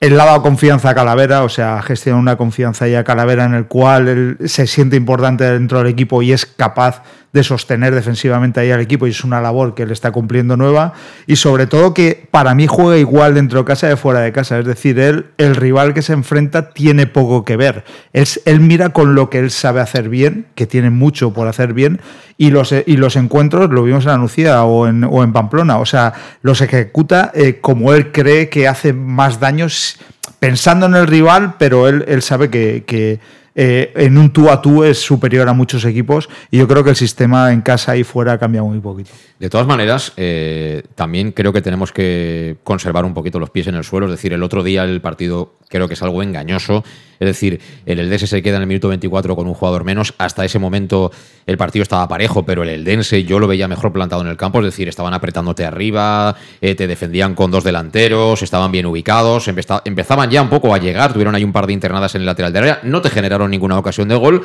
Él 0.00 0.16
le 0.16 0.22
ha 0.22 0.26
dado 0.26 0.42
confianza 0.42 0.90
a 0.90 0.94
Calavera, 0.94 1.42
o 1.42 1.48
sea, 1.48 1.82
gestiona 1.82 2.20
una 2.20 2.36
confianza 2.36 2.86
ya 2.86 3.00
a 3.00 3.04
Calavera 3.04 3.44
en 3.44 3.54
el 3.54 3.66
cual 3.66 4.06
él 4.06 4.36
se 4.44 4.68
siente 4.68 4.94
importante 4.94 5.42
dentro 5.42 5.78
del 5.78 5.88
equipo 5.88 6.22
y 6.22 6.32
es 6.32 6.46
capaz 6.46 7.02
de 7.32 7.42
sostener 7.42 7.94
defensivamente 7.94 8.60
ahí 8.60 8.70
al 8.70 8.80
equipo 8.80 9.06
y 9.06 9.10
es 9.10 9.24
una 9.24 9.40
labor 9.40 9.74
que 9.74 9.82
él 9.82 9.90
está 9.90 10.12
cumpliendo 10.12 10.56
nueva. 10.56 10.92
Y 11.26 11.34
sobre 11.34 11.66
todo 11.66 11.94
que 11.94 12.28
para 12.30 12.54
mí 12.54 12.68
juega 12.68 12.96
igual 12.96 13.34
dentro 13.34 13.58
de 13.58 13.64
casa 13.64 13.88
de 13.88 13.96
fuera 13.96 14.20
de 14.20 14.30
casa, 14.30 14.60
es 14.60 14.66
decir, 14.66 15.00
él, 15.00 15.26
el 15.36 15.56
rival 15.56 15.94
que 15.94 16.02
se 16.02 16.12
enfrenta 16.12 16.70
tiene 16.70 17.08
poco 17.08 17.44
que 17.44 17.56
ver, 17.56 17.84
él, 18.12 18.26
él 18.44 18.60
mira 18.60 18.90
con 18.90 19.16
lo 19.16 19.30
que 19.30 19.40
él 19.40 19.50
sabe 19.50 19.80
hacer 19.80 20.08
bien, 20.08 20.46
que 20.54 20.66
tiene 20.66 20.90
mucho 20.90 21.32
por 21.32 21.48
hacer 21.48 21.72
bien 21.72 22.00
y 22.38 22.50
los, 22.50 22.72
y 22.72 22.96
los 22.96 23.16
encuentros, 23.16 23.68
lo 23.70 23.82
vimos 23.82 24.04
en 24.04 24.12
Anuncia 24.12 24.62
o 24.64 24.86
en, 24.86 25.04
o 25.04 25.24
en 25.24 25.32
Pamplona, 25.32 25.78
o 25.78 25.84
sea, 25.84 26.14
los 26.40 26.60
ejecuta 26.60 27.32
eh, 27.34 27.58
como 27.60 27.92
él 27.92 28.12
cree 28.12 28.48
que 28.48 28.68
hace 28.68 28.92
más 28.92 29.40
daños 29.40 29.98
pensando 30.38 30.86
en 30.86 30.94
el 30.94 31.08
rival, 31.08 31.56
pero 31.58 31.88
él, 31.88 32.04
él 32.06 32.22
sabe 32.22 32.48
que, 32.48 32.84
que 32.86 33.18
eh, 33.60 33.92
en 33.96 34.16
un 34.16 34.30
tú 34.30 34.50
a 34.50 34.62
tú 34.62 34.84
es 34.84 35.00
superior 35.00 35.48
a 35.48 35.52
muchos 35.52 35.84
equipos 35.84 36.28
y 36.48 36.58
yo 36.58 36.68
creo 36.68 36.84
que 36.84 36.90
el 36.90 36.96
sistema 36.96 37.52
en 37.52 37.60
casa 37.60 37.96
y 37.96 38.04
fuera 38.04 38.34
ha 38.34 38.38
cambiado 38.38 38.68
muy 38.68 38.78
poquito. 38.78 39.10
De 39.40 39.50
todas 39.50 39.66
maneras, 39.66 40.12
eh, 40.16 40.84
también 40.94 41.32
creo 41.32 41.52
que 41.52 41.60
tenemos 41.60 41.90
que 41.90 42.58
conservar 42.62 43.04
un 43.04 43.14
poquito 43.14 43.40
los 43.40 43.50
pies 43.50 43.66
en 43.66 43.74
el 43.74 43.82
suelo. 43.82 44.06
Es 44.06 44.12
decir, 44.12 44.32
el 44.32 44.44
otro 44.44 44.62
día 44.62 44.84
el 44.84 45.00
partido 45.00 45.54
creo 45.68 45.88
que 45.88 45.94
es 45.94 46.02
algo 46.04 46.22
engañoso. 46.22 46.84
Es 47.20 47.26
decir, 47.26 47.60
el 47.86 47.98
Eldense 47.98 48.26
se 48.26 48.42
queda 48.42 48.56
en 48.56 48.62
el 48.62 48.68
minuto 48.68 48.88
24 48.88 49.34
con 49.36 49.46
un 49.46 49.54
jugador 49.54 49.84
menos. 49.84 50.14
Hasta 50.18 50.44
ese 50.44 50.58
momento 50.58 51.10
el 51.46 51.56
partido 51.56 51.82
estaba 51.82 52.06
parejo, 52.08 52.44
pero 52.44 52.62
el 52.62 52.68
Eldense 52.68 53.24
yo 53.24 53.38
lo 53.38 53.46
veía 53.46 53.68
mejor 53.68 53.92
plantado 53.92 54.22
en 54.22 54.28
el 54.28 54.36
campo. 54.36 54.60
Es 54.60 54.66
decir, 54.66 54.88
estaban 54.88 55.14
apretándote 55.14 55.64
arriba, 55.64 56.36
eh, 56.60 56.74
te 56.74 56.86
defendían 56.86 57.34
con 57.34 57.50
dos 57.50 57.64
delanteros, 57.64 58.42
estaban 58.42 58.70
bien 58.70 58.86
ubicados, 58.86 59.48
empezaban 59.48 60.30
ya 60.30 60.42
un 60.42 60.48
poco 60.48 60.74
a 60.74 60.78
llegar. 60.78 61.12
Tuvieron 61.12 61.34
ahí 61.34 61.44
un 61.44 61.52
par 61.52 61.66
de 61.66 61.72
internadas 61.72 62.14
en 62.14 62.22
el 62.22 62.26
lateral 62.26 62.52
de 62.52 62.58
área. 62.58 62.80
No 62.82 63.02
te 63.02 63.10
generaron 63.10 63.50
ninguna 63.50 63.78
ocasión 63.78 64.08
de 64.08 64.14
gol. 64.14 64.42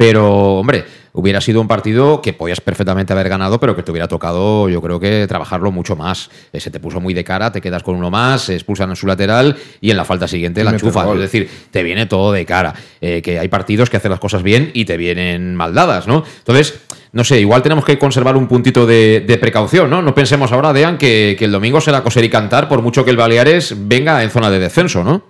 Pero, 0.00 0.54
hombre, 0.54 0.86
hubiera 1.12 1.42
sido 1.42 1.60
un 1.60 1.68
partido 1.68 2.22
que 2.22 2.32
podías 2.32 2.62
perfectamente 2.62 3.12
haber 3.12 3.28
ganado, 3.28 3.60
pero 3.60 3.76
que 3.76 3.82
te 3.82 3.90
hubiera 3.90 4.08
tocado, 4.08 4.66
yo 4.70 4.80
creo 4.80 4.98
que 4.98 5.26
trabajarlo 5.28 5.70
mucho 5.72 5.94
más. 5.94 6.30
Eh, 6.54 6.60
se 6.60 6.70
te 6.70 6.80
puso 6.80 7.02
muy 7.02 7.12
de 7.12 7.22
cara, 7.22 7.52
te 7.52 7.60
quedas 7.60 7.82
con 7.82 7.96
uno 7.96 8.10
más, 8.10 8.40
se 8.40 8.54
expulsan 8.54 8.88
en 8.88 8.96
su 8.96 9.06
lateral 9.06 9.58
y 9.82 9.90
en 9.90 9.98
la 9.98 10.06
falta 10.06 10.26
siguiente 10.26 10.64
la 10.64 10.70
enchufas. 10.70 11.06
Es 11.12 11.20
decir, 11.20 11.50
te 11.70 11.82
viene 11.82 12.06
todo 12.06 12.32
de 12.32 12.46
cara. 12.46 12.72
Eh, 13.02 13.20
que 13.20 13.38
hay 13.38 13.48
partidos 13.48 13.90
que 13.90 13.98
hacen 13.98 14.10
las 14.10 14.20
cosas 14.20 14.42
bien 14.42 14.70
y 14.72 14.86
te 14.86 14.96
vienen 14.96 15.54
mal 15.54 15.74
dadas, 15.74 16.06
¿no? 16.06 16.24
Entonces, 16.38 16.80
no 17.12 17.22
sé, 17.22 17.38
igual 17.38 17.62
tenemos 17.62 17.84
que 17.84 17.98
conservar 17.98 18.38
un 18.38 18.48
puntito 18.48 18.86
de, 18.86 19.38
precaución, 19.38 19.90
¿no? 19.90 20.00
No 20.00 20.14
pensemos 20.14 20.50
ahora, 20.50 20.72
Dean, 20.72 20.96
que, 20.96 21.36
que 21.38 21.44
el 21.44 21.52
domingo 21.52 21.78
será 21.82 22.02
coser 22.02 22.24
y 22.24 22.30
cantar 22.30 22.70
por 22.70 22.80
mucho 22.80 23.04
que 23.04 23.10
el 23.10 23.18
Baleares 23.18 23.74
venga 23.76 24.22
en 24.22 24.30
zona 24.30 24.48
de 24.48 24.60
descenso, 24.60 25.04
¿no? 25.04 25.29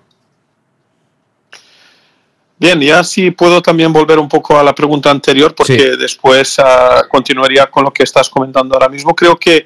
Bien, 2.60 2.78
ya 2.78 3.02
sí 3.02 3.30
puedo 3.30 3.62
también 3.62 3.90
volver 3.90 4.18
un 4.18 4.28
poco 4.28 4.58
a 4.58 4.62
la 4.62 4.74
pregunta 4.74 5.10
anterior, 5.10 5.54
porque 5.54 5.96
después 5.96 6.58
ah, 6.58 7.04
continuaría 7.08 7.70
con 7.70 7.84
lo 7.84 7.90
que 7.90 8.02
estás 8.02 8.28
comentando 8.28 8.74
ahora 8.74 8.90
mismo. 8.90 9.16
Creo 9.16 9.38
que 9.38 9.64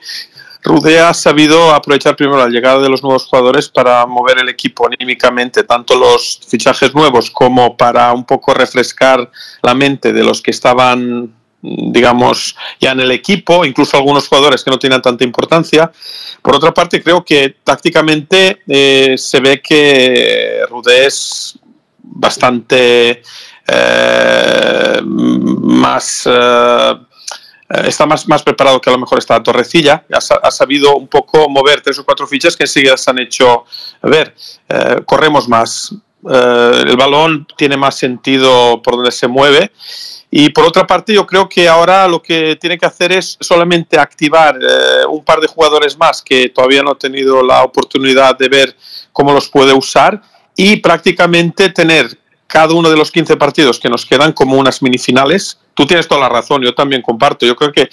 Rude 0.63 1.01
ha 1.01 1.13
sabido 1.13 1.75
aprovechar 1.75 2.15
primero 2.15 2.39
la 2.39 2.49
llegada 2.49 2.81
de 2.81 2.89
los 2.89 3.03
nuevos 3.03 3.27
jugadores 3.27 3.69
para 3.69 4.07
mover 4.07 4.39
el 4.39 4.49
equipo 4.49 4.87
anímicamente, 4.87 5.65
tanto 5.65 5.99
los 5.99 6.39
fichajes 6.47 6.95
nuevos 6.95 7.33
como 7.33 7.77
para 7.77 8.13
un 8.13 8.25
poco 8.25 8.55
refrescar 8.55 9.29
la 9.61 9.75
mente 9.75 10.13
de 10.13 10.23
los 10.23 10.41
que 10.41 10.53
estaban 10.53 11.35
digamos, 11.67 12.55
ya 12.79 12.93
en 12.93 13.01
el 13.01 13.11
equipo, 13.11 13.65
incluso 13.65 13.97
algunos 13.97 14.29
jugadores 14.29 14.63
que 14.63 14.71
no 14.71 14.79
tienen 14.79 15.01
tanta 15.01 15.25
importancia. 15.25 15.91
Por 16.43 16.55
otra 16.55 16.75
parte, 16.75 17.03
creo 17.03 17.25
que 17.25 17.57
tácticamente 17.65 18.61
eh, 18.69 19.15
se 19.17 19.41
ve 19.41 19.63
que 19.63 20.61
Rude 20.69 21.07
es 21.07 21.59
bastante 22.25 23.23
eh, 23.67 25.01
más... 25.05 26.23
Eh, 26.27 26.99
está 27.87 28.07
más, 28.07 28.29
más 28.29 28.43
preparado 28.43 28.81
que 28.81 28.89
a 28.89 28.93
lo 28.93 28.99
mejor 28.99 29.19
está 29.19 29.43
Torrecilla, 29.43 30.05
ha, 30.13 30.51
sabido 30.51 30.97
un 30.97 31.09
poco 31.09 31.49
mover 31.49 31.81
tres 31.81 31.99
o 31.99 32.05
cuatro 32.05 32.27
fichas 32.27 32.57
que 32.57 32.65
enseguida 32.65 32.97
se 32.97 33.11
han 33.11 33.19
hecho 33.19 33.65
ver. 34.03 34.35
Eh, 34.69 35.01
corremos 35.07 35.49
más, 35.49 35.95
el 36.25 36.97
balón 36.97 37.47
tiene 37.57 37.77
más 37.77 37.97
sentido 37.97 38.81
por 38.83 38.97
donde 38.97 39.11
se 39.11 39.29
mueve. 39.29 39.73
Y 40.31 40.51
por 40.51 40.65
otra 40.65 40.87
parte, 40.87 41.15
yo 41.15 41.27
creo 41.27 41.49
que 41.49 41.69
ahora 41.69 42.07
lo 42.07 42.21
que 42.21 42.57
tiene 42.61 42.77
que 42.77 42.87
hacer 42.87 43.13
es 43.13 43.37
solamente 43.41 43.99
activar 43.99 44.59
un 45.09 45.25
par 45.25 45.41
de 45.41 45.47
jugadores 45.47 45.97
más 45.97 46.23
que 46.23 46.49
todavía 46.51 46.83
no 46.83 46.93
ha 46.93 46.99
tenido 46.99 47.43
la 47.43 47.63
oportunidad 47.63 48.37
de 48.37 48.49
ver 48.49 48.77
cómo 49.13 49.33
los 49.33 49.49
puede 49.49 49.73
usar 49.73 50.21
y 50.57 50.77
prácticamente 50.77 51.71
tener 51.71 52.19
cada 52.47 52.75
uno 52.75 52.91
de 52.91 52.97
los 52.97 53.11
15 53.11 53.37
partidos 53.37 53.81
que 53.81 53.89
nos 53.89 54.07
quedan 54.07 54.33
como 54.33 54.57
unas 54.57 54.83
minifinales. 54.83 55.59
Tú 55.75 55.87
tienes 55.87 56.07
toda 56.07 56.21
la 56.21 56.29
razón, 56.29 56.63
yo 56.63 56.75
también 56.75 57.03
comparto. 57.03 57.47
Yo 57.47 57.57
creo 57.57 57.73
que 57.73 57.89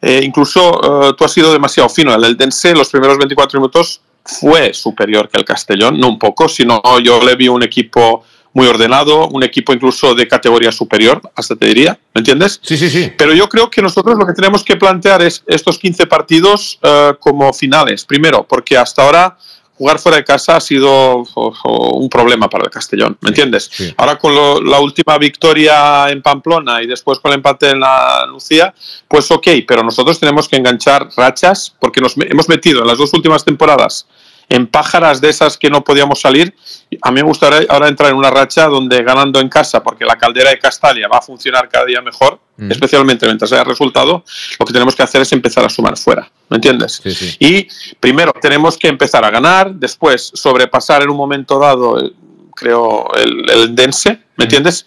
eh, 0.00 0.20
incluso 0.22 1.08
eh, 1.08 1.14
tú 1.16 1.24
has 1.24 1.32
sido 1.32 1.52
demasiado 1.52 1.88
fino. 1.88 2.14
El 2.14 2.36
Dense, 2.36 2.74
los 2.74 2.90
primeros 2.90 3.18
24 3.18 3.58
minutos, 3.58 4.00
fue 4.24 4.72
superior 4.72 5.28
que 5.28 5.38
el 5.38 5.44
Castellón, 5.44 5.98
no 5.98 6.08
un 6.08 6.18
poco, 6.18 6.48
sino 6.48 6.80
yo 7.02 7.22
le 7.22 7.36
vi 7.36 7.48
un 7.48 7.62
equipo 7.62 8.24
muy 8.54 8.68
ordenado, 8.68 9.28
un 9.28 9.42
equipo 9.42 9.72
incluso 9.72 10.14
de 10.14 10.28
categoría 10.28 10.70
superior, 10.70 11.20
hasta 11.34 11.56
te 11.56 11.66
diría, 11.66 11.98
¿me 12.14 12.20
entiendes? 12.20 12.60
Sí, 12.62 12.76
sí, 12.76 12.88
sí. 12.88 13.12
Pero 13.18 13.34
yo 13.34 13.48
creo 13.48 13.68
que 13.68 13.82
nosotros 13.82 14.16
lo 14.16 14.24
que 14.24 14.32
tenemos 14.32 14.62
que 14.62 14.76
plantear 14.76 15.22
es 15.22 15.42
estos 15.46 15.78
15 15.78 16.06
partidos 16.06 16.78
eh, 16.82 17.14
como 17.18 17.52
finales. 17.52 18.04
Primero, 18.04 18.46
porque 18.48 18.78
hasta 18.78 19.02
ahora 19.02 19.36
jugar 19.76 19.98
fuera 19.98 20.18
de 20.18 20.24
casa 20.24 20.56
ha 20.56 20.60
sido 20.60 21.24
un 21.64 22.08
problema 22.08 22.48
para 22.48 22.64
el 22.64 22.70
Castellón, 22.70 23.18
¿me 23.20 23.30
entiendes? 23.30 23.94
Ahora 23.96 24.18
con 24.18 24.34
la 24.68 24.80
última 24.80 25.18
victoria 25.18 26.08
en 26.10 26.22
Pamplona 26.22 26.82
y 26.82 26.86
después 26.86 27.18
con 27.18 27.32
el 27.32 27.36
empate 27.36 27.70
en 27.70 27.80
la 27.80 28.26
Lucía, 28.26 28.72
pues 29.08 29.30
ok, 29.30 29.48
pero 29.66 29.82
nosotros 29.82 30.18
tenemos 30.20 30.48
que 30.48 30.56
enganchar 30.56 31.08
rachas 31.16 31.74
porque 31.80 32.00
nos 32.00 32.16
hemos 32.16 32.48
metido 32.48 32.82
en 32.82 32.86
las 32.86 32.98
dos 32.98 33.12
últimas 33.14 33.44
temporadas 33.44 34.06
en 34.48 34.66
pájaras 34.66 35.20
de 35.20 35.30
esas 35.30 35.56
que 35.56 35.70
no 35.70 35.82
podíamos 35.82 36.20
salir. 36.20 36.54
A 37.02 37.10
mí 37.10 37.16
me 37.16 37.26
gustaría 37.26 37.66
ahora 37.68 37.88
entrar 37.88 38.10
en 38.10 38.16
una 38.16 38.30
racha 38.30 38.66
donde 38.66 39.02
ganando 39.02 39.40
en 39.40 39.48
casa, 39.48 39.82
porque 39.82 40.04
la 40.04 40.16
caldera 40.16 40.50
de 40.50 40.58
Castalia 40.58 41.08
va 41.08 41.18
a 41.18 41.22
funcionar 41.22 41.68
cada 41.68 41.86
día 41.86 42.02
mejor, 42.02 42.38
mm. 42.56 42.70
especialmente 42.70 43.26
mientras 43.26 43.52
haya 43.52 43.64
resultado, 43.64 44.24
lo 44.58 44.66
que 44.66 44.72
tenemos 44.72 44.94
que 44.94 45.02
hacer 45.02 45.22
es 45.22 45.32
empezar 45.32 45.64
a 45.64 45.68
sumar 45.68 45.96
fuera, 45.96 46.30
¿me 46.48 46.56
entiendes? 46.56 47.02
Y 47.38 47.66
primero 48.00 48.32
tenemos 48.40 48.76
que 48.76 48.88
empezar 48.88 49.24
a 49.24 49.30
ganar, 49.30 49.74
después 49.74 50.30
sobrepasar 50.34 51.02
en 51.02 51.10
un 51.10 51.16
momento 51.16 51.58
dado, 51.58 52.04
eh, 52.04 52.12
creo, 52.54 53.12
el, 53.14 53.50
el 53.50 53.74
Dense, 53.74 54.10
¿me 54.10 54.18
mm. 54.36 54.42
entiendes? 54.42 54.86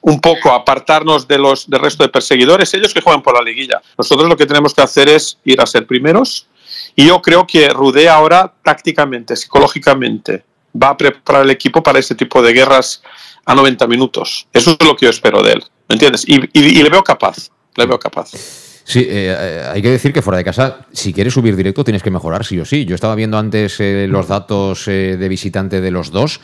un 0.00 0.20
poco 0.20 0.52
apartarnos 0.52 1.26
de 1.26 1.38
los 1.38 1.68
del 1.68 1.80
resto 1.80 2.04
de 2.04 2.08
perseguidores, 2.08 2.72
ellos 2.74 2.94
que 2.94 3.00
juegan 3.00 3.20
por 3.20 3.34
la 3.34 3.42
liguilla. 3.42 3.82
Nosotros 3.96 4.28
lo 4.28 4.36
que 4.36 4.46
tenemos 4.46 4.72
que 4.72 4.80
hacer 4.80 5.08
es 5.08 5.38
ir 5.44 5.60
a 5.60 5.66
ser 5.66 5.86
primeros, 5.86 6.46
y 6.94 7.06
yo 7.06 7.22
creo 7.22 7.46
que 7.46 7.68
Rude 7.68 8.08
ahora 8.08 8.52
tácticamente, 8.62 9.36
psicológicamente, 9.36 10.44
va 10.80 10.90
a 10.90 10.96
preparar 10.96 11.44
el 11.44 11.50
equipo 11.50 11.82
para 11.82 11.98
ese 11.98 12.14
tipo 12.14 12.42
de 12.42 12.52
guerras 12.52 13.02
a 13.44 13.54
90 13.54 13.86
minutos. 13.86 14.46
Eso 14.52 14.76
es 14.78 14.86
lo 14.86 14.96
que 14.96 15.06
yo 15.06 15.10
espero 15.10 15.42
de 15.42 15.52
él, 15.52 15.64
¿me 15.88 15.94
entiendes? 15.94 16.24
Y, 16.26 16.38
le 16.82 16.88
veo 16.88 17.02
capaz, 17.02 17.50
le 17.76 17.86
veo 17.86 17.98
capaz. 17.98 18.30
Sí, 18.84 19.00
eh, 19.00 19.36
eh, 19.38 19.62
hay 19.70 19.82
que 19.82 19.90
decir 19.90 20.12
que 20.12 20.22
fuera 20.22 20.38
de 20.38 20.44
casa, 20.44 20.86
si 20.92 21.12
quieres 21.12 21.34
subir 21.34 21.56
directo, 21.56 21.84
tienes 21.84 22.02
que 22.02 22.10
mejorar 22.10 22.44
sí 22.44 22.58
o 22.58 22.64
sí. 22.64 22.84
Yo 22.86 22.94
estaba 22.94 23.14
viendo 23.14 23.38
antes 23.38 23.80
eh, 23.80 24.06
los 24.08 24.28
datos 24.28 24.86
de 24.86 25.28
visitante 25.28 25.80
de 25.80 25.90
los 25.90 26.10
dos. 26.10 26.40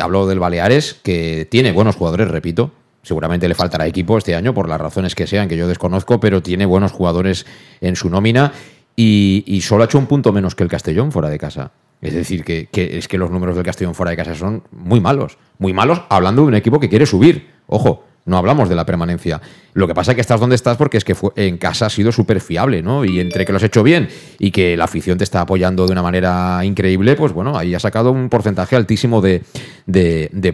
hablo 0.00 0.26
del 0.26 0.38
Baleares, 0.38 0.94
que 1.02 1.48
tiene 1.50 1.72
buenos 1.72 1.96
jugadores, 1.96 2.28
repito, 2.28 2.70
Seguramente 3.04 3.46
le 3.48 3.54
faltará 3.54 3.86
equipo 3.86 4.16
este 4.16 4.34
año 4.34 4.54
por 4.54 4.66
las 4.66 4.80
razones 4.80 5.14
que 5.14 5.26
sean, 5.26 5.46
que 5.46 5.58
yo 5.58 5.68
desconozco, 5.68 6.18
pero 6.20 6.42
tiene 6.42 6.64
buenos 6.64 6.90
jugadores 6.90 7.44
en 7.82 7.96
su 7.96 8.08
nómina 8.08 8.52
y, 8.96 9.60
solo 9.62 9.82
ha 9.82 9.86
hecho 9.86 9.98
un 9.98 10.06
punto 10.06 10.32
menos 10.32 10.54
que 10.54 10.62
el 10.62 10.70
Castellón 10.70 11.12
fuera 11.12 11.28
de 11.28 11.38
casa. 11.38 11.72
Es 12.00 12.14
decir, 12.14 12.44
que, 12.44 12.68
es 12.72 13.08
que 13.08 13.18
los 13.18 13.30
números 13.30 13.56
del 13.56 13.64
Castellón 13.64 13.94
fuera 13.94 14.10
de 14.10 14.16
casa 14.16 14.34
son 14.34 14.62
muy 14.70 15.00
malos. 15.00 15.36
Muy 15.58 15.74
malos 15.74 16.00
hablando 16.08 16.42
de 16.42 16.48
un 16.48 16.54
equipo 16.54 16.80
que 16.80 16.88
quiere 16.88 17.04
subir. 17.04 17.50
Ojo, 17.66 18.04
no 18.26 18.38
hablamos 18.38 18.68
de 18.68 18.74
la 18.74 18.86
permanencia. 18.86 19.40
Lo 19.74 19.86
que 19.86 19.94
pasa 19.94 20.12
es 20.12 20.14
que 20.14 20.20
estás 20.20 20.40
donde 20.40 20.56
estás 20.56 20.76
porque 20.76 20.96
es 20.96 21.04
que 21.04 21.14
en 21.36 21.58
casa 21.58 21.86
ha 21.86 21.90
sido 21.90 22.12
súper 22.12 22.40
fiable, 22.40 22.82
¿no? 22.82 23.04
Y 23.04 23.20
entre 23.20 23.44
que 23.44 23.52
lo 23.52 23.56
has 23.56 23.64
hecho 23.64 23.82
bien 23.82 24.08
y 24.38 24.50
que 24.50 24.76
la 24.76 24.84
afición 24.84 25.18
te 25.18 25.24
está 25.24 25.42
apoyando 25.42 25.86
de 25.86 25.92
una 25.92 26.02
manera 26.02 26.64
increíble, 26.64 27.16
pues 27.16 27.32
bueno, 27.32 27.56
ahí 27.58 27.74
ha 27.74 27.80
sacado 27.80 28.12
un 28.12 28.28
porcentaje 28.28 28.76
altísimo 28.76 29.20
de, 29.20 29.42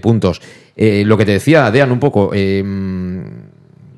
puntos. 0.02 0.40
Eh, 0.76 1.04
lo 1.06 1.16
que 1.16 1.24
te 1.24 1.32
decía, 1.32 1.70
Dean, 1.70 1.92
un 1.92 2.00
poco. 2.00 2.32
Em, 2.34 3.50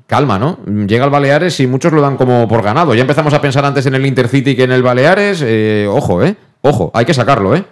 calma, 0.07 0.39
¿no? 0.39 0.59
Llega 0.67 1.07
el 1.07 1.11
Baleares 1.11 1.59
y 1.61 1.67
muchos 1.67 1.91
lo 1.91 2.03
dan 2.03 2.19
como 2.19 2.47
por 2.47 2.63
ganado. 2.63 2.95
Ya 2.95 3.01
empezamos 3.01 3.33
a 3.33 3.41
pensar 3.41 3.65
antes 3.65 3.87
en 3.87 3.95
el 3.95 4.05
Intercity 4.05 4.55
que 4.55 4.65
en 4.65 4.73
el 4.73 4.83
Baleares. 4.83 5.43
Eh, 5.43 5.87
ojo, 5.89 6.23
¿eh? 6.23 6.37
Ojo, 6.61 6.91
hay 6.93 7.07
que 7.07 7.15
sacarlo, 7.15 7.57
¿eh? 7.57 7.65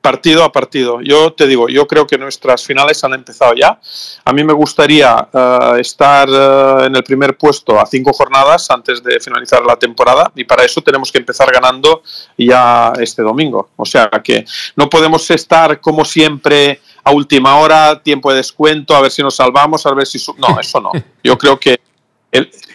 Partido 0.00 0.44
a 0.44 0.52
partido. 0.52 1.00
Yo 1.00 1.32
te 1.32 1.46
digo, 1.46 1.68
yo 1.68 1.86
creo 1.86 2.06
que 2.06 2.16
nuestras 2.18 2.64
finales 2.64 3.02
han 3.04 3.14
empezado 3.14 3.54
ya. 3.54 3.78
A 4.24 4.32
mí 4.32 4.44
me 4.44 4.52
gustaría 4.52 5.28
eh, 5.32 5.80
estar 5.80 6.28
eh, 6.30 6.86
en 6.86 6.96
el 6.96 7.02
primer 7.02 7.36
puesto 7.36 7.78
a 7.78 7.86
cinco 7.86 8.12
jornadas 8.12 8.70
antes 8.70 9.02
de 9.02 9.18
finalizar 9.20 9.62
la 9.64 9.76
temporada 9.76 10.30
y 10.34 10.44
para 10.44 10.64
eso 10.64 10.80
tenemos 10.82 11.10
que 11.10 11.18
empezar 11.18 11.52
ganando 11.52 12.02
ya 12.36 12.92
este 13.00 13.22
domingo. 13.22 13.70
O 13.76 13.84
sea 13.84 14.08
que 14.22 14.44
no 14.76 14.88
podemos 14.88 15.30
estar 15.30 15.80
como 15.80 16.04
siempre 16.04 16.80
a 17.04 17.12
última 17.12 17.56
hora, 17.56 18.02
tiempo 18.02 18.30
de 18.30 18.36
descuento, 18.36 18.94
a 18.94 19.00
ver 19.00 19.10
si 19.10 19.22
nos 19.22 19.36
salvamos, 19.36 19.84
a 19.86 19.94
ver 19.94 20.06
si... 20.06 20.18
No, 20.36 20.60
eso 20.60 20.80
no. 20.80 20.92
Yo 21.24 21.36
creo 21.38 21.58
que 21.58 21.80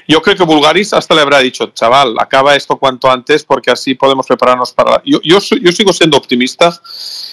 yo 0.08 0.22
creo 0.22 0.36
que 0.36 0.44
Bulgaris 0.44 0.94
hasta 0.94 1.16
le 1.16 1.22
habrá 1.22 1.40
dicho, 1.40 1.68
chaval, 1.68 2.16
acaba 2.20 2.56
esto 2.56 2.78
cuanto 2.78 3.10
antes 3.10 3.44
porque 3.44 3.72
así 3.72 3.96
podemos 3.96 4.28
prepararnos 4.28 4.72
para... 4.74 5.02
Yo, 5.06 5.20
yo, 5.24 5.40
yo 5.40 5.72
sigo 5.72 5.94
siendo 5.94 6.18
optimista, 6.18 6.82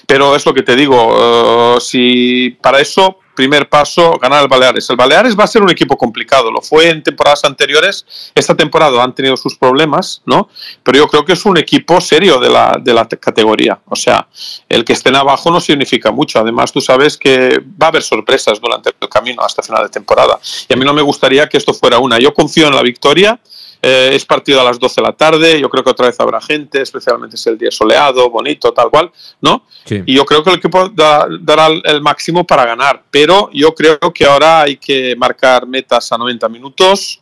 pero 0.07 0.37
es 0.37 0.45
lo 0.47 0.55
que 0.55 0.63
te 0.63 0.77
digo, 0.77 1.75
uh, 1.77 1.81
si 1.81 2.57
para 2.61 2.81
eso 2.81 3.19
primer 3.41 3.71
paso, 3.71 4.19
ganar 4.21 4.43
el 4.43 4.49
Baleares. 4.49 4.91
El 4.91 4.97
Baleares 4.97 5.35
va 5.35 5.45
a 5.45 5.47
ser 5.47 5.63
un 5.63 5.71
equipo 5.71 5.97
complicado, 5.97 6.51
lo 6.51 6.61
fue 6.61 6.91
en 6.91 7.03
temporadas 7.03 7.43
anteriores, 7.45 8.05
esta 8.35 8.55
temporada 8.55 9.03
han 9.03 9.15
tenido 9.15 9.35
sus 9.39 9.57
problemas, 9.57 10.21
¿no? 10.27 10.51
Pero 10.83 10.99
yo 10.99 11.09
creo 11.09 11.25
que 11.25 11.33
es 11.33 11.47
un 11.47 11.57
equipo 11.57 12.03
serio 12.03 12.39
de 12.39 12.51
la, 12.51 12.77
de 12.79 12.93
la 12.93 13.09
categoría. 13.09 13.81
O 13.87 13.97
sea, 13.97 14.29
el 14.69 14.85
que 14.85 14.93
estén 14.93 15.17
abajo 15.17 15.51
no 15.51 15.59
significa 15.59 16.11
mucho. 16.11 16.39
Además, 16.39 16.71
tú 16.71 16.83
sabes 16.83 17.17
que 17.17 17.63
va 17.81 17.87
a 17.87 17.89
haber 17.89 18.03
sorpresas 18.03 18.61
durante 18.61 18.91
el 19.01 19.09
camino 19.09 19.41
hasta 19.43 19.63
final 19.63 19.85
de 19.85 19.89
temporada. 19.89 20.39
Y 20.69 20.75
a 20.75 20.77
mí 20.77 20.85
no 20.85 20.93
me 20.93 21.01
gustaría 21.01 21.49
que 21.49 21.57
esto 21.57 21.73
fuera 21.73 21.99
una. 21.99 22.19
Yo 22.19 22.35
confío 22.35 22.67
en 22.67 22.75
la 22.75 22.83
victoria 22.83 23.41
eh, 23.83 24.11
es 24.13 24.25
partido 24.25 24.61
a 24.61 24.65
las 24.65 24.79
12 24.79 25.01
de 25.01 25.07
la 25.07 25.13
tarde, 25.13 25.61
yo 25.61 25.69
creo 25.71 25.83
que 25.83 25.91
otra 25.91 26.07
vez 26.07 26.21
habrá 26.21 26.41
gente, 26.41 26.83
especialmente 26.83 27.37
es 27.37 27.47
el 27.47 27.57
día 27.57 27.71
soleado, 27.71 28.29
bonito, 28.29 28.73
tal 28.73 28.91
cual, 28.91 29.11
¿no? 29.41 29.65
Y 29.89 30.15
yo 30.15 30.25
creo 30.25 30.43
que 30.43 30.51
el 30.51 30.57
equipo 30.57 30.89
dará 30.89 31.69
el 31.85 32.01
máximo 32.01 32.47
para 32.47 32.65
ganar, 32.65 33.03
pero 33.11 33.51
yo 33.53 33.75
creo 33.75 33.99
que 34.15 34.25
ahora 34.25 34.63
hay 34.63 34.77
que 34.77 35.17
marcar 35.17 35.67
metas 35.67 36.13
a 36.13 36.19
90 36.19 36.49
minutos, 36.49 37.21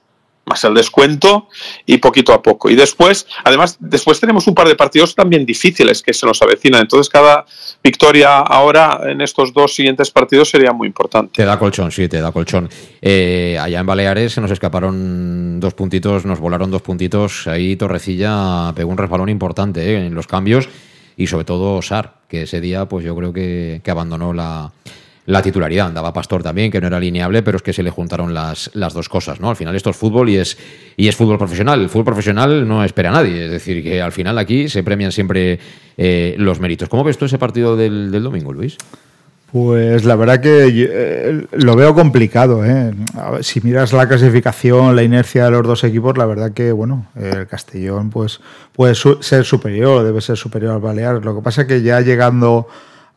más 0.49 0.64
el 0.64 0.74
descuento 0.74 1.49
y 1.86 1.99
poquito 1.99 2.32
a 2.32 2.42
poco. 2.42 2.70
Y 2.70 2.74
después, 2.74 3.26
además, 3.44 3.76
después 3.80 4.20
tenemos 4.20 4.46
un 4.46 4.55
par 4.55 4.68
de 4.68 4.74
partidos 4.74 5.14
también 5.14 5.44
difíciles 5.46 6.03
que 6.03 6.12
se 6.12 6.26
nos 6.26 6.40
avecinan. 6.42 6.82
Entonces, 6.82 7.09
cada 7.09 7.44
victoria 7.82 8.38
ahora 8.38 9.01
en 9.05 9.20
estos 9.20 9.53
dos 9.53 9.74
siguientes 9.74 10.11
partidos 10.11 10.51
sería 10.51 10.72
muy 10.72 10.86
importante. 10.88 11.32
Te 11.34 11.44
da 11.44 11.59
colchón, 11.59 11.90
sí, 11.92 12.09
te 12.09 12.20
da 12.20 12.32
colchón. 12.32 12.68
Eh, 13.01 13.57
allá 13.61 13.80
en 13.80 13.86
Baleares 13.86 14.32
se 14.32 14.40
nos 14.40 14.51
escaparon 14.51 15.61
dos 15.61 15.74
puntitos, 15.74 16.24
nos 16.24 16.40
volaron 16.40 16.70
dos 16.70 16.82
puntitos. 16.82 17.46
Ahí 17.46 17.76
Torrecilla 17.76 18.72
pegó 18.74 18.90
un 18.90 18.99
resbalón 18.99 19.28
importante 19.28 19.80
eh, 19.82 20.07
en 20.07 20.14
los 20.14 20.26
cambios 20.26 20.68
y 21.16 21.26
sobre 21.26 21.44
todo 21.44 21.82
Sar, 21.82 22.14
que 22.28 22.42
ese 22.42 22.61
día 22.61 22.86
pues 22.86 23.05
yo 23.05 23.14
creo 23.16 23.32
que 23.32 23.82
abandonó 23.86 24.32
la, 24.32 24.72
la 25.28 25.42
titularidad. 25.42 25.88
Andaba 25.88 26.10
Pastor 26.10 26.42
también, 26.42 26.70
que 26.70 26.80
no 26.80 26.86
era 26.86 26.98
lineable, 26.98 27.42
pero 27.42 27.58
es 27.58 27.62
que 27.62 27.74
se 27.74 27.82
le 27.82 27.90
juntaron 27.90 28.32
las, 28.32 28.70
las 28.72 28.94
dos 28.94 29.10
cosas, 29.10 29.40
¿no? 29.40 29.50
Al 29.50 29.56
final 29.56 29.76
esto 29.76 29.90
es 29.90 29.96
fútbol 29.96 30.30
y 30.30 30.38
es, 30.38 30.56
y 30.96 31.06
es 31.06 31.14
fútbol 31.16 31.36
profesional. 31.36 31.82
El 31.82 31.90
fútbol 31.90 32.06
profesional 32.06 32.66
no 32.66 32.82
espera 32.82 33.10
a 33.10 33.12
nadie. 33.12 33.44
Es 33.44 33.50
decir, 33.50 33.82
que 33.82 34.00
al 34.00 34.12
final 34.12 34.38
aquí 34.38 34.70
se 34.70 34.82
premian 34.82 35.12
siempre 35.12 35.58
eh, 35.98 36.34
los 36.38 36.60
méritos. 36.60 36.88
¿Cómo 36.88 37.04
ves 37.04 37.18
tú 37.18 37.26
ese 37.26 37.36
partido 37.36 37.76
del, 37.76 38.10
domingo, 38.22 38.54
Luis? 38.54 38.78
Pues 39.52 40.06
la 40.06 40.16
verdad 40.16 40.40
que 40.40 40.66
eh, 40.90 41.46
lo 41.52 41.76
veo 41.76 41.94
complicado. 41.94 42.64
¿eh? 42.64 42.94
si 43.42 43.60
miras 43.60 43.92
la 43.92 44.08
clasificación, 44.08 44.96
la 44.96 45.02
inercia 45.02 45.44
de 45.44 45.50
los 45.50 45.62
dos 45.66 45.84
equipos, 45.84 46.16
la 46.16 46.24
verdad 46.24 46.52
que 46.52 46.72
bueno, 46.72 47.06
el 47.16 47.46
Castellón 47.46 48.08
pues 48.08 48.40
puede 48.72 48.94
ser 48.94 49.44
superior, 49.44 50.04
debe 50.04 50.22
ser 50.22 50.38
superior 50.38 50.72
al 50.72 50.80
Balear. 50.80 51.22
Lo 51.22 51.36
que 51.36 51.42
pasa 51.42 51.66
que 51.66 51.82
ya 51.82 52.00
llegando 52.00 52.66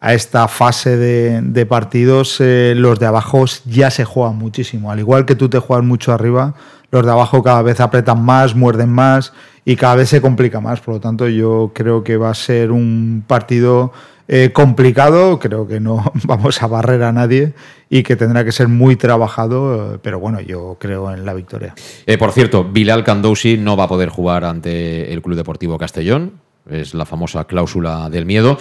a 0.01 0.15
esta 0.15 0.47
fase 0.47 0.97
de, 0.97 1.65
partidos, 1.67 2.41
eh, 2.41 2.73
los 2.75 2.99
de 2.99 3.05
abajo 3.05 3.45
ya 3.65 3.91
se 3.91 4.03
juegan 4.03 4.35
muchísimo. 4.35 4.91
Al 4.91 4.99
igual 4.99 5.27
que 5.27 5.35
tú 5.35 5.47
te 5.47 5.59
juegas 5.59 5.85
mucho 5.85 6.11
arriba, 6.11 6.55
los 6.89 7.05
de 7.05 7.11
abajo 7.11 7.43
cada 7.43 7.61
vez 7.61 7.79
apretan 7.79 8.25
más, 8.25 8.55
muerden 8.55 8.89
más 8.89 9.31
y 9.63 9.75
cada 9.75 9.95
vez 9.95 10.09
se 10.09 10.19
complica 10.19 10.59
más. 10.59 10.81
Por 10.81 10.95
lo 10.95 10.99
tanto, 10.99 11.27
yo 11.27 11.71
creo 11.75 12.03
que 12.03 12.17
va 12.17 12.31
a 12.31 12.33
ser 12.33 12.71
un 12.71 13.23
partido 13.27 13.93
eh, 14.27 14.49
complicado, 14.51 15.37
creo 15.37 15.67
que 15.67 15.79
no 15.79 16.11
vamos 16.23 16.63
a 16.63 16.67
barrer 16.67 17.03
a 17.03 17.11
nadie 17.11 17.53
y 17.87 18.01
que 18.01 18.15
tendrá 18.15 18.43
que 18.43 18.51
ser 18.51 18.69
muy 18.69 18.95
trabajado, 18.95 19.99
pero 20.01 20.19
bueno, 20.19 20.41
yo 20.41 20.77
creo 20.79 21.11
en 21.11 21.27
la 21.27 21.35
victoria. 21.35 21.75
Eh, 22.07 22.17
por 22.17 22.31
cierto, 22.31 22.63
Bilal 22.63 23.03
Candousi 23.03 23.57
no 23.57 23.77
va 23.77 23.83
a 23.83 23.87
poder 23.87 24.09
jugar 24.09 24.45
ante 24.45 25.13
el 25.13 25.21
Club 25.21 25.35
Deportivo 25.35 25.77
Castellón, 25.77 26.39
es 26.67 26.95
la 26.95 27.05
famosa 27.05 27.43
cláusula 27.43 28.09
del 28.09 28.25
miedo. 28.25 28.57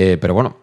Eh, 0.00 0.16
pero 0.16 0.32
bueno, 0.32 0.58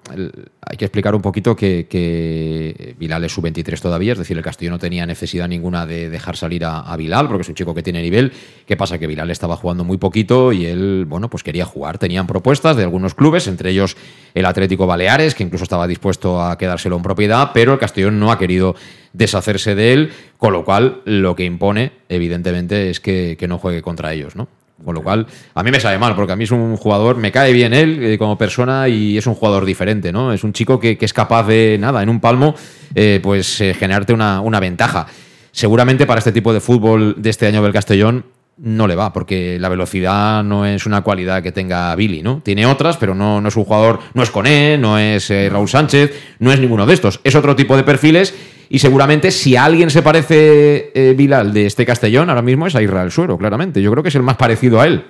hay 0.62 0.78
que 0.78 0.86
explicar 0.86 1.14
un 1.14 1.22
poquito 1.22 1.58
que, 1.58 1.88
que 1.90 2.96
Bilal 2.98 3.26
es 3.26 3.34
sub-23 3.34 3.82
todavía, 3.82 4.14
es 4.14 4.18
decir, 4.18 4.38
el 4.38 4.44
Castillo 4.44 4.72
no 4.72 4.80
tenía 4.80 5.06
necesidad 5.06 5.50
ninguna 5.50 5.86
de 5.86 6.10
dejar 6.10 6.38
salir 6.38 6.64
a, 6.64 6.80
a, 6.80 6.96
Bilal, 6.96 7.28
porque 7.28 7.42
es 7.42 7.50
un 7.50 7.56
chico 7.56 7.76
que 7.76 7.84
tiene 7.84 8.02
nivel. 8.02 8.32
¿Qué 8.66 8.78
pasa? 8.78 8.98
Que 8.98 9.08
Bilal 9.08 9.30
estaba 9.32 9.58
jugando 9.58 9.84
muy 9.84 9.98
poquito 9.98 10.54
y 10.54 10.66
él, 10.66 11.04
bueno, 11.06 11.30
pues 11.30 11.44
quería 11.44 11.66
jugar. 11.66 11.98
Tenían 11.98 12.28
propuestas 12.28 12.78
de 12.78 12.84
algunos 12.84 13.14
clubes, 13.14 13.48
entre 13.48 13.72
ellos 13.72 13.98
el 14.36 14.46
Atlético 14.46 14.88
Baleares, 14.88 15.36
que 15.36 15.44
incluso 15.44 15.64
estaba 15.64 15.86
dispuesto 15.86 16.42
a 16.42 16.58
quedárselo 16.58 16.96
en 16.96 17.04
propiedad, 17.04 17.52
pero 17.54 17.74
el 17.74 17.80
Castillo 17.80 18.12
no 18.12 18.32
ha 18.32 18.40
querido 18.40 18.78
deshacerse 19.12 19.76
de 19.76 19.92
él, 19.92 20.14
con 20.38 20.54
lo 20.54 20.64
cual 20.64 21.02
lo 21.04 21.36
que 21.36 21.44
impone, 21.44 21.92
evidentemente, 22.08 22.90
es 22.90 23.02
que, 23.02 23.36
que 23.38 23.50
no 23.50 23.58
juegue 23.58 23.82
contra 23.82 24.14
ellos, 24.14 24.38
¿no? 24.38 24.48
Con 24.84 24.94
lo 24.94 25.02
cual, 25.02 25.26
a 25.54 25.64
mí 25.64 25.72
me 25.72 25.80
sabe 25.80 25.98
mal, 25.98 26.16
porque 26.16 26.34
a 26.34 26.36
mí 26.36 26.44
es 26.44 26.52
un 26.52 26.76
jugador, 26.76 27.16
me 27.16 27.32
cae 27.32 27.54
bien 27.54 27.74
él 27.74 28.04
eh, 28.04 28.18
como 28.18 28.38
persona 28.38 28.90
y 28.90 29.18
es 29.18 29.26
un 29.26 29.34
jugador 29.34 29.66
diferente, 29.66 30.12
¿no? 30.12 30.34
Es 30.34 30.44
un 30.44 30.52
chico 30.52 30.80
que, 30.80 30.98
es 31.00 31.14
capaz 31.14 31.44
de, 31.48 31.78
nada, 31.80 32.04
en 32.04 32.10
un 32.10 32.20
palmo, 32.20 32.56
eh, 32.94 33.22
pues 33.24 33.62
eh, 33.62 33.74
generarte 33.74 34.12
una, 34.12 34.60
ventaja. 34.60 35.08
Seguramente 35.52 36.06
para 36.06 36.20
este 36.20 36.34
tipo 36.34 36.52
de 36.52 36.60
fútbol 36.60 37.16
de 37.18 37.30
este 37.30 37.48
año 37.48 37.64
del 37.64 37.72
Castellón 37.72 38.26
no 38.58 38.88
le 38.88 38.96
va, 38.96 39.12
porque 39.12 39.58
la 39.60 39.70
velocidad 39.70 40.44
no 40.44 40.66
es 40.66 40.86
una 40.86 41.02
cualidad 41.02 41.44
que 41.44 41.52
tenga 41.52 41.96
Billy, 41.96 42.22
¿no? 42.22 42.42
Tiene 42.44 42.66
otras, 42.66 42.98
pero 42.98 43.14
no, 43.14 43.42
no 43.42 43.50
es 43.50 43.56
un 43.56 43.66
jugador, 43.66 44.00
no 44.14 44.24
es 44.24 44.32
Coné, 44.32 44.78
no 44.78 44.98
es 44.98 45.30
Raúl 45.52 45.68
Sánchez, 45.68 46.36
no 46.40 46.52
es 46.52 46.60
ninguno 46.60 46.86
de 46.86 46.94
estos. 46.94 47.20
Es 47.24 47.36
otro 47.36 47.56
tipo 47.56 47.76
de 47.76 47.84
perfiles 47.84 48.34
y 48.70 48.80
seguramente 48.80 49.32
si 49.32 49.56
alguien 49.56 49.90
se 49.90 50.02
parece 50.02 50.92
eh, 50.94 51.14
Bilal 51.16 51.54
de 51.54 51.66
este 51.66 51.86
Castellón, 51.86 52.30
ahora 52.30 52.42
mismo 52.42 52.68
es 52.68 52.76
a 52.76 52.82
Israel 52.82 53.12
Suero, 53.12 53.38
claramente. 53.38 53.82
Yo 53.82 53.92
creo 53.92 54.04
que 54.04 54.10
es 54.10 54.16
el 54.16 54.24
más 54.24 54.38
parecido 54.38 54.82
a 54.82 54.88
él. 54.88 55.06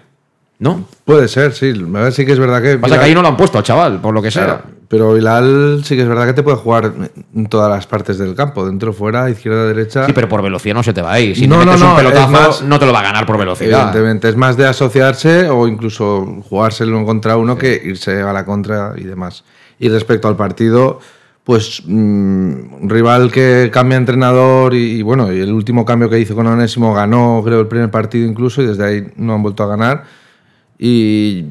¿No? 0.57 0.87
Puede 1.03 1.27
ser, 1.27 1.53
sí. 1.53 1.73
Sí 2.11 2.25
que 2.25 2.31
es 2.31 2.39
verdad 2.39 2.61
que. 2.61 2.77
Pasa 2.77 2.97
que 2.97 3.05
ahí 3.05 3.13
no 3.13 3.21
lo 3.21 3.27
han 3.27 3.35
puesto 3.35 3.57
al 3.57 3.63
chaval, 3.63 3.99
por 3.99 4.13
lo 4.13 4.21
que 4.21 4.31
sea. 4.31 4.63
Pero 4.95 5.13
Bilal 5.13 5.81
sí 5.83 5.97
que 5.97 6.03
es 6.03 6.07
verdad 6.07 6.25
que 6.25 6.31
te 6.31 6.41
puede 6.41 6.55
jugar 6.55 6.93
en 7.35 7.47
todas 7.47 7.69
las 7.69 7.85
partes 7.85 8.17
del 8.17 8.33
campo, 8.33 8.65
dentro, 8.65 8.93
fuera, 8.93 9.29
izquierda, 9.29 9.65
derecha. 9.65 10.05
Sí, 10.05 10.13
pero 10.13 10.29
por 10.29 10.41
velocidad 10.41 10.73
no 10.73 10.83
se 10.83 10.93
te 10.93 11.01
va 11.01 11.11
a 11.11 11.19
ir. 11.19 11.35
Si 11.35 11.47
no, 11.47 11.65
no, 11.65 11.75
no, 11.75 11.89
un 11.89 11.97
pelotazo, 11.97 12.63
no 12.63 12.79
te 12.79 12.85
lo 12.85 12.93
va 12.93 13.01
a 13.01 13.03
ganar 13.03 13.25
por 13.25 13.37
velocidad. 13.37 13.89
Evidentemente, 13.89 14.29
es 14.29 14.37
más 14.37 14.55
de 14.55 14.65
asociarse 14.65 15.49
o 15.49 15.67
incluso 15.67 16.41
jugárselo 16.47 17.03
contra 17.03 17.35
uno 17.35 17.57
que 17.57 17.81
irse 17.83 18.21
a 18.21 18.31
la 18.31 18.45
contra 18.45 18.93
y 18.95 19.03
demás. 19.03 19.43
Y 19.79 19.89
respecto 19.89 20.29
al 20.29 20.37
partido, 20.37 21.01
pues 21.43 21.81
un 21.81 22.69
mm, 22.81 22.87
rival 22.87 23.33
que 23.33 23.69
cambia 23.73 23.97
entrenador 23.97 24.75
y, 24.75 25.01
bueno, 25.01 25.33
y 25.33 25.41
el 25.41 25.51
último 25.51 25.83
cambio 25.83 26.09
que 26.09 26.19
hizo 26.19 26.35
con 26.35 26.47
Onésimo 26.47 26.93
ganó, 26.93 27.41
creo, 27.43 27.59
el 27.59 27.67
primer 27.67 27.91
partido 27.91 28.25
incluso 28.25 28.61
y 28.61 28.67
desde 28.67 28.85
ahí 28.85 29.07
no 29.17 29.33
han 29.33 29.43
vuelto 29.43 29.61
a 29.63 29.67
ganar. 29.67 30.05
Y 30.77 31.45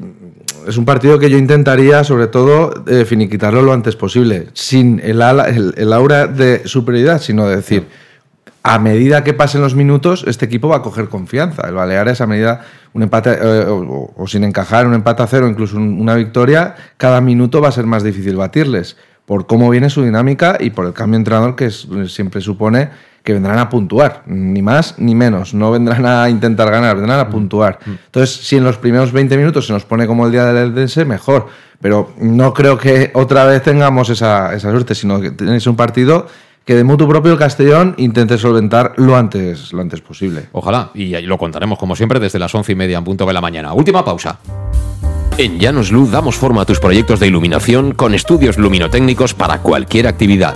es 0.67 0.77
un 0.77 0.85
partido 0.85 1.19
que 1.19 1.29
yo 1.29 1.37
intentaría, 1.37 2.03
sobre 2.03 2.27
todo, 2.27 2.83
eh, 2.87 3.05
finiquitarlo 3.05 3.61
lo 3.61 3.73
antes 3.73 3.95
posible, 3.95 4.49
sin 4.53 4.99
el, 5.03 5.21
el, 5.75 5.93
aura 5.93 6.27
de 6.27 6.67
superioridad, 6.67 7.21
sino 7.21 7.47
de 7.47 7.55
decir, 7.57 7.85
a 8.63 8.79
medida 8.79 9.23
que 9.23 9.33
pasen 9.33 9.61
los 9.61 9.75
minutos, 9.75 10.25
este 10.27 10.45
equipo 10.45 10.67
va 10.67 10.77
a 10.77 10.81
coger 10.81 11.07
confianza. 11.07 11.67
El 11.67 11.75
Baleares, 11.75 12.19
a 12.21 12.27
medida 12.27 12.65
un 12.93 13.03
empate 13.03 13.37
eh, 13.39 13.65
o, 13.67 14.25
sin 14.27 14.43
encajar, 14.43 14.87
un 14.87 14.95
empate 14.95 15.21
a 15.21 15.27
cero, 15.27 15.47
incluso 15.47 15.77
una 15.77 16.15
victoria, 16.15 16.75
cada 16.97 17.21
minuto 17.21 17.61
va 17.61 17.69
a 17.69 17.71
ser 17.71 17.85
más 17.85 18.03
difícil 18.03 18.35
batirles 18.35 18.97
por 19.25 19.45
cómo 19.47 19.69
viene 19.69 19.89
su 19.89 20.03
dinámica 20.03 20.57
y 20.59 20.71
por 20.71 20.85
el 20.85 20.93
cambio 20.93 21.17
de 21.17 21.21
entrenador 21.21 21.55
que 21.55 21.69
siempre 21.69 22.41
supone 22.41 22.89
que 23.25 23.33
vendrán 23.33 23.57
a 23.57 23.69
puntuar, 23.69 24.21
ni 24.27 24.61
más 24.61 24.99
ni 24.99 25.15
menos, 25.15 25.53
no 25.55 25.71
vendrán 25.71 26.05
a 26.05 26.29
intentar 26.29 26.69
ganar, 26.69 26.95
vendrán 26.95 27.19
a 27.19 27.27
puntuar. 27.27 27.79
Entonces, 27.85 28.47
si 28.47 28.55
en 28.55 28.63
los 28.63 28.77
primeros 28.77 29.11
20 29.11 29.35
minutos 29.35 29.65
se 29.65 29.73
nos 29.73 29.83
pone 29.83 30.05
como 30.05 30.27
el 30.27 30.31
día 30.31 30.45
del 30.45 30.69
Eldense, 30.69 31.05
mejor, 31.05 31.47
pero 31.81 32.11
no 32.19 32.53
creo 32.53 32.77
que 32.77 33.09
otra 33.15 33.45
vez 33.45 33.63
tengamos 33.63 34.09
esa, 34.09 34.53
esa 34.53 34.69
suerte, 34.69 34.93
sino 34.93 35.19
que 35.19 35.31
tenéis 35.31 35.65
un 35.65 35.75
partido 35.75 36.27
que 36.63 36.75
de 36.75 36.83
mutuo 36.83 37.07
propio 37.07 37.33
el 37.33 37.39
Castellón 37.39 37.95
intente 37.97 38.37
solventar 38.37 38.93
lo 38.97 39.15
antes, 39.15 39.73
lo 39.73 39.81
antes 39.81 40.01
posible. 40.01 40.47
Ojalá, 40.51 40.91
y 40.93 41.19
lo 41.21 41.37
contaremos 41.39 41.79
como 41.79 41.95
siempre 41.95 42.19
desde 42.19 42.37
las 42.37 42.53
once 42.53 42.71
y 42.73 42.75
media 42.75 42.99
en 42.99 43.03
punto 43.03 43.25
de 43.25 43.33
la 43.33 43.41
mañana. 43.41 43.73
Última 43.73 44.05
pausa. 44.05 44.39
En 45.37 45.59
Llanos 45.59 45.91
Luz 45.91 46.11
damos 46.11 46.35
forma 46.35 46.61
a 46.61 46.65
tus 46.65 46.79
proyectos 46.79 47.19
de 47.19 47.27
iluminación 47.27 47.93
con 47.93 48.13
estudios 48.13 48.57
luminotécnicos 48.57 49.33
para 49.33 49.59
cualquier 49.59 50.07
actividad 50.07 50.55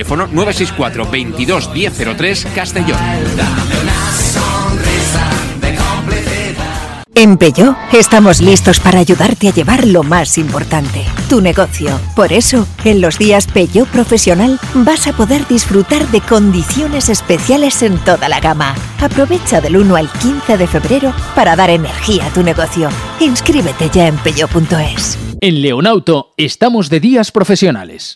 teléfono 0.01 0.27
964 0.31 1.11
22 1.11 1.73
1003 1.73 2.47
Castellón. 2.55 2.97
En 7.13 7.37
Peugeot 7.37 7.75
estamos 7.93 8.41
listos 8.41 8.79
para 8.79 8.97
ayudarte 8.97 9.49
a 9.49 9.53
llevar 9.53 9.85
lo 9.85 10.01
más 10.01 10.39
importante, 10.39 11.03
tu 11.29 11.39
negocio. 11.39 11.99
Por 12.15 12.33
eso, 12.33 12.65
en 12.83 12.99
los 12.99 13.19
días 13.19 13.45
Peugeot 13.45 13.87
Profesional 13.89 14.59
vas 14.73 15.05
a 15.05 15.13
poder 15.13 15.47
disfrutar 15.47 16.07
de 16.07 16.21
condiciones 16.21 17.09
especiales 17.09 17.83
en 17.83 17.99
toda 17.99 18.27
la 18.27 18.39
gama. 18.39 18.73
Aprovecha 18.99 19.61
del 19.61 19.77
1 19.77 19.95
al 19.95 20.09
15 20.09 20.57
de 20.57 20.65
febrero 20.65 21.13
para 21.35 21.55
dar 21.55 21.69
energía 21.69 22.25
a 22.25 22.33
tu 22.33 22.41
negocio. 22.41 22.89
Inscríbete 23.19 23.89
ya 23.93 24.07
en 24.07 24.17
peugeot.es. 24.17 25.19
En 25.41 25.61
Leonauto 25.61 26.33
estamos 26.37 26.89
de 26.89 26.99
días 27.01 27.31
profesionales. 27.31 28.15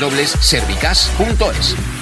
www.servicas.es. 0.00 2.01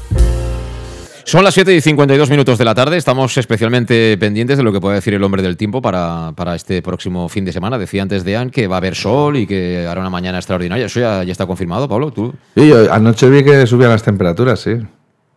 Son 1.31 1.45
las 1.45 1.53
7 1.53 1.73
y 1.73 1.79
52 1.79 2.29
minutos 2.29 2.57
de 2.57 2.65
la 2.65 2.75
tarde. 2.75 2.97
Estamos 2.97 3.37
especialmente 3.37 4.17
pendientes 4.17 4.57
de 4.57 4.63
lo 4.63 4.73
que 4.73 4.81
puede 4.81 4.95
decir 4.95 5.13
el 5.13 5.23
hombre 5.23 5.41
del 5.41 5.55
tiempo 5.55 5.81
para, 5.81 6.33
para 6.35 6.55
este 6.55 6.81
próximo 6.81 7.29
fin 7.29 7.45
de 7.45 7.53
semana. 7.53 7.77
Decía 7.77 8.01
antes 8.01 8.25
Dean 8.25 8.49
que 8.49 8.67
va 8.67 8.75
a 8.75 8.79
haber 8.79 8.95
sol 8.95 9.37
y 9.37 9.47
que 9.47 9.87
hará 9.87 10.01
una 10.01 10.09
mañana 10.09 10.39
extraordinaria. 10.39 10.87
¿Eso 10.87 10.99
ya, 10.99 11.23
ya 11.23 11.31
está 11.31 11.45
confirmado, 11.45 11.87
Pablo? 11.87 12.11
¿Tú? 12.11 12.33
Sí, 12.57 12.67
yo 12.67 12.91
anoche 12.91 13.29
vi 13.29 13.45
que 13.45 13.65
subían 13.65 13.91
las 13.91 14.03
temperaturas, 14.03 14.59
sí. 14.59 14.71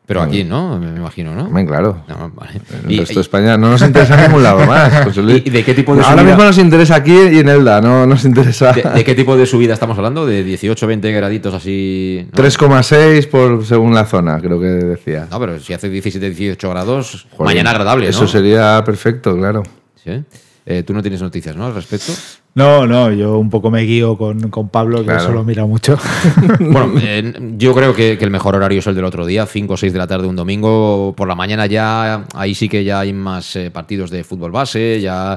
Pero 0.07 0.20
aquí, 0.20 0.44
¿no? 0.44 0.78
Me 0.78 0.88
imagino, 0.98 1.34
¿no? 1.34 1.48
Bien, 1.48 1.66
claro. 1.66 2.05
No, 2.09 2.30
vale. 2.34 2.61
En 2.84 2.90
el 2.90 2.98
resto 2.98 3.14
de 3.14 3.20
España 3.22 3.57
no 3.57 3.70
nos 3.70 3.80
interesa 3.80 4.16
en 4.16 4.26
ningún 4.28 4.42
lado 4.42 4.66
más. 4.66 5.16
Luis. 5.16 5.42
¿Y 5.46 5.48
de 5.48 5.64
qué 5.64 5.72
tipo 5.72 5.94
de 5.96 6.02
Ahora 6.02 6.18
subida? 6.18 6.24
mismo 6.30 6.44
nos 6.44 6.59
interesa 6.59 6.96
aquí 6.96 7.12
y 7.32 7.38
en 7.38 7.48
Elda, 7.48 7.80
no 7.80 8.07
nos 8.07 8.22
interesa. 8.26 8.72
¿De, 8.72 8.82
de 8.82 9.02
qué 9.02 9.14
tipo 9.14 9.34
de 9.34 9.46
subida 9.46 9.72
estamos 9.72 9.96
hablando? 9.96 10.26
¿De 10.26 10.44
18, 10.44 10.86
20 10.86 11.11
graditos 11.12 11.55
así? 11.55 12.28
¿no? 12.30 12.42
3,6 12.42 13.28
por 13.28 13.64
según 13.64 13.94
la 13.94 14.05
zona, 14.05 14.38
creo 14.40 14.61
que 14.61 14.66
decía. 14.66 15.26
No, 15.30 15.40
pero 15.40 15.59
si 15.59 15.72
hace 15.72 15.88
17, 15.88 16.28
18 16.30 16.68
grados, 16.70 17.26
Joder, 17.30 17.44
mañana 17.55 17.70
agradable, 17.70 18.05
¿no? 18.05 18.11
Eso 18.11 18.26
sería 18.28 18.82
perfecto, 18.84 19.34
claro. 19.38 19.62
Sí. 20.05 20.22
Eh, 20.66 20.82
Tú 20.82 20.92
no 20.92 21.00
tienes 21.00 21.22
noticias, 21.22 21.57
¿no? 21.57 21.64
Al 21.66 21.74
respecto. 21.74 22.12
No, 22.57 22.86
no, 22.86 23.11
yo 23.12 23.36
un 23.38 23.50
poco 23.50 23.68
me 23.70 23.82
guío 23.82 24.16
con, 24.16 24.48
con 24.48 24.68
Pablo, 24.68 24.98
que 25.00 25.07
Claro. 25.07 25.22
eso 25.22 25.32
lo 25.32 25.42
mira 25.44 25.66
mucho. 25.66 25.98
Bueno, 26.61 26.94
eh, 27.02 27.32
yo 27.57 27.74
creo 27.74 27.94
que, 27.94 28.16
que 28.16 28.24
el 28.24 28.30
mejor 28.30 28.55
horario 28.55 28.78
es 28.78 28.86
el 28.86 28.94
del 28.94 29.05
otro 29.05 29.26
día, 29.26 29.44
5 29.46 29.74
o 29.74 29.76
6 29.76 29.92
de 29.92 29.98
la 29.98 30.07
tarde 30.07 30.28
un 30.28 30.36
domingo. 30.36 31.14
Por 31.16 31.26
la 31.26 31.34
mañana 31.34 31.66
ya, 31.66 32.24
ahí 32.34 32.55
sí 32.55 32.68
que 32.68 32.84
ya 32.84 33.00
hay 33.00 33.12
más 33.12 33.57
eh, 33.57 33.70
partidos 33.72 34.11
de 34.11 34.22
fútbol 34.22 34.52
base, 34.52 35.00
ya 35.00 35.36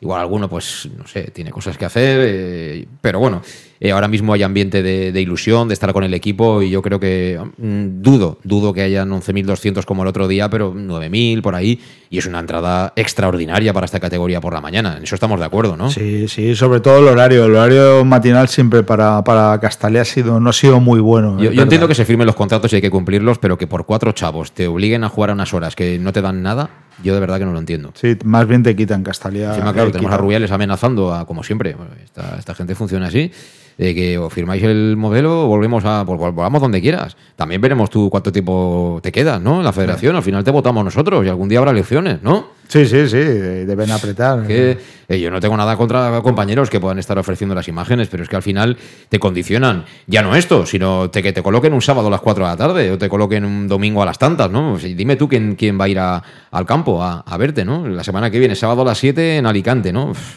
igual 0.00 0.20
alguno, 0.20 0.48
pues, 0.48 0.88
no 0.96 1.06
sé, 1.06 1.30
tiene 1.32 1.50
cosas 1.50 1.76
que 1.76 1.84
hacer. 1.84 2.18
eh, 2.22 2.86
pero 3.00 3.18
bueno, 3.18 3.42
eh, 3.80 3.90
ahora 3.90 4.08
mismo 4.08 4.32
hay 4.32 4.42
ambiente 4.42 4.82
de, 4.82 5.12
de 5.12 5.20
ilusión, 5.20 5.68
de 5.68 5.74
estar 5.74 5.92
con 5.92 6.04
el 6.04 6.14
equipo 6.14 6.62
y 6.62 6.70
yo 6.70 6.82
creo 6.82 7.00
que 7.00 7.40
mm, 7.58 8.02
dudo, 8.02 8.38
dudo 8.44 8.72
que 8.72 8.82
hayan 8.82 9.10
11.200 9.10 9.84
como 9.84 10.02
el 10.02 10.08
otro 10.08 10.28
día, 10.28 10.48
pero 10.48 10.74
9.000 10.74 11.42
por 11.42 11.54
ahí. 11.54 11.80
Y 12.10 12.18
es 12.18 12.26
una 12.26 12.38
entrada 12.38 12.92
extraordinaria 12.94 13.72
para 13.72 13.86
esta 13.86 13.98
categoría 13.98 14.40
por 14.40 14.54
la 14.54 14.60
mañana. 14.60 14.96
En 14.96 15.02
eso 15.02 15.16
estamos 15.16 15.40
de 15.40 15.46
acuerdo, 15.46 15.76
¿no? 15.76 15.90
Sí, 15.90 16.28
sí, 16.28 16.54
sobre 16.54 16.80
todo 16.80 16.98
el 17.00 17.08
horario. 17.08 17.44
El 17.46 17.56
horario 17.56 18.04
matinal 18.04 18.48
siempre 18.48 18.84
para, 18.84 19.24
para 19.24 19.58
Castalia 19.58 20.02
ha 20.02 20.04
sido, 20.04 20.38
no 20.38 20.50
ha 20.50 20.52
sido 20.52 20.78
muy 20.78 21.00
bueno. 21.00 21.40
Yo, 21.40 21.50
entiendo 21.50 21.88
que 21.88 21.94
se 21.94 22.04
firmen 22.04 22.26
los 22.26 22.36
contratos 22.36 22.72
y 22.72 22.76
hay 22.76 22.82
que 22.82 22.90
cumplirlos, 22.90 23.38
pero 23.38 23.58
que 23.58 23.66
por 23.66 23.84
cuatro 23.84 24.12
chavos 24.12 24.52
te 24.52 24.68
obliguen 24.68 25.02
a 25.02 25.08
jugar 25.08 25.30
a 25.30 25.32
unas 25.32 25.52
horas 25.54 25.74
que 25.74 25.98
no 25.98 26.12
te 26.12 26.22
dan 26.22 26.42
nada, 26.42 26.70
yo 27.02 27.14
de 27.14 27.20
verdad 27.20 27.38
que 27.38 27.44
no 27.44 27.52
lo 27.52 27.58
entiendo. 27.58 27.92
Sí, 27.94 28.16
más 28.24 28.46
bien 28.46 28.62
te 28.62 28.76
quitan 28.76 29.02
Castalia. 29.02 29.48
Encima, 29.48 29.72
claro, 29.72 29.90
tenemos 29.90 30.12
a. 30.12 30.16
Rubiales 30.16 30.52
amenazando, 30.52 31.12
a, 31.12 31.26
como 31.26 31.42
siempre. 31.42 31.74
Bueno, 31.74 31.90
Esta, 32.02 32.36
esta 32.38 32.54
gente 32.54 32.74
funciona 32.74 33.08
así. 33.08 33.32
De 33.78 33.94
que 33.94 34.18
o 34.18 34.30
firmáis 34.30 34.62
el 34.62 34.96
modelo 34.96 35.44
o 35.44 35.46
volvemos 35.48 35.84
a. 35.84 36.04
Pues, 36.06 36.18
vol- 36.20 36.32
volvamos 36.34 36.60
donde 36.62 36.80
quieras. 36.80 37.16
También 37.36 37.60
veremos 37.60 37.90
tú 37.90 38.08
cuánto 38.10 38.30
tiempo 38.30 39.00
te 39.02 39.10
quedas, 39.10 39.40
¿no? 39.40 39.58
En 39.58 39.64
la 39.64 39.72
federación. 39.72 40.14
Al 40.16 40.22
final 40.22 40.44
te 40.44 40.50
votamos 40.50 40.84
nosotros 40.84 41.24
y 41.26 41.28
algún 41.28 41.48
día 41.48 41.58
habrá 41.58 41.72
elecciones, 41.72 42.22
¿no? 42.22 42.54
Sí, 42.68 42.86
sí, 42.86 43.06
sí, 43.08 43.16
deben 43.18 43.90
apretar. 43.90 44.46
Que 44.46 44.78
eh, 45.08 45.20
yo 45.20 45.30
no 45.30 45.38
tengo 45.38 45.54
nada 45.56 45.76
contra 45.76 46.20
compañeros 46.22 46.70
que 46.70 46.80
puedan 46.80 46.98
estar 46.98 47.18
ofreciendo 47.18 47.54
las 47.54 47.68
imágenes, 47.68 48.08
pero 48.08 48.22
es 48.22 48.28
que 48.28 48.36
al 48.36 48.42
final 48.42 48.78
te 49.10 49.18
condicionan 49.18 49.84
ya 50.06 50.22
no 50.22 50.34
esto, 50.34 50.64
sino 50.64 51.10
te, 51.10 51.22
que 51.22 51.32
te 51.32 51.42
coloquen 51.42 51.74
un 51.74 51.82
sábado 51.82 52.08
a 52.08 52.10
las 52.10 52.20
4 52.22 52.44
de 52.44 52.50
la 52.50 52.56
tarde 52.56 52.90
o 52.90 52.96
te 52.96 53.08
coloquen 53.10 53.44
un 53.44 53.68
domingo 53.68 54.02
a 54.02 54.06
las 54.06 54.18
tantas, 54.18 54.50
¿no? 54.50 54.74
O 54.74 54.78
sea, 54.78 54.88
dime 54.94 55.16
tú 55.16 55.28
quién, 55.28 55.56
quién 55.56 55.78
va 55.78 55.84
a 55.84 55.88
ir 55.88 55.98
a- 55.98 56.22
al 56.52 56.64
campo 56.64 57.02
a, 57.02 57.20
a 57.20 57.36
verte, 57.36 57.64
¿no? 57.66 57.86
La 57.86 58.02
semana 58.02 58.30
que 58.30 58.38
viene, 58.38 58.54
sábado 58.54 58.80
a 58.82 58.84
las 58.86 58.98
7 58.98 59.36
en 59.36 59.46
Alicante, 59.46 59.92
¿no? 59.92 60.10
Uf, 60.12 60.36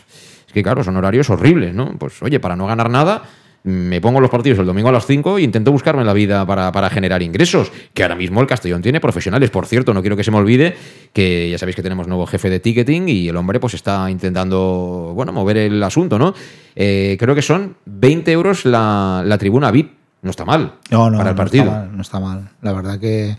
que 0.58 0.64
claro, 0.64 0.84
son 0.84 0.97
horarios 0.97 1.30
horribles, 1.30 1.76
¿no? 1.76 1.95
Pues 1.99 2.22
oye, 2.24 2.39
para 2.39 2.55
no 2.55 2.66
ganar 2.66 2.89
nada, 2.89 3.22
me 3.64 4.01
pongo 4.01 4.20
los 4.20 4.30
partidos 4.32 4.58
el 4.60 4.66
domingo 4.66 4.89
a 4.89 4.91
las 4.91 5.05
5 5.05 5.38
e 5.38 5.41
intento 5.43 5.72
buscarme 5.72 6.03
la 6.03 6.14
vida 6.14 6.45
para, 6.47 6.72
para 6.72 6.89
generar 6.89 7.22
ingresos. 7.22 7.72
Que 7.93 8.01
ahora 8.03 8.16
mismo 8.16 8.41
el 8.41 8.47
Castellón 8.47 8.82
tiene 8.82 8.99
profesionales. 8.99 9.49
Por 9.51 9.68
cierto, 9.68 9.93
no 9.93 10.01
quiero 10.01 10.16
que 10.16 10.24
se 10.24 10.32
me 10.32 10.38
olvide 10.38 10.76
que 11.14 11.49
ya 11.51 11.58
sabéis 11.58 11.76
que 11.76 11.84
tenemos 11.84 12.08
nuevo 12.08 12.26
jefe 12.26 12.49
de 12.49 12.60
ticketing 12.60 13.08
y 13.08 13.28
el 13.28 13.36
hombre 13.38 13.60
pues 13.60 13.74
está 13.76 14.10
intentando, 14.10 15.12
bueno, 15.14 15.32
mover 15.34 15.58
el 15.58 15.84
asunto, 15.84 16.18
¿no? 16.18 16.34
Eh, 16.76 17.18
creo 17.20 17.36
que 17.36 17.41
son 17.41 17.76
20 17.86 18.32
euros 18.32 18.66
la, 18.66 19.22
la 19.26 19.38
tribuna 19.38 19.70
VIP. 19.70 19.91
No 20.24 20.32
está 20.32 20.45
mal 20.45 20.74
No, 20.89 21.12
no, 21.12 21.18
para 21.20 21.30
el 21.30 21.36
no 21.36 21.38
partido. 21.38 21.64
está 21.66 21.78
mal, 21.78 21.95
no 21.95 22.01
está 22.01 22.20
mal. 22.20 22.49
La 22.64 22.74
verdad 22.74 22.99
que 22.99 23.38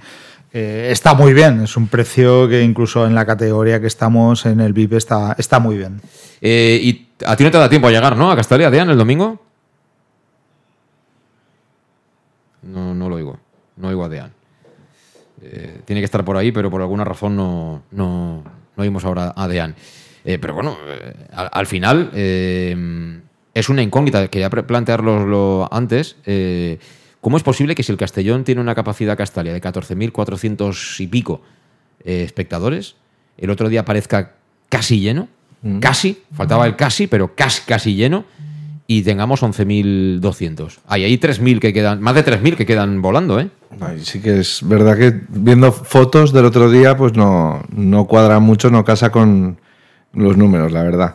eh, 0.52 0.88
está 0.92 1.14
muy 1.14 1.32
bien. 1.34 1.62
Es 1.62 1.76
un 1.76 1.88
precio 1.88 2.48
que 2.48 2.62
incluso 2.62 3.06
en 3.06 3.14
la 3.14 3.26
categoría 3.26 3.80
que 3.80 3.86
estamos 3.88 4.46
en 4.46 4.60
el 4.60 4.72
VIP 4.72 4.92
está, 4.94 5.34
está 5.38 5.58
muy 5.58 5.76
bien. 5.76 6.00
Eh, 6.40 6.78
y 6.82 7.07
A 7.26 7.36
ti 7.36 7.44
no 7.44 7.50
te 7.50 7.58
da 7.58 7.68
tiempo 7.68 7.88
a 7.88 7.90
llegar, 7.90 8.16
¿no? 8.16 8.30
A 8.30 8.36
Castalia, 8.36 8.70
Dean, 8.70 8.90
el 8.90 8.98
domingo. 8.98 9.40
No, 12.62 12.94
no 12.94 13.08
lo 13.08 13.16
oigo. 13.16 13.38
No 13.76 13.88
oigo 13.88 14.04
a 14.04 14.08
Dean. 14.08 14.32
Eh, 15.42 15.80
tiene 15.84 16.00
que 16.00 16.04
estar 16.04 16.24
por 16.24 16.36
ahí, 16.36 16.52
pero 16.52 16.70
por 16.70 16.80
alguna 16.80 17.04
razón 17.04 17.36
no, 17.36 17.82
no, 17.90 18.42
no 18.76 18.82
oímos 18.82 19.04
ahora 19.04 19.32
a 19.36 19.48
Dean. 19.48 19.74
Eh, 20.24 20.38
pero 20.38 20.54
bueno, 20.54 20.76
eh, 20.86 21.14
al, 21.32 21.48
al 21.52 21.66
final 21.66 22.10
es 22.12 23.68
una 23.68 23.82
incógnita. 23.82 24.28
Quería 24.28 24.50
plantearlo 24.50 25.68
antes. 25.72 26.16
¿Cómo 27.20 27.36
es 27.36 27.42
posible 27.42 27.74
que 27.74 27.82
si 27.82 27.92
el 27.92 27.98
Castellón 27.98 28.44
tiene 28.44 28.60
una 28.60 28.74
capacidad 28.74 29.16
Castalia 29.16 29.52
de 29.52 29.60
14.400 29.60 31.00
y 31.00 31.06
pico 31.08 31.40
espectadores, 32.04 32.94
el 33.36 33.50
otro 33.50 33.68
día 33.68 33.84
parezca 33.84 34.34
casi 34.68 35.00
lleno? 35.00 35.28
Casi, 35.80 36.18
faltaba 36.34 36.66
el 36.66 36.76
casi, 36.76 37.06
pero 37.08 37.34
casi, 37.34 37.62
casi 37.66 37.94
lleno. 37.94 38.24
Y 38.86 39.02
tengamos 39.02 39.42
11.200. 39.42 40.78
Hay 40.86 41.04
ahí 41.04 41.18
3.000 41.18 41.58
que 41.60 41.72
quedan, 41.72 42.00
más 42.00 42.14
de 42.14 42.24
3.000 42.24 42.56
que 42.56 42.64
quedan 42.66 43.02
volando, 43.02 43.38
¿eh? 43.38 43.48
Ay, 43.80 44.00
sí 44.04 44.20
que 44.20 44.38
es 44.40 44.60
verdad 44.62 44.96
que 44.96 45.20
viendo 45.28 45.72
fotos 45.72 46.32
del 46.32 46.46
otro 46.46 46.70
día, 46.70 46.96
pues 46.96 47.14
no, 47.14 47.62
no 47.74 48.06
cuadra 48.06 48.38
mucho, 48.40 48.70
no 48.70 48.84
casa 48.84 49.10
con 49.10 49.58
los 50.14 50.36
números, 50.36 50.72
la 50.72 50.82
verdad. 50.82 51.14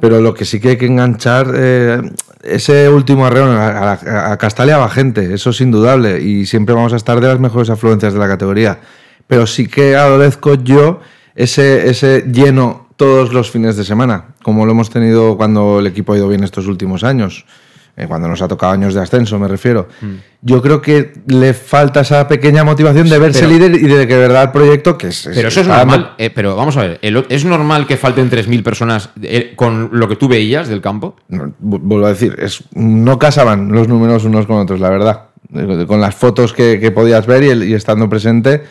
Pero 0.00 0.20
lo 0.20 0.32
que 0.34 0.44
sí 0.46 0.60
que 0.60 0.70
hay 0.70 0.76
que 0.78 0.86
enganchar, 0.86 1.52
eh, 1.54 2.00
ese 2.42 2.88
último 2.88 3.26
arreón 3.26 3.50
a, 3.50 3.92
a- 3.92 4.32
a 4.32 4.36
Castalia 4.38 4.78
va 4.78 4.88
gente, 4.88 5.34
eso 5.34 5.50
es 5.50 5.60
indudable, 5.60 6.22
y 6.22 6.46
siempre 6.46 6.74
vamos 6.74 6.92
a 6.94 6.96
estar 6.96 7.20
de 7.20 7.26
las 7.28 7.38
mejores 7.40 7.68
afluencias 7.70 8.14
de 8.14 8.18
la 8.18 8.28
categoría. 8.28 8.78
Pero 9.26 9.46
sí 9.46 9.66
que 9.66 9.94
adolezco 9.96 10.54
yo 10.54 11.00
ese, 11.34 11.90
ese 11.90 12.22
lleno 12.32 12.88
todos 13.00 13.32
los 13.32 13.50
fines 13.50 13.76
de 13.76 13.84
semana, 13.84 14.24
como 14.42 14.66
lo 14.66 14.72
hemos 14.72 14.90
tenido 14.90 15.38
cuando 15.38 15.78
el 15.78 15.86
equipo 15.86 16.12
ha 16.12 16.18
ido 16.18 16.28
bien 16.28 16.44
estos 16.44 16.66
últimos 16.66 17.02
años, 17.02 17.46
eh, 17.96 18.04
cuando 18.06 18.28
nos 18.28 18.42
ha 18.42 18.46
tocado 18.48 18.72
años 18.72 18.92
de 18.92 19.00
ascenso, 19.00 19.38
me 19.38 19.48
refiero. 19.48 19.88
Yo 20.42 20.60
creo 20.60 20.82
que 20.82 21.14
le 21.26 21.54
falta 21.54 22.02
esa 22.02 22.28
pequeña 22.28 22.62
motivación 22.62 23.08
de 23.08 23.18
verse 23.18 23.40
Pero- 23.40 23.52
líder 23.52 23.74
y 23.74 23.86
de 23.88 24.06
que 24.06 24.16
verdad 24.18 24.42
el 24.44 24.50
proyecto 24.50 24.98
que 24.98 25.08
es... 25.08 25.30
Pero 25.34 25.48
eso 25.48 25.62
es 25.62 25.66
normal. 25.66 26.12
eh, 26.18 26.28
pero 26.28 26.54
vamos 26.56 26.76
a 26.76 26.82
ver, 26.82 26.98
el- 27.00 27.24
¿es 27.30 27.44
normal 27.46 27.86
que 27.86 27.96
falten 27.96 28.28
3.000 28.30 28.62
personas 28.62 29.08
eh, 29.22 29.54
con 29.56 29.88
lo 29.92 30.06
que 30.06 30.16
tú 30.16 30.28
veías 30.28 30.68
del 30.68 30.82
campo? 30.82 31.16
No, 31.28 31.44
vu- 31.58 31.80
vuelvo 31.80 32.04
a 32.04 32.10
decir, 32.10 32.36
es, 32.38 32.62
no 32.74 33.18
casaban 33.18 33.72
los 33.72 33.88
números 33.88 34.24
unos 34.26 34.46
con 34.46 34.58
otros, 34.58 34.78
la 34.78 34.90
verdad. 34.90 35.22
Eh, 35.54 35.84
Con 35.88 36.02
las 36.02 36.14
fotos 36.14 36.52
que, 36.52 36.78
que 36.78 36.90
podías 36.90 37.26
ver 37.26 37.44
y, 37.44 37.48
el- 37.48 37.64
y 37.64 37.72
estando 37.74 38.08
presente, 38.10 38.62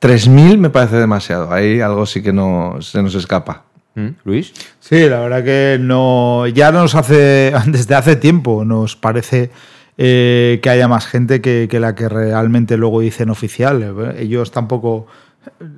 3.000 0.00 0.58
me 0.58 0.70
parece 0.70 0.96
demasiado. 0.96 1.52
Ahí 1.52 1.80
algo 1.80 2.06
sí 2.06 2.22
que 2.22 2.32
no 2.32 2.76
se 2.80 3.02
nos 3.02 3.14
escapa. 3.14 3.64
¿Mm? 3.94 4.08
Luis. 4.24 4.52
Sí, 4.80 5.08
la 5.08 5.20
verdad 5.20 5.44
que 5.44 5.78
no. 5.80 6.46
Ya 6.48 6.72
nos 6.72 6.94
hace. 6.94 7.52
Desde 7.66 7.94
hace 7.94 8.16
tiempo 8.16 8.64
nos 8.64 8.96
parece 8.96 9.50
eh, 9.96 10.58
que 10.62 10.70
haya 10.70 10.88
más 10.88 11.06
gente 11.06 11.40
que, 11.40 11.68
que 11.70 11.80
la 11.80 11.94
que 11.94 12.08
realmente 12.08 12.76
luego 12.76 13.00
dicen 13.00 13.30
oficial. 13.30 13.82
Eh, 13.82 14.22
Ellos 14.22 14.50
tampoco 14.50 15.06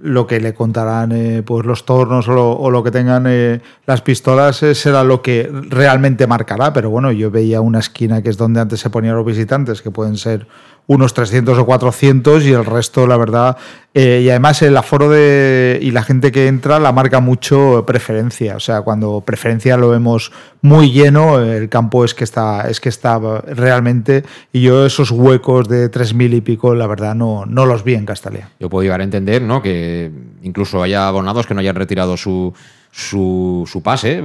lo 0.02 0.26
que 0.26 0.40
le 0.40 0.54
contarán 0.54 1.12
eh, 1.12 1.42
pues 1.44 1.66
los 1.66 1.84
tornos 1.84 2.28
o 2.28 2.32
lo, 2.32 2.52
o 2.52 2.70
lo 2.70 2.82
que 2.82 2.90
tengan 2.90 3.24
eh, 3.28 3.60
las 3.86 4.00
pistolas 4.00 4.62
eh, 4.62 4.74
será 4.74 5.04
lo 5.04 5.22
que 5.22 5.50
realmente 5.68 6.26
marcará. 6.26 6.72
Pero 6.72 6.90
bueno, 6.90 7.12
yo 7.12 7.30
veía 7.30 7.60
una 7.60 7.80
esquina 7.80 8.22
que 8.22 8.30
es 8.30 8.36
donde 8.36 8.60
antes 8.60 8.80
se 8.80 8.90
ponían 8.90 9.16
los 9.16 9.26
visitantes, 9.26 9.82
que 9.82 9.90
pueden 9.90 10.16
ser 10.16 10.46
unos 10.88 11.14
300 11.14 11.58
o 11.58 11.66
400 11.66 12.44
y 12.44 12.52
el 12.52 12.64
resto, 12.64 13.06
la 13.06 13.16
verdad. 13.16 13.56
eh, 13.92 14.20
y 14.24 14.28
además 14.30 14.62
el 14.62 14.76
aforo 14.76 15.08
de, 15.08 15.78
y 15.82 15.90
la 15.90 16.02
gente 16.02 16.30
que 16.30 16.46
entra 16.48 16.78
la 16.78 16.92
marca 16.92 17.20
mucho 17.20 17.84
preferencia. 17.86 18.56
O 18.56 18.60
sea, 18.60 18.82
cuando 18.82 19.22
preferencia 19.22 19.76
lo 19.76 19.88
vemos 19.88 20.32
muy 20.62 20.92
lleno, 20.92 21.40
el 21.40 21.68
campo 21.68 22.04
es 22.04 22.14
que 22.14 22.24
está, 22.24 22.68
es 22.68 22.78
que 22.80 22.88
está 22.88 23.18
realmente. 23.46 24.22
Y 24.52 24.62
yo 24.62 24.86
esos 24.86 25.10
huecos 25.10 25.68
de 25.68 25.90
3.000 25.90 26.34
y 26.34 26.40
pico, 26.40 26.74
la 26.74 26.86
verdad, 26.86 27.14
no, 27.14 27.46
no 27.46 27.66
los 27.66 27.82
vi 27.82 27.94
en 27.94 28.06
Castalia. 28.06 28.50
Yo 28.60 28.68
puedo 28.70 28.82
llegar 28.82 29.00
a 29.00 29.04
entender, 29.04 29.42
¿no? 29.42 29.62
Que 29.62 30.10
incluso 30.42 30.82
haya 30.82 31.08
abonados 31.08 31.46
que 31.46 31.54
no 31.54 31.60
hayan 31.60 31.74
retirado 31.76 32.16
su, 32.16 32.52
su, 32.92 33.64
su 33.66 33.82
pase. 33.82 34.22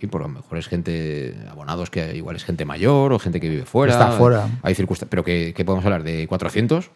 Fin, 0.00 0.08
por 0.08 0.22
lo 0.22 0.28
mejor 0.28 0.56
es 0.56 0.66
gente, 0.66 1.36
abonados 1.50 1.90
que 1.90 2.16
igual 2.16 2.34
es 2.34 2.44
gente 2.44 2.64
mayor 2.64 3.12
o 3.12 3.18
gente 3.18 3.38
que 3.38 3.50
vive 3.50 3.66
fuera. 3.66 3.92
Está 3.92 4.12
fuera. 4.12 4.48
Hay 4.62 4.74
circunstancias. 4.74 5.10
Pero 5.10 5.22
que, 5.22 5.52
que 5.54 5.64
podemos 5.64 5.84
hablar 5.84 6.02
de 6.02 6.26
400, 6.26 6.90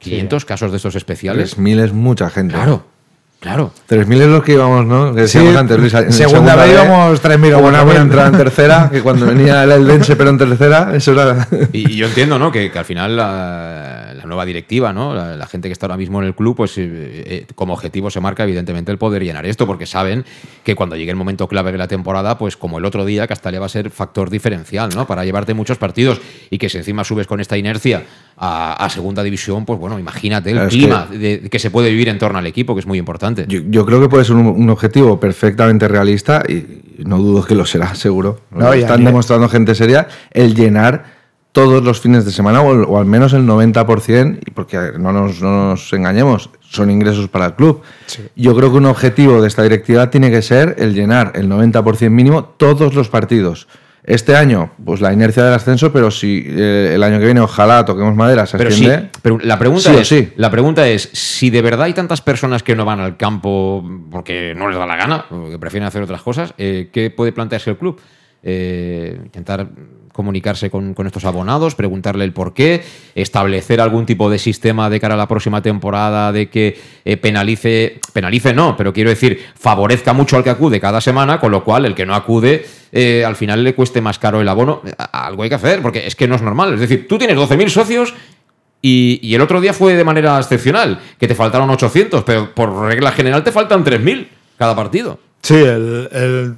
500 0.00 0.44
casos 0.44 0.72
de 0.72 0.76
estos 0.78 0.96
especiales. 0.96 1.56
3.000 1.56 1.84
es 1.84 1.92
mucha 1.92 2.28
gente. 2.30 2.54
Claro, 2.54 2.84
claro. 3.40 3.72
3.000 3.88 4.20
es 4.20 4.26
lo 4.28 4.42
que 4.42 4.52
íbamos, 4.52 4.84
¿no? 4.84 5.14
Que 5.14 5.26
Sí, 5.28 5.38
decíamos 5.38 5.56
antes, 5.60 5.78
Luis. 5.78 5.94
en 5.94 6.12
segunda 6.12 6.56
vez 6.56 6.72
íbamos 6.72 7.22
3.000 7.22 7.54
o 7.54 7.58
una 7.60 7.82
4.000. 7.82 7.84
buena 7.84 8.00
entrada 8.02 8.28
en 8.28 8.36
tercera, 8.36 8.88
que 8.92 9.00
cuando 9.02 9.26
venía 9.26 9.64
el 9.64 9.72
Eldense, 9.72 10.16
pero 10.16 10.30
en 10.30 10.38
tercera, 10.38 10.90
eso 10.94 11.12
era... 11.12 11.46
Y, 11.72 11.92
y 11.92 11.96
yo 11.96 12.06
entiendo, 12.06 12.38
¿no? 12.38 12.50
Que, 12.52 12.70
que 12.70 12.78
al 12.78 12.84
final 12.84 13.16
la, 13.16 14.12
la 14.16 14.24
nueva 14.24 14.44
directiva, 14.44 14.92
¿no? 14.92 15.14
La, 15.14 15.36
la 15.36 15.46
gente 15.46 15.68
que 15.68 15.72
está 15.72 15.86
ahora 15.86 15.96
mismo 15.96 16.20
en 16.20 16.26
el 16.26 16.34
club, 16.34 16.56
pues 16.56 16.76
eh, 16.78 16.84
eh, 16.86 17.46
como 17.54 17.72
objetivo 17.74 18.10
se 18.10 18.20
marca 18.20 18.42
evidentemente 18.44 18.90
el 18.92 18.98
poder 18.98 19.22
llenar 19.24 19.46
esto, 19.46 19.66
porque 19.66 19.86
saben 19.86 20.24
que 20.64 20.74
cuando 20.74 20.96
llegue 20.96 21.10
el 21.10 21.16
momento 21.16 21.46
clave 21.48 21.72
de 21.72 21.78
la 21.78 21.88
temporada, 21.88 22.36
pues 22.38 22.56
como 22.56 22.78
el 22.78 22.84
otro 22.84 23.04
día, 23.04 23.26
Castalia 23.26 23.60
va 23.60 23.66
a 23.66 23.70
ser 23.70 23.90
factor 23.90 24.30
diferencial, 24.30 24.90
¿no? 24.94 25.06
Para 25.06 25.24
llevarte 25.24 25.54
muchos 25.54 25.78
partidos 25.78 26.20
y 26.50 26.58
que 26.58 26.68
si 26.68 26.78
encima 26.78 27.04
subes 27.04 27.26
con 27.26 27.40
esta 27.40 27.56
inercia 27.56 28.02
a, 28.36 28.84
a 28.84 28.90
segunda 28.90 29.22
división, 29.22 29.64
pues 29.64 29.78
bueno, 29.78 29.98
imagínate 29.98 30.50
el 30.50 30.56
Claro, 30.56 30.70
clima 30.70 31.06
de- 31.10 31.48
que 31.50 31.58
se 31.58 31.70
puede 31.70 31.90
vivir 31.90 32.08
en 32.08 32.18
torno 32.18 32.38
al 32.38 32.46
equipo, 32.46 32.74
que 32.74 32.80
es 32.80 32.86
muy 32.86 32.98
importante. 32.98 33.27
Yo, 33.46 33.60
yo 33.68 33.86
creo 33.86 34.00
que 34.00 34.08
puede 34.08 34.24
ser 34.24 34.36
un, 34.36 34.46
un 34.46 34.70
objetivo 34.70 35.18
perfectamente 35.18 35.88
realista 35.88 36.42
y 36.48 36.82
no 36.98 37.18
dudo 37.18 37.44
que 37.44 37.54
lo 37.54 37.66
será, 37.66 37.94
seguro. 37.94 38.40
No, 38.50 38.66
Lo 38.66 38.72
están 38.72 39.04
demostrando 39.04 39.48
gente 39.48 39.74
seria 39.74 40.08
el 40.30 40.54
llenar 40.54 41.18
todos 41.52 41.82
los 41.82 42.00
fines 42.00 42.24
de 42.24 42.30
semana 42.30 42.60
o, 42.62 42.84
o 42.84 42.98
al 42.98 43.06
menos 43.06 43.32
el 43.32 43.46
90%, 43.46 44.38
y 44.46 44.50
porque 44.50 44.92
no 44.98 45.12
nos, 45.12 45.40
no 45.40 45.70
nos 45.70 45.92
engañemos, 45.92 46.50
son 46.60 46.90
ingresos 46.90 47.28
para 47.28 47.46
el 47.46 47.54
club. 47.54 47.82
Yo 48.36 48.54
creo 48.54 48.70
que 48.70 48.76
un 48.76 48.86
objetivo 48.86 49.40
de 49.40 49.48
esta 49.48 49.62
directiva 49.62 50.10
tiene 50.10 50.30
que 50.30 50.42
ser 50.42 50.76
el 50.78 50.94
llenar 50.94 51.32
el 51.34 51.48
90% 51.48 52.10
mínimo 52.10 52.44
todos 52.44 52.94
los 52.94 53.08
partidos. 53.08 53.66
Este 54.08 54.34
año, 54.34 54.70
pues 54.82 55.02
la 55.02 55.12
inercia 55.12 55.44
del 55.44 55.52
ascenso, 55.52 55.92
pero 55.92 56.10
si 56.10 56.42
eh, 56.46 56.92
el 56.94 57.02
año 57.02 57.18
que 57.18 57.26
viene 57.26 57.40
ojalá 57.40 57.84
toquemos 57.84 58.16
madera, 58.16 58.46
se 58.46 58.56
Pero 58.56 58.70
sí, 58.70 58.88
pero 59.20 59.38
la 59.38 59.58
pregunta 59.58 59.92
sí 59.92 59.96
es, 60.00 60.08
sí. 60.08 60.32
la 60.36 60.50
pregunta 60.50 60.88
es, 60.88 61.10
si 61.12 61.50
de 61.50 61.60
verdad 61.60 61.82
hay 61.82 61.92
tantas 61.92 62.22
personas 62.22 62.62
que 62.62 62.74
no 62.74 62.86
van 62.86 63.00
al 63.00 63.18
campo 63.18 63.86
porque 64.10 64.54
no 64.56 64.66
les 64.68 64.78
da 64.78 64.86
la 64.86 64.96
gana, 64.96 65.26
o 65.30 65.50
que 65.50 65.58
prefieren 65.58 65.86
hacer 65.86 66.00
otras 66.00 66.22
cosas, 66.22 66.54
eh, 66.56 66.88
¿qué 66.90 67.10
puede 67.10 67.32
plantearse 67.32 67.68
el 67.68 67.76
club? 67.76 68.00
Eh, 68.42 69.20
intentar 69.24 69.68
comunicarse 70.18 70.68
con, 70.68 70.94
con 70.94 71.06
estos 71.06 71.24
abonados, 71.24 71.76
preguntarle 71.76 72.24
el 72.24 72.32
por 72.32 72.52
qué, 72.54 72.82
establecer 73.14 73.80
algún 73.80 74.04
tipo 74.04 74.28
de 74.28 74.38
sistema 74.40 74.90
de 74.90 74.98
cara 74.98 75.14
a 75.14 75.16
la 75.16 75.28
próxima 75.28 75.62
temporada 75.62 76.32
de 76.32 76.50
que 76.50 76.76
eh, 77.04 77.16
penalice, 77.16 78.00
penalice 78.12 78.52
no, 78.52 78.76
pero 78.76 78.92
quiero 78.92 79.10
decir, 79.10 79.38
favorezca 79.54 80.12
mucho 80.12 80.36
al 80.36 80.42
que 80.42 80.50
acude 80.50 80.80
cada 80.80 81.00
semana, 81.00 81.38
con 81.38 81.52
lo 81.52 81.62
cual 81.62 81.86
el 81.86 81.94
que 81.94 82.04
no 82.04 82.16
acude 82.16 82.66
eh, 82.90 83.24
al 83.24 83.36
final 83.36 83.62
le 83.62 83.76
cueste 83.76 84.00
más 84.00 84.18
caro 84.18 84.40
el 84.40 84.48
abono. 84.48 84.82
Algo 85.12 85.44
hay 85.44 85.48
que 85.48 85.54
hacer, 85.54 85.80
porque 85.80 86.04
es 86.04 86.16
que 86.16 86.26
no 86.26 86.34
es 86.34 86.42
normal. 86.42 86.74
Es 86.74 86.80
decir, 86.80 87.06
tú 87.06 87.16
tienes 87.16 87.36
12.000 87.36 87.68
socios 87.68 88.12
y, 88.82 89.20
y 89.22 89.34
el 89.36 89.40
otro 89.40 89.60
día 89.60 89.72
fue 89.72 89.94
de 89.94 90.02
manera 90.04 90.36
excepcional, 90.38 90.98
que 91.18 91.28
te 91.28 91.36
faltaron 91.36 91.70
800, 91.70 92.24
pero 92.24 92.52
por 92.54 92.72
regla 92.88 93.12
general 93.12 93.44
te 93.44 93.52
faltan 93.52 93.84
3.000 93.84 94.26
cada 94.56 94.74
partido. 94.74 95.20
Sí, 95.42 95.54
el- 95.54 96.56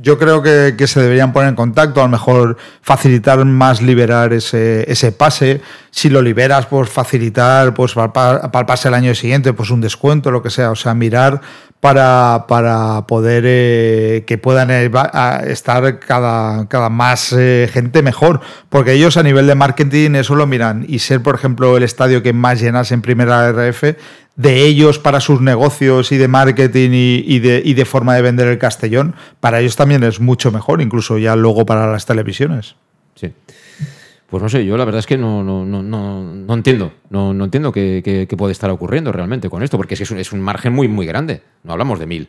yo 0.00 0.18
creo 0.18 0.42
que, 0.42 0.74
que 0.78 0.86
se 0.86 1.00
deberían 1.00 1.32
poner 1.32 1.48
en 1.50 1.54
contacto, 1.56 2.00
a 2.00 2.04
lo 2.04 2.08
mejor 2.10 2.56
facilitar 2.82 3.44
más 3.44 3.82
liberar 3.82 4.32
ese, 4.32 4.90
ese 4.90 5.12
pase. 5.12 5.60
Si 5.90 6.08
lo 6.08 6.22
liberas, 6.22 6.66
pues 6.66 6.88
facilitar, 6.88 7.74
pues 7.74 7.94
para, 7.94 8.12
para- 8.12 8.40
el 8.60 8.66
pase 8.66 8.88
el 8.88 8.94
año 8.94 9.14
siguiente, 9.14 9.52
pues 9.52 9.70
un 9.70 9.80
descuento, 9.80 10.30
lo 10.30 10.42
que 10.42 10.50
sea. 10.50 10.70
O 10.70 10.76
sea, 10.76 10.94
mirar 10.94 11.40
para, 11.80 12.44
para 12.48 13.06
poder 13.06 13.44
eh, 13.46 14.24
que 14.26 14.38
puedan 14.38 14.70
eh, 14.70 14.90
estar 15.46 15.98
cada, 15.98 16.66
cada 16.68 16.88
más 16.90 17.32
eh, 17.32 17.68
gente 17.72 18.02
mejor. 18.02 18.40
Porque 18.68 18.92
ellos 18.92 19.16
a 19.16 19.22
nivel 19.22 19.46
de 19.46 19.54
marketing 19.54 20.14
eso 20.14 20.34
lo 20.34 20.46
miran. 20.46 20.84
Y 20.88 21.00
ser, 21.00 21.22
por 21.22 21.34
ejemplo, 21.34 21.76
el 21.76 21.82
estadio 21.82 22.22
que 22.22 22.32
más 22.32 22.60
llenas 22.60 22.92
en 22.92 23.02
primera 23.02 23.48
RF, 23.50 23.96
de 24.38 24.64
ellos 24.64 24.98
para 24.98 25.20
sus 25.20 25.40
negocios 25.42 26.10
y 26.12 26.16
de 26.16 26.28
marketing 26.28 26.90
y, 26.92 27.24
y 27.26 27.40
de, 27.40 27.60
y 27.62 27.74
de 27.74 27.84
forma 27.84 28.14
de 28.14 28.22
vender 28.22 28.48
el 28.48 28.56
Castellón, 28.58 29.14
para 29.40 29.60
ellos 29.60 29.76
también 29.76 30.02
es 30.04 30.20
mucho 30.20 30.50
mejor, 30.52 30.80
incluso 30.80 31.18
ya 31.18 31.36
luego 31.36 31.66
para 31.66 31.90
las 31.92 32.06
televisiones. 32.06 32.76
Sí. 33.16 33.32
Pues 34.30 34.42
no 34.42 34.48
sé, 34.48 34.64
yo 34.64 34.76
la 34.76 34.84
verdad 34.84 35.00
es 35.00 35.06
que 35.06 35.16
no, 35.18 35.42
no, 35.42 35.64
no, 35.64 35.82
no, 35.82 36.22
no 36.22 36.54
entiendo. 36.54 36.92
No, 37.10 37.34
no 37.34 37.44
entiendo 37.44 37.72
qué, 37.72 38.00
qué- 38.04 38.26
qué 38.28 38.36
puede 38.36 38.52
estar 38.52 38.70
ocurriendo 38.70 39.10
realmente 39.10 39.50
con 39.50 39.62
esto, 39.62 39.76
porque 39.76 39.94
es, 39.94 39.98
que 40.00 40.04
es, 40.04 40.10
un, 40.12 40.18
es 40.18 40.32
un 40.32 40.40
margen 40.40 40.72
muy, 40.72 40.86
muy 40.86 41.04
grande. 41.06 41.42
No 41.64 41.72
hablamos 41.72 41.98
de 41.98 42.06
mil, 42.06 42.28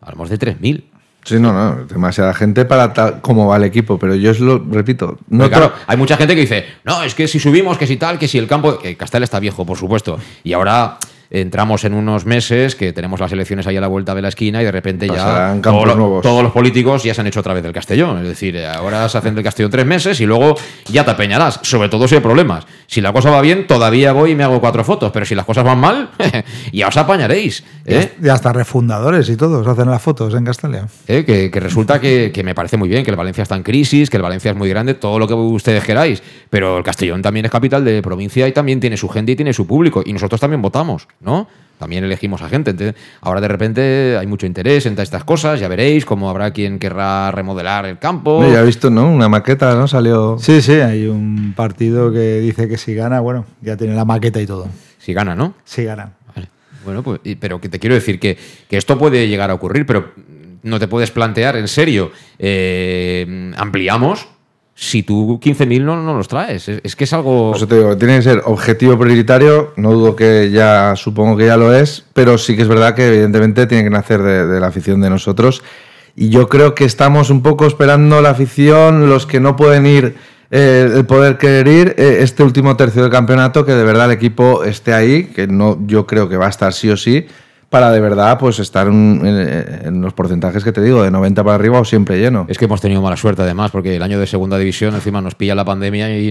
hablamos 0.00 0.30
de 0.30 0.38
3.000. 0.38 0.84
Sí, 1.24 1.40
no, 1.40 1.52
no, 1.52 1.86
demasiada 1.86 2.32
gente 2.34 2.64
para 2.66 2.92
tal 2.92 3.20
como 3.20 3.48
va 3.48 3.56
el 3.56 3.64
equipo, 3.64 3.98
pero 3.98 4.14
yo 4.14 4.30
os 4.30 4.38
lo 4.40 4.58
repito. 4.70 5.18
No 5.28 5.48
claro, 5.48 5.72
hay 5.88 5.96
mucha 5.96 6.16
gente 6.16 6.34
que 6.36 6.42
dice, 6.42 6.64
no, 6.84 7.02
es 7.02 7.14
que 7.16 7.26
si 7.26 7.40
subimos, 7.40 7.76
que 7.78 7.86
si 7.88 7.96
tal, 7.96 8.18
que 8.18 8.28
si 8.28 8.38
el 8.38 8.46
campo. 8.46 8.78
Que 8.78 8.96
Castel 8.96 9.24
está 9.24 9.40
viejo, 9.40 9.66
por 9.66 9.76
supuesto. 9.76 10.18
Y 10.44 10.52
ahora 10.52 10.98
entramos 11.30 11.84
en 11.84 11.94
unos 11.94 12.26
meses 12.26 12.74
que 12.74 12.92
tenemos 12.92 13.20
las 13.20 13.32
elecciones 13.32 13.66
ahí 13.66 13.76
a 13.76 13.80
la 13.80 13.88
vuelta 13.88 14.14
de 14.14 14.22
la 14.22 14.28
esquina 14.28 14.62
y 14.62 14.64
de 14.64 14.72
repente 14.72 15.06
ya 15.06 15.14
Pasarán 15.14 15.60
nuevos. 15.60 16.22
todos 16.22 16.42
los 16.42 16.52
políticos 16.52 17.02
ya 17.02 17.14
se 17.14 17.20
han 17.20 17.26
hecho 17.26 17.40
otra 17.40 17.54
vez 17.54 17.62
del 17.62 17.72
Castellón. 17.72 18.18
Es 18.22 18.28
decir, 18.28 18.58
ahora 18.64 19.08
se 19.08 19.18
hacen 19.18 19.34
del 19.34 19.44
Castellón 19.44 19.70
tres 19.70 19.86
meses 19.86 20.20
y 20.20 20.26
luego 20.26 20.56
ya 20.86 21.04
te 21.04 21.10
apeñarás, 21.10 21.60
sobre 21.62 21.88
todo 21.88 22.08
si 22.08 22.14
hay 22.14 22.20
problemas. 22.20 22.66
Si 22.86 23.00
la 23.00 23.12
cosa 23.12 23.30
va 23.30 23.40
bien, 23.42 23.66
todavía 23.66 24.12
voy 24.12 24.32
y 24.32 24.34
me 24.34 24.44
hago 24.44 24.60
cuatro 24.60 24.84
fotos, 24.84 25.10
pero 25.12 25.26
si 25.26 25.34
las 25.34 25.44
cosas 25.44 25.64
van 25.64 25.78
mal, 25.78 26.10
ya 26.72 26.88
os 26.88 26.96
apañaréis. 26.96 27.64
¿eh? 27.84 28.12
Y 28.22 28.28
hasta 28.28 28.52
refundadores 28.52 29.28
y 29.28 29.36
todos 29.36 29.66
hacen 29.66 29.90
las 29.90 30.00
fotos 30.00 30.34
en 30.34 30.44
Castalia. 30.44 30.86
¿eh? 31.06 31.24
que, 31.24 31.50
que 31.50 31.60
resulta 31.60 32.00
que, 32.00 32.30
que 32.32 32.42
me 32.42 32.54
parece 32.54 32.76
muy 32.76 32.88
bien, 32.88 33.04
que 33.04 33.10
el 33.10 33.16
Valencia 33.16 33.42
está 33.42 33.56
en 33.56 33.62
crisis, 33.62 34.08
que 34.08 34.16
el 34.16 34.22
Valencia 34.22 34.50
es 34.50 34.56
muy 34.56 34.68
grande, 34.68 34.94
todo 34.94 35.18
lo 35.18 35.26
que 35.26 35.34
ustedes 35.34 35.84
queráis, 35.84 36.22
pero 36.50 36.78
el 36.78 36.84
Castellón 36.84 37.22
también 37.22 37.46
es 37.46 37.52
capital 37.52 37.84
de 37.84 38.02
provincia 38.02 38.48
y 38.48 38.52
también 38.52 38.80
tiene 38.80 38.96
su 38.96 39.08
gente 39.08 39.32
y 39.32 39.36
tiene 39.36 39.52
su 39.52 39.66
público, 39.66 40.02
y 40.04 40.12
nosotros 40.12 40.40
también 40.40 40.62
votamos, 40.62 41.08
¿no? 41.20 41.48
También 41.78 42.02
elegimos 42.02 42.42
a 42.42 42.48
gente. 42.48 42.72
Entonces, 42.72 42.96
ahora 43.20 43.40
de 43.40 43.48
repente 43.48 44.16
hay 44.18 44.26
mucho 44.26 44.46
interés 44.46 44.84
en 44.86 44.94
todas 44.94 45.06
estas 45.06 45.24
cosas, 45.24 45.60
ya 45.60 45.68
veréis 45.68 46.04
cómo 46.04 46.28
habrá 46.28 46.52
quien 46.52 46.78
querrá 46.78 47.30
remodelar 47.30 47.86
el 47.86 47.98
campo. 47.98 48.42
Ya 48.50 48.60
he 48.60 48.66
visto, 48.66 48.90
¿no? 48.90 49.10
Una 49.10 49.28
maqueta, 49.28 49.74
¿no? 49.76 49.86
Salió. 49.86 50.36
Sí, 50.40 50.60
sí, 50.60 50.72
hay 50.72 51.06
un 51.06 51.54
partido 51.56 52.12
que 52.12 52.40
dice 52.40 52.68
que 52.68 52.76
si 52.76 52.94
gana, 52.94 53.20
bueno, 53.20 53.46
ya 53.62 53.76
tiene 53.76 53.94
la 53.94 54.04
maqueta 54.04 54.40
y 54.40 54.46
todo. 54.46 54.68
Si 54.98 55.12
gana, 55.12 55.36
¿no? 55.36 55.54
Si 55.64 55.84
gana. 55.84 56.12
Bueno, 56.84 57.02
pues, 57.02 57.20
pero 57.38 57.60
que 57.60 57.68
te 57.68 57.78
quiero 57.78 57.94
decir 57.94 58.18
que, 58.18 58.38
que 58.68 58.76
esto 58.76 58.96
puede 58.98 59.28
llegar 59.28 59.50
a 59.50 59.54
ocurrir, 59.54 59.84
pero 59.84 60.12
no 60.62 60.78
te 60.78 60.88
puedes 60.88 61.10
plantear 61.10 61.56
en 61.56 61.68
serio, 61.68 62.10
eh, 62.38 63.52
ampliamos 63.56 64.28
si 64.80 65.02
tú 65.02 65.40
15.000 65.42 65.82
no, 65.82 66.00
no 66.00 66.14
los 66.14 66.28
traes. 66.28 66.68
Es, 66.68 66.94
que 66.94 67.02
es 67.02 67.12
algo... 67.12 67.52
Tiene 67.98 68.16
que 68.18 68.22
ser 68.22 68.42
objetivo 68.44 68.96
prioritario. 68.96 69.72
No 69.74 69.92
dudo 69.92 70.14
que 70.14 70.52
ya, 70.52 70.94
supongo 70.94 71.36
que 71.36 71.46
ya 71.46 71.56
lo 71.56 71.74
es, 71.74 72.04
pero 72.12 72.38
sí 72.38 72.54
que 72.54 72.62
es 72.62 72.68
verdad 72.68 72.94
que 72.94 73.08
evidentemente 73.08 73.66
tiene 73.66 73.82
que 73.82 73.90
nacer 73.90 74.22
de, 74.22 74.46
de 74.46 74.60
la 74.60 74.68
afición 74.68 75.00
de 75.00 75.10
nosotros. 75.10 75.64
Y 76.14 76.28
yo 76.28 76.48
creo 76.48 76.76
que 76.76 76.84
estamos 76.84 77.28
un 77.30 77.42
poco 77.42 77.66
esperando 77.66 78.22
la 78.22 78.30
afición, 78.30 79.08
los 79.08 79.26
que 79.26 79.40
no 79.40 79.56
pueden 79.56 79.84
ir, 79.84 80.14
eh, 80.52 80.88
el 80.94 81.06
poder 81.06 81.38
querer 81.38 81.66
ir, 81.66 81.94
eh, 81.98 82.18
este 82.20 82.44
último 82.44 82.76
tercio 82.76 83.02
del 83.02 83.10
campeonato, 83.10 83.64
que 83.64 83.72
de 83.72 83.82
verdad 83.82 84.06
el 84.06 84.12
equipo 84.12 84.62
esté 84.62 84.94
ahí, 84.94 85.24
que 85.24 85.48
no, 85.48 85.76
yo 85.86 86.06
creo 86.06 86.28
que 86.28 86.36
va 86.36 86.46
a 86.46 86.50
estar 86.50 86.72
sí 86.72 86.88
o 86.88 86.96
sí, 86.96 87.26
para 87.70 87.90
de 87.90 88.00
verdad 88.00 88.38
pues 88.38 88.58
estar 88.60 88.86
en, 88.86 90.00
los 90.00 90.12
porcentajes 90.14 90.64
que 90.64 90.72
te 90.72 90.82
digo, 90.82 91.02
de 91.02 91.10
90 91.10 91.44
para 91.44 91.54
arriba 91.54 91.78
o 91.80 91.84
siempre 91.84 92.18
lleno. 92.18 92.46
Es 92.48 92.56
que 92.56 92.64
hemos 92.64 92.80
tenido 92.80 93.02
mala 93.02 93.16
suerte 93.16 93.42
además, 93.42 93.70
porque 93.70 93.96
el 93.96 94.02
año 94.02 94.18
de 94.18 94.26
segunda 94.26 94.56
división 94.56 94.94
encima 94.94 95.20
nos 95.20 95.34
pilla 95.34 95.54
la 95.54 95.64
pandemia 95.64 96.16
y, 96.18 96.30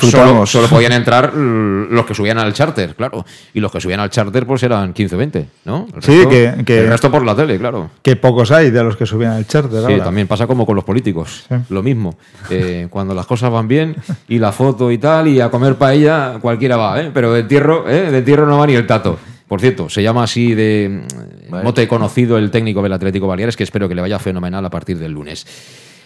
solo, 0.00 0.68
podían 0.68 0.92
entrar 0.92 1.34
los 1.34 2.06
que 2.06 2.14
subían 2.14 2.38
al 2.38 2.52
charter, 2.52 2.94
claro. 2.94 3.24
Y 3.54 3.60
los 3.60 3.72
que 3.72 3.80
subían 3.80 4.00
al 4.00 4.10
charter 4.10 4.46
pues 4.46 4.62
eran 4.62 4.92
15 4.92 5.14
o 5.14 5.18
20, 5.18 5.48
¿no? 5.64 5.86
El 5.94 6.02
Sí, 6.02 6.12
resto- 6.12 6.28
que- 6.28 6.64
que- 6.64 6.78
El 6.80 6.88
resto 6.88 7.10
por 7.10 7.24
la 7.24 7.34
tele, 7.34 7.58
claro. 7.58 7.90
Que 8.02 8.16
pocos 8.16 8.50
hay 8.52 8.70
de 8.70 8.84
los 8.84 8.96
que 8.96 9.06
subían 9.06 9.32
al 9.32 9.46
charter. 9.46 9.80
Sí, 9.84 9.92
ahora. 9.92 10.04
también 10.04 10.26
pasa 10.28 10.46
como 10.46 10.64
con 10.64 10.76
los 10.76 10.84
políticos. 10.84 11.46
Lo 11.68 11.82
mismo. 11.82 12.16
Eh, 12.50 12.86
cuando 12.90 13.14
las 13.14 13.26
cosas 13.26 13.50
van 13.50 13.66
bien 13.68 13.96
y 14.28 14.38
la 14.38 14.52
foto 14.52 14.90
y 14.92 14.98
tal, 14.98 15.28
y 15.28 15.40
a 15.40 15.50
comer 15.50 15.74
paella, 15.76 16.38
cualquiera 16.40 16.76
va, 16.76 17.00
¿eh? 17.00 17.10
Pero 17.12 17.32
de 17.32 17.40
entierro, 17.40 17.88
¿eh? 17.88 18.10
De 18.10 18.18
entierro 18.18 18.46
no 18.46 18.58
va 18.58 18.66
ni 18.66 18.74
el 18.74 18.86
tato. 18.86 19.18
Por 19.50 19.60
cierto, 19.60 19.88
se 19.88 20.00
llama 20.00 20.22
así 20.22 20.54
de 20.54 21.02
mm, 21.50 21.64
mote 21.64 21.88
conocido 21.88 22.38
el 22.38 22.52
técnico 22.52 22.84
del 22.84 22.92
Atlético 22.92 23.26
Baleares, 23.26 23.56
que 23.56 23.64
espero 23.64 23.88
que 23.88 23.96
le 23.96 24.00
vaya 24.00 24.20
fenomenal 24.20 24.64
a 24.64 24.70
partir 24.70 24.96
del 24.96 25.10
lunes. 25.10 25.44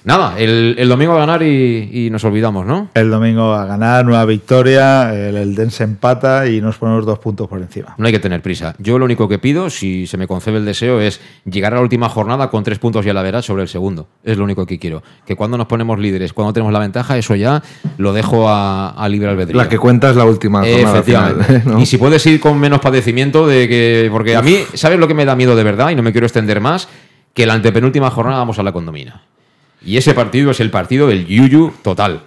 Nada, 0.05 0.38
el, 0.38 0.76
el 0.78 0.88
domingo 0.88 1.14
a 1.14 1.18
ganar 1.18 1.42
y, 1.42 1.88
y 1.90 2.11
nos 2.11 2.22
olvidamos, 2.24 2.66
¿no? 2.66 2.90
El 2.92 3.11
domingo 3.11 3.55
a 3.55 3.64
ganar, 3.64 4.05
nueva 4.05 4.26
victoria, 4.26 5.14
el, 5.14 5.34
el 5.36 5.55
Den 5.55 5.70
se 5.70 5.82
empata 5.84 6.46
y 6.46 6.61
nos 6.61 6.76
ponemos 6.76 7.07
dos 7.07 7.18
puntos 7.18 7.48
por 7.48 7.59
encima. 7.61 7.94
No 7.96 8.07
hay 8.07 8.12
que 8.12 8.18
tener 8.18 8.42
prisa. 8.42 8.74
Yo 8.78 8.98
lo 8.98 9.07
único 9.07 9.28
que 9.28 9.38
pido, 9.38 9.70
si 9.70 10.07
se 10.07 10.18
me 10.18 10.26
concede 10.26 10.59
el 10.59 10.66
deseo, 10.66 11.00
es 11.00 11.22
llegar 11.46 11.72
a 11.72 11.76
la 11.76 11.82
última 11.82 12.11
jornada 12.11 12.50
con 12.50 12.62
tres 12.64 12.78
puntos 12.78 13.07
y 13.07 13.09
a 13.09 13.14
la 13.14 13.22
verás 13.22 13.46
sobre 13.46 13.62
el 13.62 13.68
segundo. 13.68 14.07
Es 14.22 14.36
lo 14.36 14.44
único 14.44 14.66
que 14.66 14.78
quiero. 14.78 15.02
Que 15.26 15.36
cuando 15.36 15.57
nos 15.57 15.66
ponemos 15.68 15.98
líderes, 15.98 16.34
cuando 16.34 16.52
tenemos 16.52 16.72
la 16.72 16.80
ventaja, 16.80 17.16
eso 17.16 17.34
ya 17.34 17.62
lo 17.96 18.12
dejo 18.12 18.48
a, 18.50 18.90
a 18.90 19.09
libre 19.09 19.30
albedrío. 19.30 19.57
La 19.57 19.70
que 19.70 19.78
cuenta 19.78 20.11
es 20.11 20.16
la 20.16 20.26
última 20.26 20.59
jornada 20.61 20.98
Efectivamente. 20.98 21.44
final, 21.44 21.62
¿no? 21.64 21.80
Y 21.80 21.86
si 21.86 21.96
puedes 21.96 22.26
ir 22.26 22.40
con 22.40 22.59
menos 22.61 22.80
padecimiento 22.80 23.46
de 23.46 23.68
que. 23.68 24.09
Porque 24.12 24.36
a 24.36 24.42
mí, 24.42 24.59
¿sabes 24.74 24.98
lo 24.98 25.09
que 25.09 25.14
me 25.14 25.24
da 25.24 25.34
miedo 25.34 25.57
de 25.57 25.64
verdad? 25.64 25.88
Y 25.90 25.94
no 25.94 26.02
me 26.02 26.12
quiero 26.12 26.26
extender 26.26 26.61
más. 26.61 26.88
Que 27.32 27.46
la 27.46 27.55
antepenúltima 27.55 28.11
jornada 28.11 28.38
vamos 28.38 28.59
a 28.59 28.62
la 28.62 28.70
condomina. 28.70 29.22
Y 29.85 29.97
ese 29.97 30.14
partido 30.14 30.51
es 30.51 30.61
el 30.61 30.70
partido 30.70 31.07
del 31.09 31.26
Yuyu 31.26 31.72
total. 31.82 32.22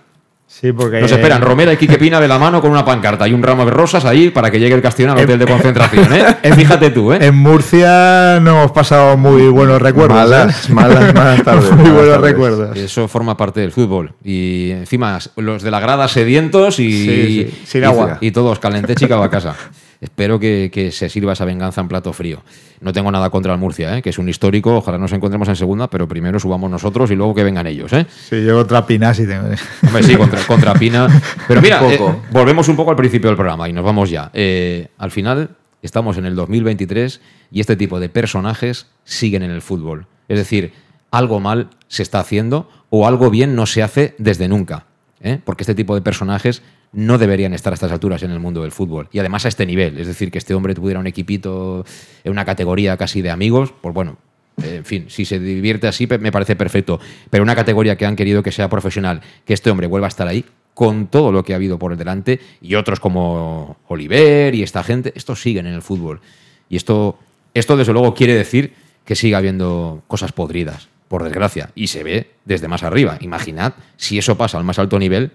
Sí, 0.49 0.72
porque 0.72 1.01
Nos 1.01 1.12
esperan 1.12 1.41
Romera 1.41 1.74
y 1.74 1.78
Quique 1.78 1.97
Pina 1.97 2.22
de 2.22 2.28
la 2.28 2.39
mano 2.39 2.62
con 2.62 2.72
una 2.72 2.86
pancarta 2.86 3.28
y 3.28 3.34
un 3.34 3.43
ramo 3.43 3.66
de 3.66 3.72
rosas 3.72 4.05
ahí 4.05 4.30
para 4.30 4.49
que 4.49 4.60
llegue 4.60 4.76
el 4.76 4.82
Castellón 4.82 5.12
al 5.18 5.24
hotel 5.26 5.38
de 5.39 5.45
concentración. 5.51 6.08
¿eh? 6.14 6.53
Fíjate 6.55 6.89
tú, 6.89 7.12
¿eh? 7.12 7.18
En 7.22 7.36
Murcia 7.36 8.39
no 8.41 8.51
hemos 8.51 8.72
pasado 8.72 9.18
muy 9.18 9.49
buenos 9.49 9.82
recuerdos. 9.82 10.18
Malas, 10.18 10.70
¿eh? 10.70 10.74
malas, 10.74 11.14
malas 11.14 11.43
tardes, 11.43 11.70
muy 11.72 11.78
malas 11.84 11.93
buenos 11.93 12.14
tardes. 12.16 12.32
recuerdos. 12.32 12.78
Eso 12.78 13.08
forma 13.10 13.36
parte 13.36 13.60
del 13.60 13.72
fútbol. 13.74 14.14
Y 14.24 14.72
encima, 14.72 15.20
los 15.36 15.64
de 15.64 15.70
la 15.70 15.82
grada 15.82 16.08
sedientos 16.08 16.80
y, 16.80 16.91
Sí, 16.91 17.05
sí, 17.51 17.62
sin 17.66 17.82
y- 17.82 17.86
agua. 17.86 18.18
y 18.22 18.32
todos 18.32 18.58
calentech 18.60 19.01
y 19.01 19.12
a 19.12 19.30
casa. 19.30 19.53
Espero 20.00 20.39
que, 20.39 20.70
que 20.72 20.91
se 20.91 21.10
sirva 21.10 21.34
esa 21.34 21.43
venganza 21.45 21.82
en 21.82 21.88
plato 21.88 22.14
frío. 22.14 22.43
No 22.82 22.93
tengo 22.93 23.12
nada 23.12 23.30
contra 23.32 23.54
el 23.54 23.60
Murcia, 23.60 23.98
¿eh? 23.98 24.02
que 24.04 24.12
es 24.12 24.20
un 24.20 24.30
histórico. 24.30 24.78
Ojalá 24.78 24.98
nos 25.00 25.12
encontremos 25.12 25.48
en 25.48 25.56
segunda, 25.56 25.89
pero 25.89 26.08
primero 26.08 26.39
subamos 26.39 26.70
nosotros 26.70 27.10
y 27.10 27.16
luego 27.16 27.34
que 27.34 27.43
vengan 27.43 27.66
ellos. 27.66 27.91
¿eh? 27.93 28.06
Sí, 28.30 28.45
yo 28.45 28.60
otra 28.60 28.86
Pinas 28.86 29.20
y 29.20 29.26
tengo. 29.26 29.48
Hombre, 29.84 30.04
sí, 30.04 30.16
contra, 30.16 30.41
contra 30.45 30.74
Pina. 30.76 31.08
Pero 31.48 31.62
mira, 31.62 31.82
Un 31.82 31.98
poco. 31.98 32.10
eh, 32.12 32.16
volvemos 32.32 32.68
un 32.68 32.76
poco 32.76 32.91
al 32.91 32.98
principio 32.98 33.30
del 33.30 33.38
programa 33.38 33.68
y 33.68 33.74
nos 33.74 33.84
vamos 33.84 34.10
ya. 34.12 34.30
Eh, 34.34 34.89
al 35.00 35.10
final, 35.10 35.56
estamos 35.82 36.18
en 36.18 36.26
el 36.26 36.36
2023 36.36 37.20
y 37.52 37.60
este 37.62 37.76
tipo 37.76 38.00
de 38.00 38.10
personajes 38.10 38.88
siguen 39.04 39.41
en 39.41 39.50
el 39.52 39.62
fútbol. 39.64 40.06
Es 40.28 40.38
decir, 40.38 40.74
algo 41.10 41.39
mal 41.39 41.70
se 41.88 42.04
está 42.04 42.20
haciendo 42.20 42.70
o 42.91 43.08
algo 43.08 43.32
bien 43.32 43.56
no 43.56 43.66
se 43.66 43.82
hace 43.82 44.14
desde 44.20 44.48
nunca. 44.48 44.86
¿eh? 45.22 45.39
Porque 45.43 45.64
este 45.64 45.74
tipo 45.74 45.95
de 45.95 46.02
personajes 46.02 46.62
no 46.93 47.17
deberían 47.17 47.53
estar 47.53 47.73
a 47.73 47.75
estas 47.75 47.91
alturas 47.91 48.23
en 48.23 48.31
el 48.31 48.39
mundo 48.39 48.61
del 48.61 48.71
fútbol. 48.71 49.09
Y 49.11 49.19
además 49.19 49.45
a 49.45 49.49
este 49.49 49.65
nivel. 49.65 49.99
Es 49.99 50.07
decir, 50.07 50.31
que 50.31 50.38
este 50.38 50.53
hombre 50.53 50.73
tuviera 50.73 50.99
un 50.99 51.07
equipito 51.07 51.85
en 52.23 52.31
una 52.31 52.45
categoría 52.45 52.97
casi 52.97 53.21
de 53.21 53.29
amigos, 53.29 53.73
pues 53.81 53.93
bueno, 53.93 54.17
en 54.63 54.85
fin, 54.85 55.05
si 55.09 55.25
se 55.25 55.39
divierte 55.39 55.88
así 55.88 56.07
me 56.19 56.31
parece 56.31 56.55
perfecto. 56.55 56.99
Pero 57.29 57.43
una 57.43 57.55
categoría 57.55 57.95
que 57.95 58.05
han 58.05 58.15
querido 58.15 58.41
que 58.41 58.51
sea 58.51 58.69
profesional, 58.69 59.21
que 59.45 59.53
este 59.53 59.69
hombre 59.69 59.88
vuelva 59.88 60.07
a 60.07 60.09
estar 60.09 60.27
ahí, 60.27 60.45
con 60.73 61.07
todo 61.07 61.31
lo 61.31 61.43
que 61.43 61.53
ha 61.53 61.55
habido 61.55 61.79
por 61.79 61.95
delante, 61.97 62.39
y 62.61 62.75
otros 62.75 62.99
como 62.99 63.77
Oliver 63.88 64.53
y 64.53 64.63
esta 64.63 64.83
gente, 64.83 65.11
estos 65.15 65.41
siguen 65.41 65.65
en 65.65 65.73
el 65.73 65.81
fútbol. 65.81 66.21
Y 66.69 66.75
esto, 66.75 67.17
esto 67.53 67.77
desde 67.77 67.93
luego 67.93 68.13
quiere 68.13 68.35
decir 68.35 68.73
que 69.05 69.15
siga 69.15 69.38
habiendo 69.38 70.03
cosas 70.07 70.33
podridas, 70.33 70.89
por 71.07 71.23
desgracia. 71.23 71.71
Y 71.75 71.88
se 71.88 72.03
ve 72.03 72.31
desde 72.45 72.67
más 72.67 72.83
arriba. 72.83 73.17
Imaginad 73.21 73.73
si 73.95 74.17
eso 74.17 74.38
pasa 74.38 74.57
al 74.57 74.65
más 74.65 74.79
alto 74.79 74.99
nivel, 74.99 75.31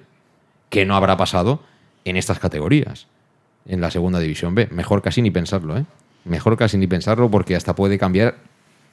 que 0.73 0.87
no 0.87 0.97
habrá 0.97 1.18
pasado 1.18 1.61
en 2.07 2.16
estas 2.16 2.39
categorías, 2.39 3.07
en 3.66 3.83
la 3.83 3.91
segunda 3.91 4.18
división 4.20 4.55
B. 4.55 4.68
Mejor 4.70 5.03
casi 5.03 5.20
ni 5.20 5.31
pensarlo, 5.31 5.77
¿eh? 5.77 5.85
Mejor 6.25 6.57
casi 6.57 6.79
ni 6.79 6.87
pensarlo 6.87 7.31
porque 7.31 7.55
hasta 7.55 7.75
puede 7.75 7.99
cambiar 7.99 8.37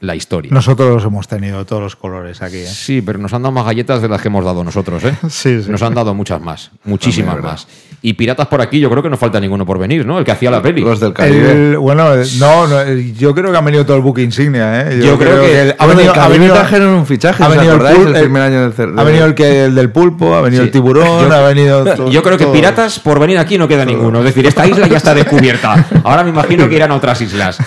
la 0.01 0.15
historia. 0.15 0.51
Nosotros 0.53 0.89
los 0.93 1.03
hemos 1.03 1.27
tenido 1.27 1.65
todos 1.65 1.81
los 1.81 1.95
colores 1.97 2.41
aquí. 2.41 2.57
¿eh? 2.57 2.65
Sí, 2.67 3.01
pero 3.01 3.19
nos 3.19 3.33
han 3.33 3.41
dado 3.43 3.51
más 3.51 3.65
galletas 3.65 4.01
de 4.01 4.07
las 4.07 4.21
que 4.21 4.29
hemos 4.29 4.45
dado 4.45 4.63
nosotros, 4.63 5.03
¿eh? 5.03 5.13
Sí, 5.29 5.61
sí. 5.63 5.69
Nos 5.69 5.81
han 5.81 5.93
dado 5.93 6.13
muchas 6.13 6.39
más, 6.41 6.71
muchísimas 6.85 7.35
También 7.35 7.51
más. 7.53 7.67
Y 8.01 8.13
piratas 8.13 8.47
por 8.47 8.61
aquí, 8.61 8.79
yo 8.79 8.89
creo 8.89 9.03
que 9.03 9.09
no 9.09 9.17
falta 9.17 9.41
ninguno 9.41 9.65
por 9.65 9.77
venir, 9.77 10.05
¿no? 10.05 10.19
El 10.19 10.23
que 10.23 10.31
hacía 10.31 10.49
la 10.49 10.61
peli. 10.61 10.79
Los 10.81 11.01
del 11.01 11.11
Caribe. 11.11 11.51
El- 11.51 11.77
bueno, 11.79 12.05
no, 12.39 12.65
no, 12.67 12.83
yo 12.93 13.35
creo 13.35 13.51
que 13.51 13.57
ha 13.57 13.61
venido 13.61 13.85
todo 13.85 13.97
el 13.97 14.03
buque 14.03 14.21
insignia. 14.21 14.83
¿eh? 14.89 15.01
Yo 15.03 15.17
creo 15.17 15.41
que- 15.41 15.61
el- 15.63 15.75
Bueno, 15.77 15.95
del 15.95 16.11
Caribe 16.13 16.47
trajeron 16.47 16.87
un 16.93 17.05
fichaje, 17.05 17.43
¿os 17.43 17.57
acordáis? 17.57 17.97
pul- 17.99 18.15
El 18.15 18.21
primer 18.21 18.41
año 18.43 18.61
del 18.61 18.73
cer- 18.73 18.97
Ha 18.97 19.03
venido 19.03 19.25
el, 19.25 19.35
que, 19.35 19.65
el 19.65 19.75
del 19.75 19.91
pulpo, 19.91 20.33
ha 20.33 20.39
venido 20.41 20.61
Sí. 20.63 20.67
el 20.67 20.71
tiburón, 20.71 21.27
Yo- 21.27 21.35
ha 21.35 21.41
venido. 21.41 21.83
to- 21.95 22.09
Yo 22.09 22.23
creo 22.23 22.37
que 22.37 22.45
todo. 22.45 22.53
piratas 22.53 22.99
por 23.01 23.19
venir 23.19 23.37
aquí 23.37 23.57
no 23.57 23.67
queda 23.67 23.83
ninguno. 23.83 24.19
Es 24.19 24.25
decir, 24.25 24.45
esta 24.47 24.65
isla 24.65 24.87
ya 24.87 24.95
está 24.95 25.13
descubierta. 25.13 25.85
Ahora 26.05 26.23
me 26.23 26.29
imagino 26.29 26.69
que 26.69 26.75
irán 26.77 26.91
a 26.91 26.95
otras 26.95 27.19
islas. 27.19 27.57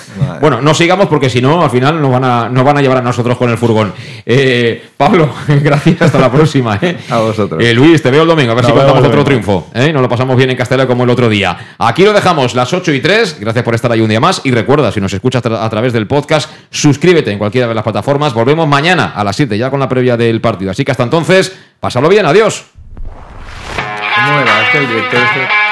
Bueno, 0.41 0.62
no 0.62 0.72
sigamos 0.72 1.09
porque 1.09 1.28
si 1.28 1.43
no, 1.43 1.62
al 1.62 1.70
final 1.70 2.01
nos 2.01 2.11
van 2.11 2.22
a, 2.25 2.49
nos 2.49 2.64
van 2.64 2.79
a 2.79 2.81
llevar 2.83 2.99
a 2.99 3.03
nosotros 3.03 3.37
con 3.37 3.51
el 3.51 3.59
furgón. 3.59 3.93
Eh, 4.25 4.91
Pablo, 4.97 5.33
gracias. 5.49 6.03
Hasta 6.03 6.18
la 6.18 6.31
próxima. 6.31 6.79
¿eh? 6.81 6.97
A 7.11 7.18
vosotros. 7.18 7.62
Eh, 7.62 7.75
Luis, 7.75 8.03
te 8.03 8.11
veo 8.11 8.23
el 8.23 8.29
domingo. 8.29 8.53
A 8.53 8.55
ver 8.55 8.64
si 8.64 8.73
contamos 8.73 9.05
otro 9.05 9.25
triunfo. 9.25 9.68
¿eh? 9.75 9.93
Nos 9.93 10.03
lo 10.03 10.09
pasamos 10.09 10.37
bien 10.37 10.51
en 10.51 10.57
Castela 10.57 10.87
como 10.87 11.05
el 11.05 11.11
otro 11.11 11.29
día. 11.29 11.75
Aquí 11.79 12.05
lo 12.05 12.12
dejamos, 12.12 12.55
las 12.55 12.73
8 12.73 12.93
y 12.93 13.01
3. 13.01 13.39
Gracias 13.41 13.64
por 13.64 13.75
estar 13.75 13.91
ahí 13.93 14.01
un 14.01 14.09
día 14.09 14.20
más. 14.20 14.41
Y 14.45 14.51
recuerda, 14.51 14.91
si 14.93 15.01
nos 15.01 15.12
escuchas 15.12 15.45
a 15.47 15.70
través 15.70 15.93
del 15.93 16.07
podcast, 16.07 16.51
suscríbete 16.70 17.31
en 17.33 17.39
cualquiera 17.39 17.66
de 17.68 17.75
las 17.75 17.85
plataformas. 17.85 18.35
Volvemos 18.35 18.66
mañana 18.68 19.12
a 19.14 19.25
las 19.25 19.37
7 19.37 19.57
ya 19.59 19.70
con 19.70 19.81
la 19.81 19.89
previa 19.89 20.16
del 20.16 20.41
partido. 20.41 20.70
Así 20.70 20.85
que 20.85 20.91
hasta 20.93 21.03
entonces, 21.05 21.57
pásalo 21.81 22.09
bien. 22.09 22.27
Adiós. 22.27 22.64
¿Cómo 24.14 24.39
era? 24.41 24.62
Es 24.62 24.68
que 24.70 24.79
el 24.79 24.89
director 24.89 25.20
este- 25.20 25.72